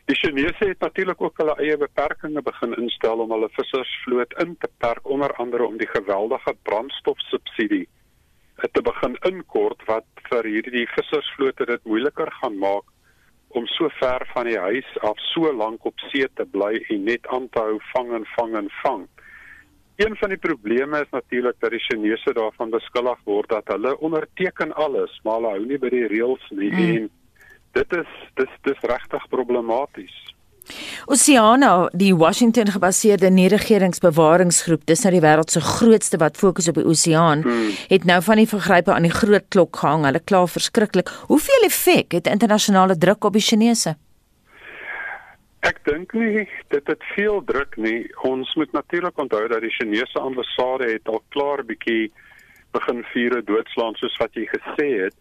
Die 0.06 0.16
Chinese 0.16 0.68
het 0.68 0.80
natuurlik 0.80 1.22
ook 1.22 1.38
hulle 1.41 1.56
eie 1.58 1.78
beperkings 1.82 2.43
begin 2.45 2.76
instel 2.78 3.24
om 3.24 3.32
hulle 3.34 3.49
vissersvloot 3.58 4.36
in 4.43 4.53
te 4.62 4.70
perk 4.78 5.08
onder 5.10 5.34
andere 5.41 5.66
om 5.66 5.78
die 5.82 5.89
geweldige 5.89 6.53
brandstofsubsidie 6.70 7.88
te 8.72 8.82
begin 8.82 9.18
inkort 9.30 9.82
wat 9.89 10.06
vir 10.30 10.45
hierdie 10.45 10.86
vissersvlote 10.93 11.66
dit 11.72 11.89
moeiliker 11.89 12.30
gaan 12.38 12.60
maak 12.62 12.86
om 13.58 13.66
so 13.74 13.89
ver 13.97 14.28
van 14.34 14.45
die 14.45 14.60
huis 14.60 14.93
af 15.10 15.20
so 15.32 15.51
lank 15.53 15.86
op 15.89 16.06
see 16.12 16.30
te 16.38 16.45
bly 16.53 16.78
en 16.93 17.03
net 17.10 17.28
aan 17.34 17.49
te 17.49 17.66
hou 17.66 17.82
vang 17.95 18.14
en 18.20 18.30
vang 18.36 18.56
en 18.62 18.72
vang. 18.84 19.03
Een 19.95 20.16
van 20.20 20.30
die 20.30 20.41
probleme 20.47 21.01
is 21.01 21.12
natuurlik 21.12 21.58
dat 21.60 21.72
die 21.72 21.84
Chinese 21.88 22.34
daarvan 22.36 22.70
beskuldig 22.70 23.22
word 23.26 23.49
dat 23.49 23.74
hulle 23.74 23.97
onderteken 24.03 24.74
alles, 24.76 25.14
maar 25.24 25.39
hulle 25.39 25.53
hou 25.56 25.66
nie 25.66 25.80
by 25.80 25.91
die 25.93 26.08
reëls 26.12 26.49
nie 26.51 26.72
mm. 26.72 26.89
en 26.95 27.14
dit 27.76 27.99
is 27.99 28.13
dis 28.39 28.55
dis 28.67 28.88
regtig 28.91 29.28
problematies. 29.30 30.15
Oceana, 31.05 31.89
die 31.93 32.15
Washington 32.17 32.71
gebaseerde 32.73 33.30
nie-regeringsbewaringsgroep, 33.30 34.86
dis 34.89 35.03
nou 35.05 35.11
die 35.13 35.21
wêreld 35.21 35.53
se 35.53 35.61
grootste 35.61 36.17
wat 36.17 36.39
fokus 36.41 36.69
op 36.71 36.80
die 36.80 36.88
oseaan, 36.89 37.43
hmm. 37.45 37.76
het 37.91 38.07
nou 38.09 38.17
van 38.26 38.41
die 38.41 38.49
vergrype 38.49 38.93
aan 38.93 39.05
die 39.05 39.13
groot 39.13 39.45
klok 39.53 39.78
gehang. 39.84 40.07
Hulle 40.09 40.23
kla 40.26 40.41
verskriklik. 40.49 41.11
Hoeveel 41.30 41.67
effek 41.69 42.17
het 42.17 42.32
internasionale 42.32 42.97
druk 42.97 43.30
op 43.30 43.38
die 43.38 43.45
Chinese? 43.45 43.93
Ek 45.65 45.82
dink 45.86 46.13
nie 46.17 46.47
dit 46.73 46.89
het 46.89 47.05
veel 47.13 47.43
druk 47.45 47.78
nie. 47.82 48.05
Ons 48.26 48.53
moet 48.57 48.73
natuurlik 48.73 49.21
onthou 49.21 49.45
dat 49.49 49.61
die 49.65 49.73
Chinese 49.78 50.19
ambassade 50.19 50.89
het 50.95 51.09
al 51.09 51.21
klaar 51.34 51.61
bietjie 51.65 52.09
begin 52.73 53.05
vure 53.13 53.41
doodslaan 53.45 53.95
soos 54.01 54.17
wat 54.21 54.34
jy 54.38 54.49
gesê 54.49 54.89
het 55.05 55.15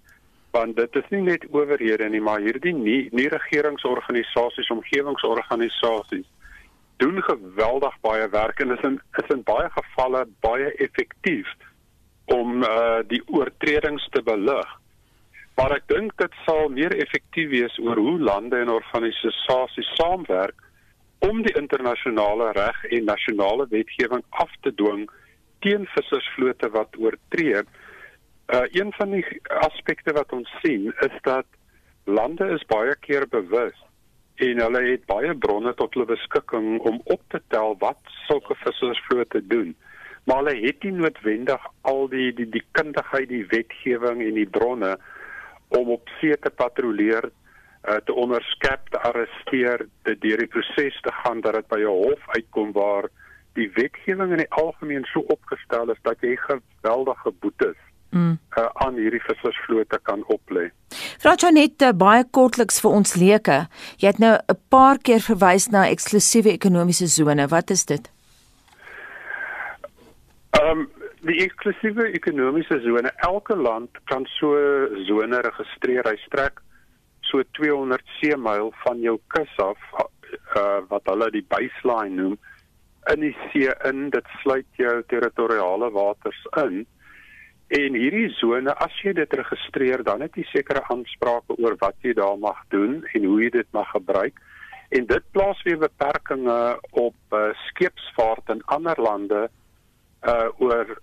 want 0.55 0.77
dit 0.79 0.97
is 1.01 1.11
nie 1.11 1.23
net 1.27 1.45
owerhede 1.51 2.09
nie, 2.09 2.23
maar 2.23 2.43
hierdie 2.45 2.75
nie 2.77 3.09
nie 3.13 3.29
regeringsorganisasies, 3.33 4.71
omgewingsorganisasies 4.75 6.27
doen 7.03 7.19
geweldig 7.27 7.95
baie 8.07 8.29
werk 8.31 8.61
en 8.63 8.77
is 8.77 8.85
in 8.87 9.01
is 9.23 9.35
in 9.35 9.43
baie 9.49 9.69
gevalle 9.77 10.25
baie 10.47 10.71
effektief 10.87 11.51
om 12.33 12.63
uh 12.63 13.03
die 13.11 13.23
oortredings 13.27 14.07
te 14.15 14.23
belig. 14.23 14.71
Maar 15.59 15.77
ek 15.77 15.89
dink 15.91 16.15
dit 16.19 16.39
sal 16.47 16.71
meer 16.77 16.95
effektief 17.03 17.51
wees 17.51 17.75
oor 17.83 17.99
hoe 18.07 18.19
lande 18.31 18.63
en 18.63 18.73
organisasies 18.75 19.91
saamwerk 19.99 20.63
om 21.29 21.43
die 21.43 21.55
internasionale 21.59 22.53
reg 22.57 22.81
en 22.91 23.07
nasionale 23.11 23.67
wetgewing 23.71 24.25
af 24.45 24.51
te 24.63 24.73
dwing 24.81 25.07
teen 25.67 25.87
vissersvlote 25.95 26.71
wat 26.75 26.99
oortree 27.01 27.63
Uh 28.53 28.67
een 28.71 28.93
van 28.93 29.11
die 29.11 29.25
aspekte 29.65 30.13
wat 30.13 30.33
ons 30.33 30.51
sien 30.63 30.93
is 31.01 31.17
dat 31.23 31.47
lande 32.05 32.49
is 32.53 32.65
baie 32.69 32.97
keer 33.01 33.25
bewus 33.29 33.77
en 34.35 34.61
hulle 34.61 34.83
het 34.91 35.07
baie 35.07 35.35
bronne 35.35 35.73
tot 35.75 35.95
hulle 35.95 36.11
beskikking 36.11 36.81
om 36.81 37.01
op 37.05 37.23
te 37.33 37.41
tel 37.49 37.77
wat 37.79 38.01
sulke 38.27 38.55
vissersvlote 38.55 39.47
doen. 39.47 39.75
Maar 40.25 40.43
hulle 40.43 40.67
het 40.67 40.83
nie 40.83 40.93
noodwendig 40.93 41.67
al 41.81 42.09
die 42.09 42.33
die 42.35 42.49
die 42.49 42.65
kundigheid, 42.73 43.29
die 43.29 43.47
wetgewing 43.47 44.21
en 44.27 44.35
die 44.35 44.49
bronne 44.59 44.97
om 45.79 45.89
op 45.97 46.13
see 46.19 46.37
te 46.37 46.51
patrolleer, 46.51 47.31
uh, 47.89 47.97
te 48.05 48.13
onderskep, 48.13 48.89
te 48.91 49.01
arresteer, 49.09 49.87
te 50.03 50.19
deur 50.19 50.45
die 50.45 50.51
proses 50.53 51.01
te 51.01 51.13
gaan 51.23 51.41
dat 51.41 51.55
dit 51.55 51.69
by 51.69 51.81
'n 51.81 51.97
hof 52.05 52.29
uitkom 52.37 52.73
waar 52.73 53.09
die 53.55 53.71
wetgewing 53.75 54.31
in 54.31 54.45
die 54.45 54.51
algemeen 54.51 55.05
so 55.05 55.21
opgestel 55.21 55.91
is 55.91 56.03
dat 56.03 56.21
jy 56.21 56.37
geweldige 56.37 57.33
boetes 57.41 57.81
mm. 58.15 58.39
uh, 58.59 58.69
aan 58.87 58.99
hierdie 59.01 59.23
vissersvlote 59.27 59.99
kan 60.09 60.25
oplê. 60.33 60.71
Vraat 61.23 61.45
jy 61.45 61.53
net 61.57 61.85
uh, 61.85 61.93
baie 61.93 62.25
kortliks 62.31 62.81
vir 62.85 62.97
ons 62.99 63.15
leuke. 63.21 63.61
Jy 64.03 64.13
het 64.13 64.21
nou 64.23 64.35
'n 64.39 64.59
paar 64.71 64.99
keer 64.99 65.21
verwys 65.21 65.69
na 65.75 65.87
eksklusiewe 65.91 66.55
ekonomiese 66.55 67.09
sone. 67.09 67.49
Wat 67.49 67.71
is 67.71 67.85
dit? 67.85 68.11
Ehm 70.61 70.71
um, 70.71 70.91
die 71.25 71.41
eksklusiewe 71.41 72.11
ekonomiese 72.13 72.81
sone, 72.85 73.11
elke 73.27 73.57
land 73.57 73.91
kan 74.11 74.27
so 74.39 74.55
sone 75.09 75.41
registreer. 75.41 76.05
Hy 76.05 76.17
strek 76.27 76.61
so 77.21 77.43
200 77.59 78.03
seemyl 78.21 78.73
van 78.85 79.01
jou 79.01 79.19
kus 79.33 79.55
af 79.59 79.79
uh, 80.57 80.81
wat 80.91 81.09
hulle 81.11 81.31
die 81.31 81.47
baseline 81.49 82.15
noem 82.19 82.37
in 83.13 83.21
die 83.21 83.35
see 83.51 83.73
in. 83.89 84.11
Dit 84.11 84.29
sluit 84.43 84.69
jou 84.81 85.03
territoriale 85.13 85.91
waters 85.93 86.43
in. 86.65 86.85
En 87.75 87.97
hierdie 87.99 88.29
sone, 88.39 88.71
as 88.85 88.95
jy 89.03 89.11
dit 89.19 89.33
registreer, 89.35 90.05
dan 90.07 90.23
het 90.23 90.37
jy 90.39 90.45
sekere 90.47 90.85
aansprake 90.93 91.57
oor 91.59 91.75
wat 91.81 91.97
jy 92.07 92.13
daar 92.15 92.37
mag 92.39 92.61
doen 92.71 93.01
en 93.17 93.25
hoe 93.27 93.39
jy 93.43 93.49
dit 93.57 93.71
mag 93.75 93.89
gebruik. 93.91 94.37
En 94.95 95.09
dit 95.11 95.25
plaas 95.35 95.63
weer 95.67 95.81
beperkings 95.83 96.85
op 96.93 97.35
uh, 97.35 97.49
skeepsvaart 97.71 98.53
in 98.55 98.63
ander 98.77 99.01
lande 99.03 99.41
uh 100.25 100.49
oor 100.63 100.95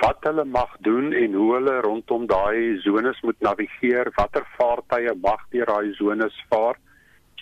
wat 0.00 0.24
hulle 0.24 0.46
mag 0.48 0.72
doen 0.86 1.12
en 1.12 1.34
hoe 1.36 1.50
hulle 1.54 1.74
rondom 1.84 2.24
daai 2.30 2.78
sones 2.86 3.20
moet 3.26 3.44
navigeer, 3.44 4.08
watter 4.16 4.46
vaartuie 4.56 5.12
mag 5.20 5.44
deur 5.52 5.68
daai 5.68 5.92
sones 5.98 6.38
vaar. 6.48 6.80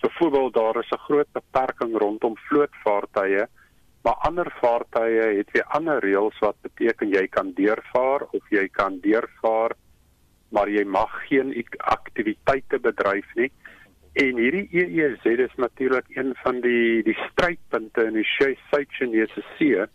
Byvoorbeeld 0.02 0.54
daar 0.58 0.80
is 0.82 0.90
'n 0.90 1.04
groot 1.06 1.30
beperking 1.38 1.94
rondom 2.02 2.34
vlootvaartuie 2.48 3.46
maar 4.06 4.20
ander 4.28 4.46
vaartuie 4.60 5.22
het 5.40 5.50
weer 5.50 5.66
ander 5.74 5.98
reëls 6.04 6.38
wat 6.44 6.58
beteken 6.62 7.10
jy 7.10 7.24
kan 7.26 7.50
deurvaar 7.58 8.22
of 8.38 8.52
jy 8.54 8.68
kan 8.70 9.00
deurvaar 9.02 9.74
maar 10.54 10.70
jy 10.70 10.84
mag 10.86 11.10
geen 11.26 11.50
aktiwiteite 11.78 12.78
bedryf 12.78 13.32
nie. 13.34 13.50
En 14.16 14.38
hierdie 14.38 14.68
EEZ 14.70 15.24
is 15.26 15.56
natuurlik 15.58 16.06
een 16.14 16.30
van 16.42 16.60
die 16.64 17.02
die 17.02 17.16
strydpunte 17.24 18.06
in 18.06 18.14
die 18.20 18.28
Suid-Chinese 18.36 19.42
See 19.56 19.88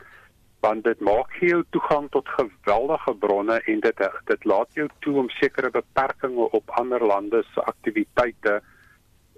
want 0.61 0.83
dit 0.85 0.99
maak 1.01 1.31
jou 1.41 1.63
toegang 1.73 2.09
tot 2.13 2.27
geweldige 2.35 3.15
bronne 3.23 3.61
en 3.65 3.79
dit 3.79 4.03
dit 4.27 4.45
laat 4.45 4.77
jou 4.77 4.89
toe 4.99 5.15
om 5.23 5.31
sekere 5.39 5.71
beperkings 5.73 6.51
op 6.59 6.75
ander 6.83 7.05
lande 7.13 7.41
se 7.53 7.63
aktiwiteite 7.63 8.59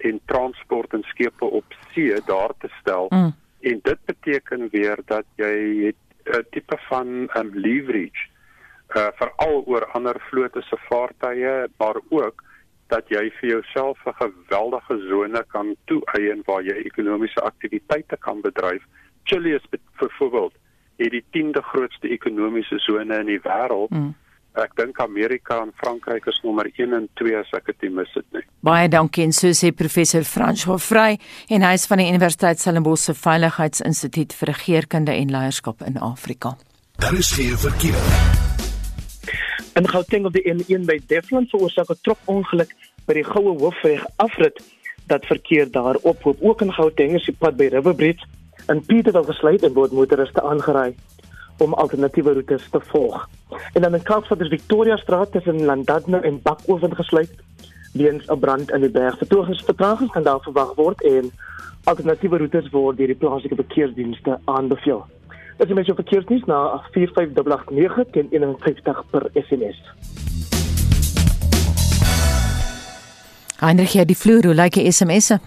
en 0.09 0.19
transport 0.25 0.97
en 0.97 1.05
skepe 1.13 1.45
op 1.45 1.77
see 1.93 2.17
daar 2.25 2.57
te 2.59 2.73
stel. 2.81 3.07
Mm. 3.13 3.31
En 3.63 3.79
dit 3.81 3.99
beteken 4.05 4.67
weer 4.71 4.99
dat 5.05 5.25
jy 5.35 5.93
'n 6.23 6.45
tipe 6.51 6.77
van 6.89 7.07
um, 7.37 7.49
leverage 7.53 8.31
uh 8.95 9.07
veral 9.19 9.63
oor 9.65 9.85
ander 9.97 10.15
vlote 10.29 10.61
se 10.61 10.77
vaartuie, 10.89 11.67
maar 11.77 11.97
ook 12.09 12.43
dat 12.87 13.07
jy 13.09 13.31
vir 13.39 13.49
jouself 13.49 13.97
'n 14.05 14.13
geweldige 14.13 14.97
sone 15.09 15.43
kan 15.47 15.75
toeëien 15.85 16.41
waar 16.45 16.63
jy 16.63 16.75
ekonomiese 16.85 17.41
aktiwiteite 17.41 18.17
kan 18.17 18.41
bedryf. 18.41 18.83
Chile 19.23 19.55
is 19.55 19.65
byvoorbeeld 19.99 20.53
het 20.97 21.11
die 21.11 21.25
10de 21.31 21.61
grootste 21.61 22.07
ekonomiese 22.09 22.79
sone 22.79 23.19
in 23.19 23.25
die 23.25 23.41
wêreld. 23.41 23.89
Mm. 23.89 24.15
Ek 24.53 24.75
dink 24.77 24.99
Amerika 25.01 25.55
en 25.63 25.71
Frankryk 25.81 26.27
is 26.29 26.37
nommer 26.43 26.67
1 26.77 26.93
en 26.93 27.07
2 27.17 27.37
as 27.39 27.49
ek 27.57 27.71
dit 27.71 27.87
mis 27.89 28.09
het 28.13 28.25
nie. 28.35 28.43
Baie 28.61 28.89
dankie 28.91 29.23
en 29.25 29.31
so 29.33 29.49
sê 29.57 29.71
professor 29.73 30.21
Frans 30.29 30.67
Hofrey 30.69 31.17
en 31.49 31.65
hy 31.65 31.71
is 31.73 31.87
van 31.89 32.03
die 32.03 32.05
Universiteit 32.11 32.61
Stellenbosch 32.61 33.07
se 33.07 33.15
Veiligheidsinstituut 33.17 34.35
vir 34.37 34.51
Regeringskunde 34.53 35.15
en 35.17 35.33
Leierskap 35.33 35.81
in 35.87 35.97
Afrika. 35.97 36.53
Daar 37.01 37.17
is 37.17 37.31
geen 37.33 37.57
verkeer. 37.57 37.97
In 39.73 39.89
Gauteng 39.89 40.29
op 40.29 40.37
die 40.37 40.45
N1 40.45 40.85
by 40.85 40.99
Deflon 41.09 41.49
veroorsaak 41.49 41.89
'n 41.89 41.97
trokongeluk 42.05 42.75
by 43.07 43.13
die 43.13 43.25
Goue 43.25 43.57
Hoofweg 43.57 44.05
afrit 44.21 44.61
dat 45.07 45.25
verkeer 45.25 45.71
daar 45.71 45.97
ophoop. 46.03 46.37
Ook 46.41 46.61
in 46.61 46.73
Gauteng 46.73 47.15
is 47.15 47.25
die 47.25 47.35
pad 47.39 47.57
by 47.57 47.71
Riverbridge 47.73 48.21
in 48.69 48.85
Pieterville 48.85 49.25
gesluit 49.25 49.63
en 49.63 49.73
word 49.73 49.91
motoriste 49.91 50.41
aangeraai 50.41 50.93
om 51.63 51.73
alternatiewe 51.73 52.33
roetes 52.33 52.69
te 52.69 52.79
volg. 52.91 53.29
En 53.73 53.81
dan 53.81 53.95
in 53.95 54.03
Kaapstad 54.03 54.41
is 54.41 54.47
Victoria 54.47 54.97
Straat 54.97 55.31
tussen 55.31 55.65
Landadne 55.65 56.19
en 56.19 56.41
Bakoven 56.43 56.95
gesluit 56.95 57.31
weens 57.93 58.27
'n 58.27 58.39
brand 58.39 58.71
in 58.71 58.81
die 58.81 58.89
berg. 58.89 59.17
Vertragings 59.17 60.11
kan 60.11 60.23
daar 60.23 60.41
verwag 60.41 60.75
word 60.75 61.03
en 61.03 61.31
alternatiewe 61.83 62.37
roetes 62.37 62.69
word 62.69 62.97
deur 62.97 63.07
die 63.07 63.15
plaaslike 63.15 63.55
verkeersdienste 63.55 64.39
aanbeveel. 64.45 65.05
Dit 65.57 65.67
is 65.67 65.73
mense 65.73 65.93
verkeersnuus 65.93 66.43
na 66.45 66.81
45889 66.91 68.11
teen 68.11 68.27
51 68.31 69.03
per 69.11 69.29
SMS. 69.33 69.77
Heinrich, 73.59 73.93
jy 73.93 74.05
die 74.05 74.17
vloer, 74.17 74.43
hoe 74.49 74.55
lyk 74.57 74.73
die 74.73 74.91
SMS'e? 74.91 75.37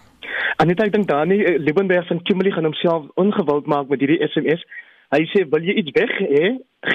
Anita, 0.57 0.87
ek 0.87 0.93
dink 0.95 1.09
Dani 1.09 1.37
eh, 1.45 1.59
Liebenberg 1.61 2.07
van 2.09 2.23
Kimberley 2.23 2.53
gaan 2.55 2.65
homself 2.65 3.11
ongewild 3.21 3.67
maak 3.67 3.91
met 3.93 4.01
hierdie 4.01 4.23
SMS. 4.25 4.63
Hy 5.15 5.23
sê 5.31 5.45
wil 5.51 5.67
jy 5.67 5.77
iets 5.81 5.95
weg 5.95 6.15
hê, 6.19 6.47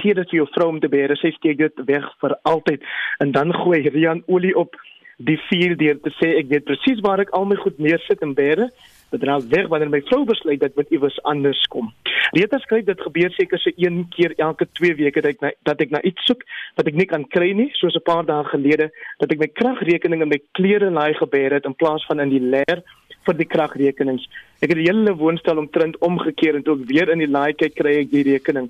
gee 0.01 0.15
dit 0.15 0.31
vir 0.31 0.41
jou 0.41 0.47
vrou 0.55 0.69
om 0.73 0.79
te 0.79 0.89
beheer. 0.91 1.15
Sy 1.19 1.31
steek 1.37 1.59
dit 1.61 1.83
weg 1.87 2.07
vir 2.23 2.37
altyd 2.43 2.83
en 3.23 3.31
dan 3.31 3.53
gooi 3.63 3.83
Rian 3.89 4.23
olie 4.27 4.55
op 4.57 4.75
die 5.21 5.37
vuur 5.49 5.75
deur 5.77 5.99
te 6.01 6.11
sê 6.17 6.31
ek 6.39 6.49
weet 6.49 6.65
presies 6.65 7.01
waar 7.05 7.21
ek 7.21 7.33
al 7.37 7.45
my 7.45 7.57
goed 7.61 7.79
neersit 7.79 8.23
en 8.25 8.33
beheer. 8.37 8.67
Dit 9.11 9.23
raak 9.27 9.47
weg 9.51 9.67
wanneer 9.71 9.91
my 9.91 10.01
vrou 10.07 10.23
besluit 10.25 10.61
dat 10.61 10.77
met 10.79 10.91
iewers 10.91 11.19
anders 11.27 11.61
kom. 11.73 11.91
Rita 12.35 12.59
skryf 12.63 12.85
dit 12.87 13.03
gebeur 13.05 13.33
seker 13.35 13.59
so 13.59 13.73
een 13.75 14.05
keer 14.15 14.33
elke 14.39 14.67
2 14.79 14.95
weke 14.99 15.23
dat 15.23 15.33
ek 15.33 15.41
na, 15.43 15.51
dat 15.67 15.83
ek 15.83 15.91
na 15.91 16.01
iets 16.07 16.25
soek 16.29 16.45
wat 16.79 16.87
ek 16.87 16.95
nie 16.95 17.07
kan 17.09 17.25
kry 17.27 17.51
nie, 17.57 17.69
soos 17.79 17.95
'n 17.99 18.07
paar 18.07 18.25
dae 18.25 18.43
gelede 18.53 18.89
dat 19.19 19.31
ek 19.31 19.39
my 19.39 19.47
kragrekening 19.47 20.21
in 20.21 20.31
my 20.31 20.39
klere 20.57 20.89
laai 20.89 21.13
gebeer 21.13 21.59
het 21.59 21.65
in 21.65 21.75
plaas 21.75 22.05
van 22.07 22.19
in 22.19 22.29
die 22.29 22.43
leer 22.55 22.83
vir 23.25 23.37
die 23.37 23.45
kragrekenings. 23.45 24.25
Ek 24.61 24.69
het 24.69 24.77
die 24.77 24.87
hele 24.87 25.13
woonstel 25.17 25.57
omtrent 25.57 25.97
omgekeer 25.97 26.55
en 26.55 26.63
toe 26.63 26.79
ek 26.79 26.89
weer 26.89 27.09
in 27.09 27.19
die 27.19 27.29
laai 27.29 27.53
kyk 27.53 27.75
kry 27.75 27.95
ek 28.01 28.11
die 28.11 28.25
rekening. 28.31 28.69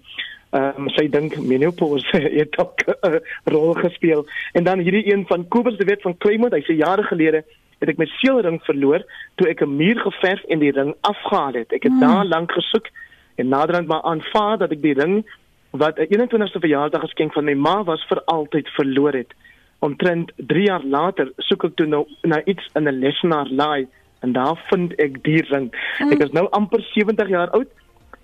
Ehm 0.51 0.83
um, 0.83 0.89
sy 0.97 1.07
dink 1.07 1.37
menopause 1.39 2.19
het 2.39 2.57
ook 2.59 2.83
'n 2.87 3.13
uh, 3.13 3.19
rol 3.45 3.73
gespeel. 3.73 4.25
En 4.53 4.63
dan 4.63 4.79
hierdie 4.79 5.13
een 5.13 5.25
van 5.27 5.47
Kobus 5.47 5.77
de 5.77 5.85
Wet 5.85 6.01
van 6.01 6.17
Kleinmond, 6.17 6.53
hy 6.53 6.63
sê 6.67 6.75
jare 6.75 7.03
gelede 7.03 7.43
het 7.81 7.89
ek 7.89 7.97
my 7.97 8.05
seelring 8.19 8.59
verloor 8.63 9.03
toe 9.35 9.47
ek 9.49 9.61
'n 9.61 9.75
muur 9.75 9.99
geverf 9.99 10.43
en 10.49 10.59
die 10.59 10.71
ring 10.71 10.93
afgehaal 11.01 11.53
het. 11.53 11.71
Ek 11.73 11.83
het 11.83 11.91
hmm. 11.91 12.01
daar 12.01 12.25
lank 12.25 12.51
gesoek 12.51 12.87
en 13.35 13.47
naderhand 13.47 13.87
maar 13.87 14.03
aanvaar 14.03 14.57
dat 14.57 14.71
ek 14.71 14.81
die 14.81 14.93
ring 14.93 15.23
wat 15.71 15.97
'n 15.97 16.07
21ste 16.11 16.59
verjaarsdag 16.59 17.01
geskenk 17.01 17.33
van 17.33 17.45
my 17.45 17.53
ma 17.53 17.83
was 17.83 18.03
vir 18.09 18.21
altyd 18.25 18.67
verloor 18.69 19.13
het. 19.13 19.31
Omtrent 19.79 20.31
3 20.35 20.63
jaar 20.63 20.83
later 20.83 21.31
soek 21.37 21.63
ek 21.63 21.75
toe 21.75 21.87
nou 21.87 22.07
na 22.21 22.43
iets 22.45 22.69
in 22.75 22.87
'n 22.87 22.99
lesenaar 22.99 23.47
laai 23.49 23.87
en 24.21 24.33
daar 24.33 24.57
vind 24.69 24.93
ek 25.01 25.21
die 25.25 25.41
ring. 25.49 25.69
Ek 26.11 26.21
is 26.23 26.33
nou 26.37 26.47
amper 26.57 26.83
70 26.93 27.31
jaar 27.33 27.53
oud 27.57 27.69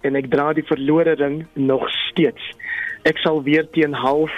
en 0.05 0.19
ek 0.19 0.29
dra 0.33 0.51
die 0.53 0.65
verlore 0.67 1.17
ring 1.19 1.41
nog 1.53 1.87
steeds. 2.09 2.43
Ek 3.09 3.19
sal 3.23 3.41
weer 3.45 3.65
teen 3.73 3.95
half 3.97 4.33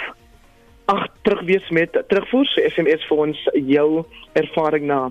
8 0.90 1.10
terug 1.22 1.44
wees 1.46 1.68
met 1.70 1.94
terugvoer 2.08 2.48
so 2.50 2.70
SMS 2.72 3.04
vir 3.08 3.24
ons 3.26 3.42
jou 3.54 3.88
ervaring 4.40 4.88
na 4.90 5.02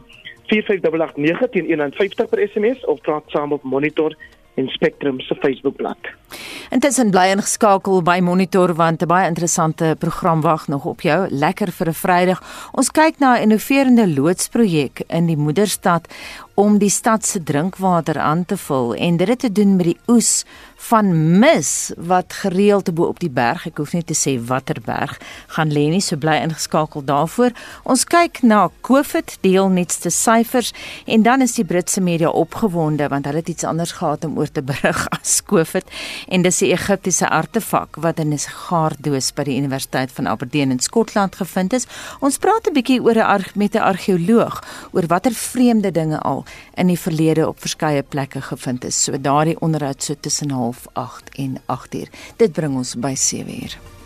45889 0.49 1.53
teen 1.53 1.69
150 1.69 2.31
per 2.31 2.41
SMS 2.47 2.81
of 2.91 3.01
praat 3.05 3.29
saam 3.35 3.53
op 3.55 3.63
monitor 3.63 4.15
en 4.59 4.67
Spectrum 4.73 5.21
se 5.21 5.37
Facebookblad. 5.39 6.18
Intussen 6.69 7.11
bly 7.11 7.29
ingeskakel 7.33 8.01
by 8.01 8.19
Monitor 8.21 8.73
want 8.73 9.01
'n 9.01 9.07
baie 9.07 9.27
interessante 9.27 9.95
program 9.99 10.41
wag 10.41 10.67
nog 10.67 10.85
op 10.85 11.01
jou. 11.01 11.27
Lekker 11.29 11.71
vir 11.71 11.87
'n 11.87 11.93
Vrydag. 11.93 12.43
Ons 12.71 12.91
kyk 12.91 13.19
na 13.19 13.35
'n 13.35 13.41
innoverende 13.41 14.07
loodsprojek 14.07 15.03
in 15.07 15.25
die 15.25 15.37
moederstad 15.37 16.07
om 16.59 16.77
die 16.77 16.91
stad 16.91 17.25
se 17.25 17.39
drinkwater 17.43 18.17
aan 18.19 18.45
te 18.45 18.57
vul 18.57 18.95
en 18.95 19.17
dit 19.17 19.27
het 19.27 19.39
te 19.39 19.51
doen 19.51 19.75
met 19.75 19.85
die 19.85 19.99
oes 20.11 20.43
van 20.89 21.39
mis 21.39 21.91
wat 21.97 22.33
gereeld 22.33 22.93
bo 22.95 23.07
op 23.11 23.19
die 23.19 23.31
berg, 23.31 23.65
ek 23.67 23.79
hoef 23.79 23.93
nie 23.95 24.03
te 24.03 24.15
sê 24.15 24.35
watter 24.49 24.79
berg, 24.83 25.15
gaan 25.55 25.71
lê 25.75 25.85
nie, 25.91 26.01
so 26.03 26.19
bly 26.19 26.37
ingeskakel 26.43 27.03
daarvoor. 27.07 27.55
Ons 27.83 28.03
kyk 28.07 28.41
na 28.43 28.65
COVID 28.87 29.37
deel 29.43 29.71
netste 29.71 30.11
syfers 30.11 30.73
en 31.07 31.23
dan 31.23 31.43
is 31.45 31.55
die 31.59 31.67
Britse 31.67 32.03
media 32.03 32.31
opgewonde 32.31 33.07
want 33.11 33.27
hulle 33.27 33.43
het 33.43 33.51
iets 33.55 33.67
anders 33.67 33.95
gehad 33.99 34.27
om 34.27 34.37
oor 34.39 34.51
te 34.51 34.63
berig 34.63 35.05
as 35.19 35.39
COVID 35.43 35.87
en 36.27 36.41
dis 36.41 36.57
die 36.57 36.71
Egiptiese 36.71 37.29
artefak 37.29 37.95
wat 37.95 38.19
in 38.19 38.33
'n 38.33 38.37
sigaardoos 38.37 39.33
by 39.33 39.43
die 39.43 39.57
Universiteit 39.57 40.11
van 40.11 40.27
Aberdeen 40.27 40.71
in 40.71 40.79
Skotland 40.79 41.35
gevind 41.35 41.73
is. 41.73 41.87
Ons 42.19 42.37
praat 42.37 42.67
'n 42.67 42.73
bietjie 42.73 43.01
oor 43.01 43.17
'n 43.17 43.43
met 43.55 43.75
'n 43.75 43.81
argeoloog 43.81 44.63
oor 44.91 45.07
watter 45.07 45.33
vreemde 45.33 45.91
dinge 45.91 46.19
al 46.19 46.45
in 46.75 46.87
die 46.87 46.99
verlede 46.99 47.47
op 47.47 47.59
verskeie 47.59 48.03
plekke 48.03 48.41
gevind 48.41 48.83
is. 48.83 49.03
So 49.03 49.21
daardie 49.21 49.59
onderhoud 49.59 50.03
so 50.03 50.15
tussen 50.19 50.51
08:30 50.51 51.29
en 51.35 51.61
8:00. 51.65 52.09
Dit 52.37 52.51
bring 52.51 52.75
ons 52.75 52.95
by 52.95 53.15
7:00. 53.15 53.98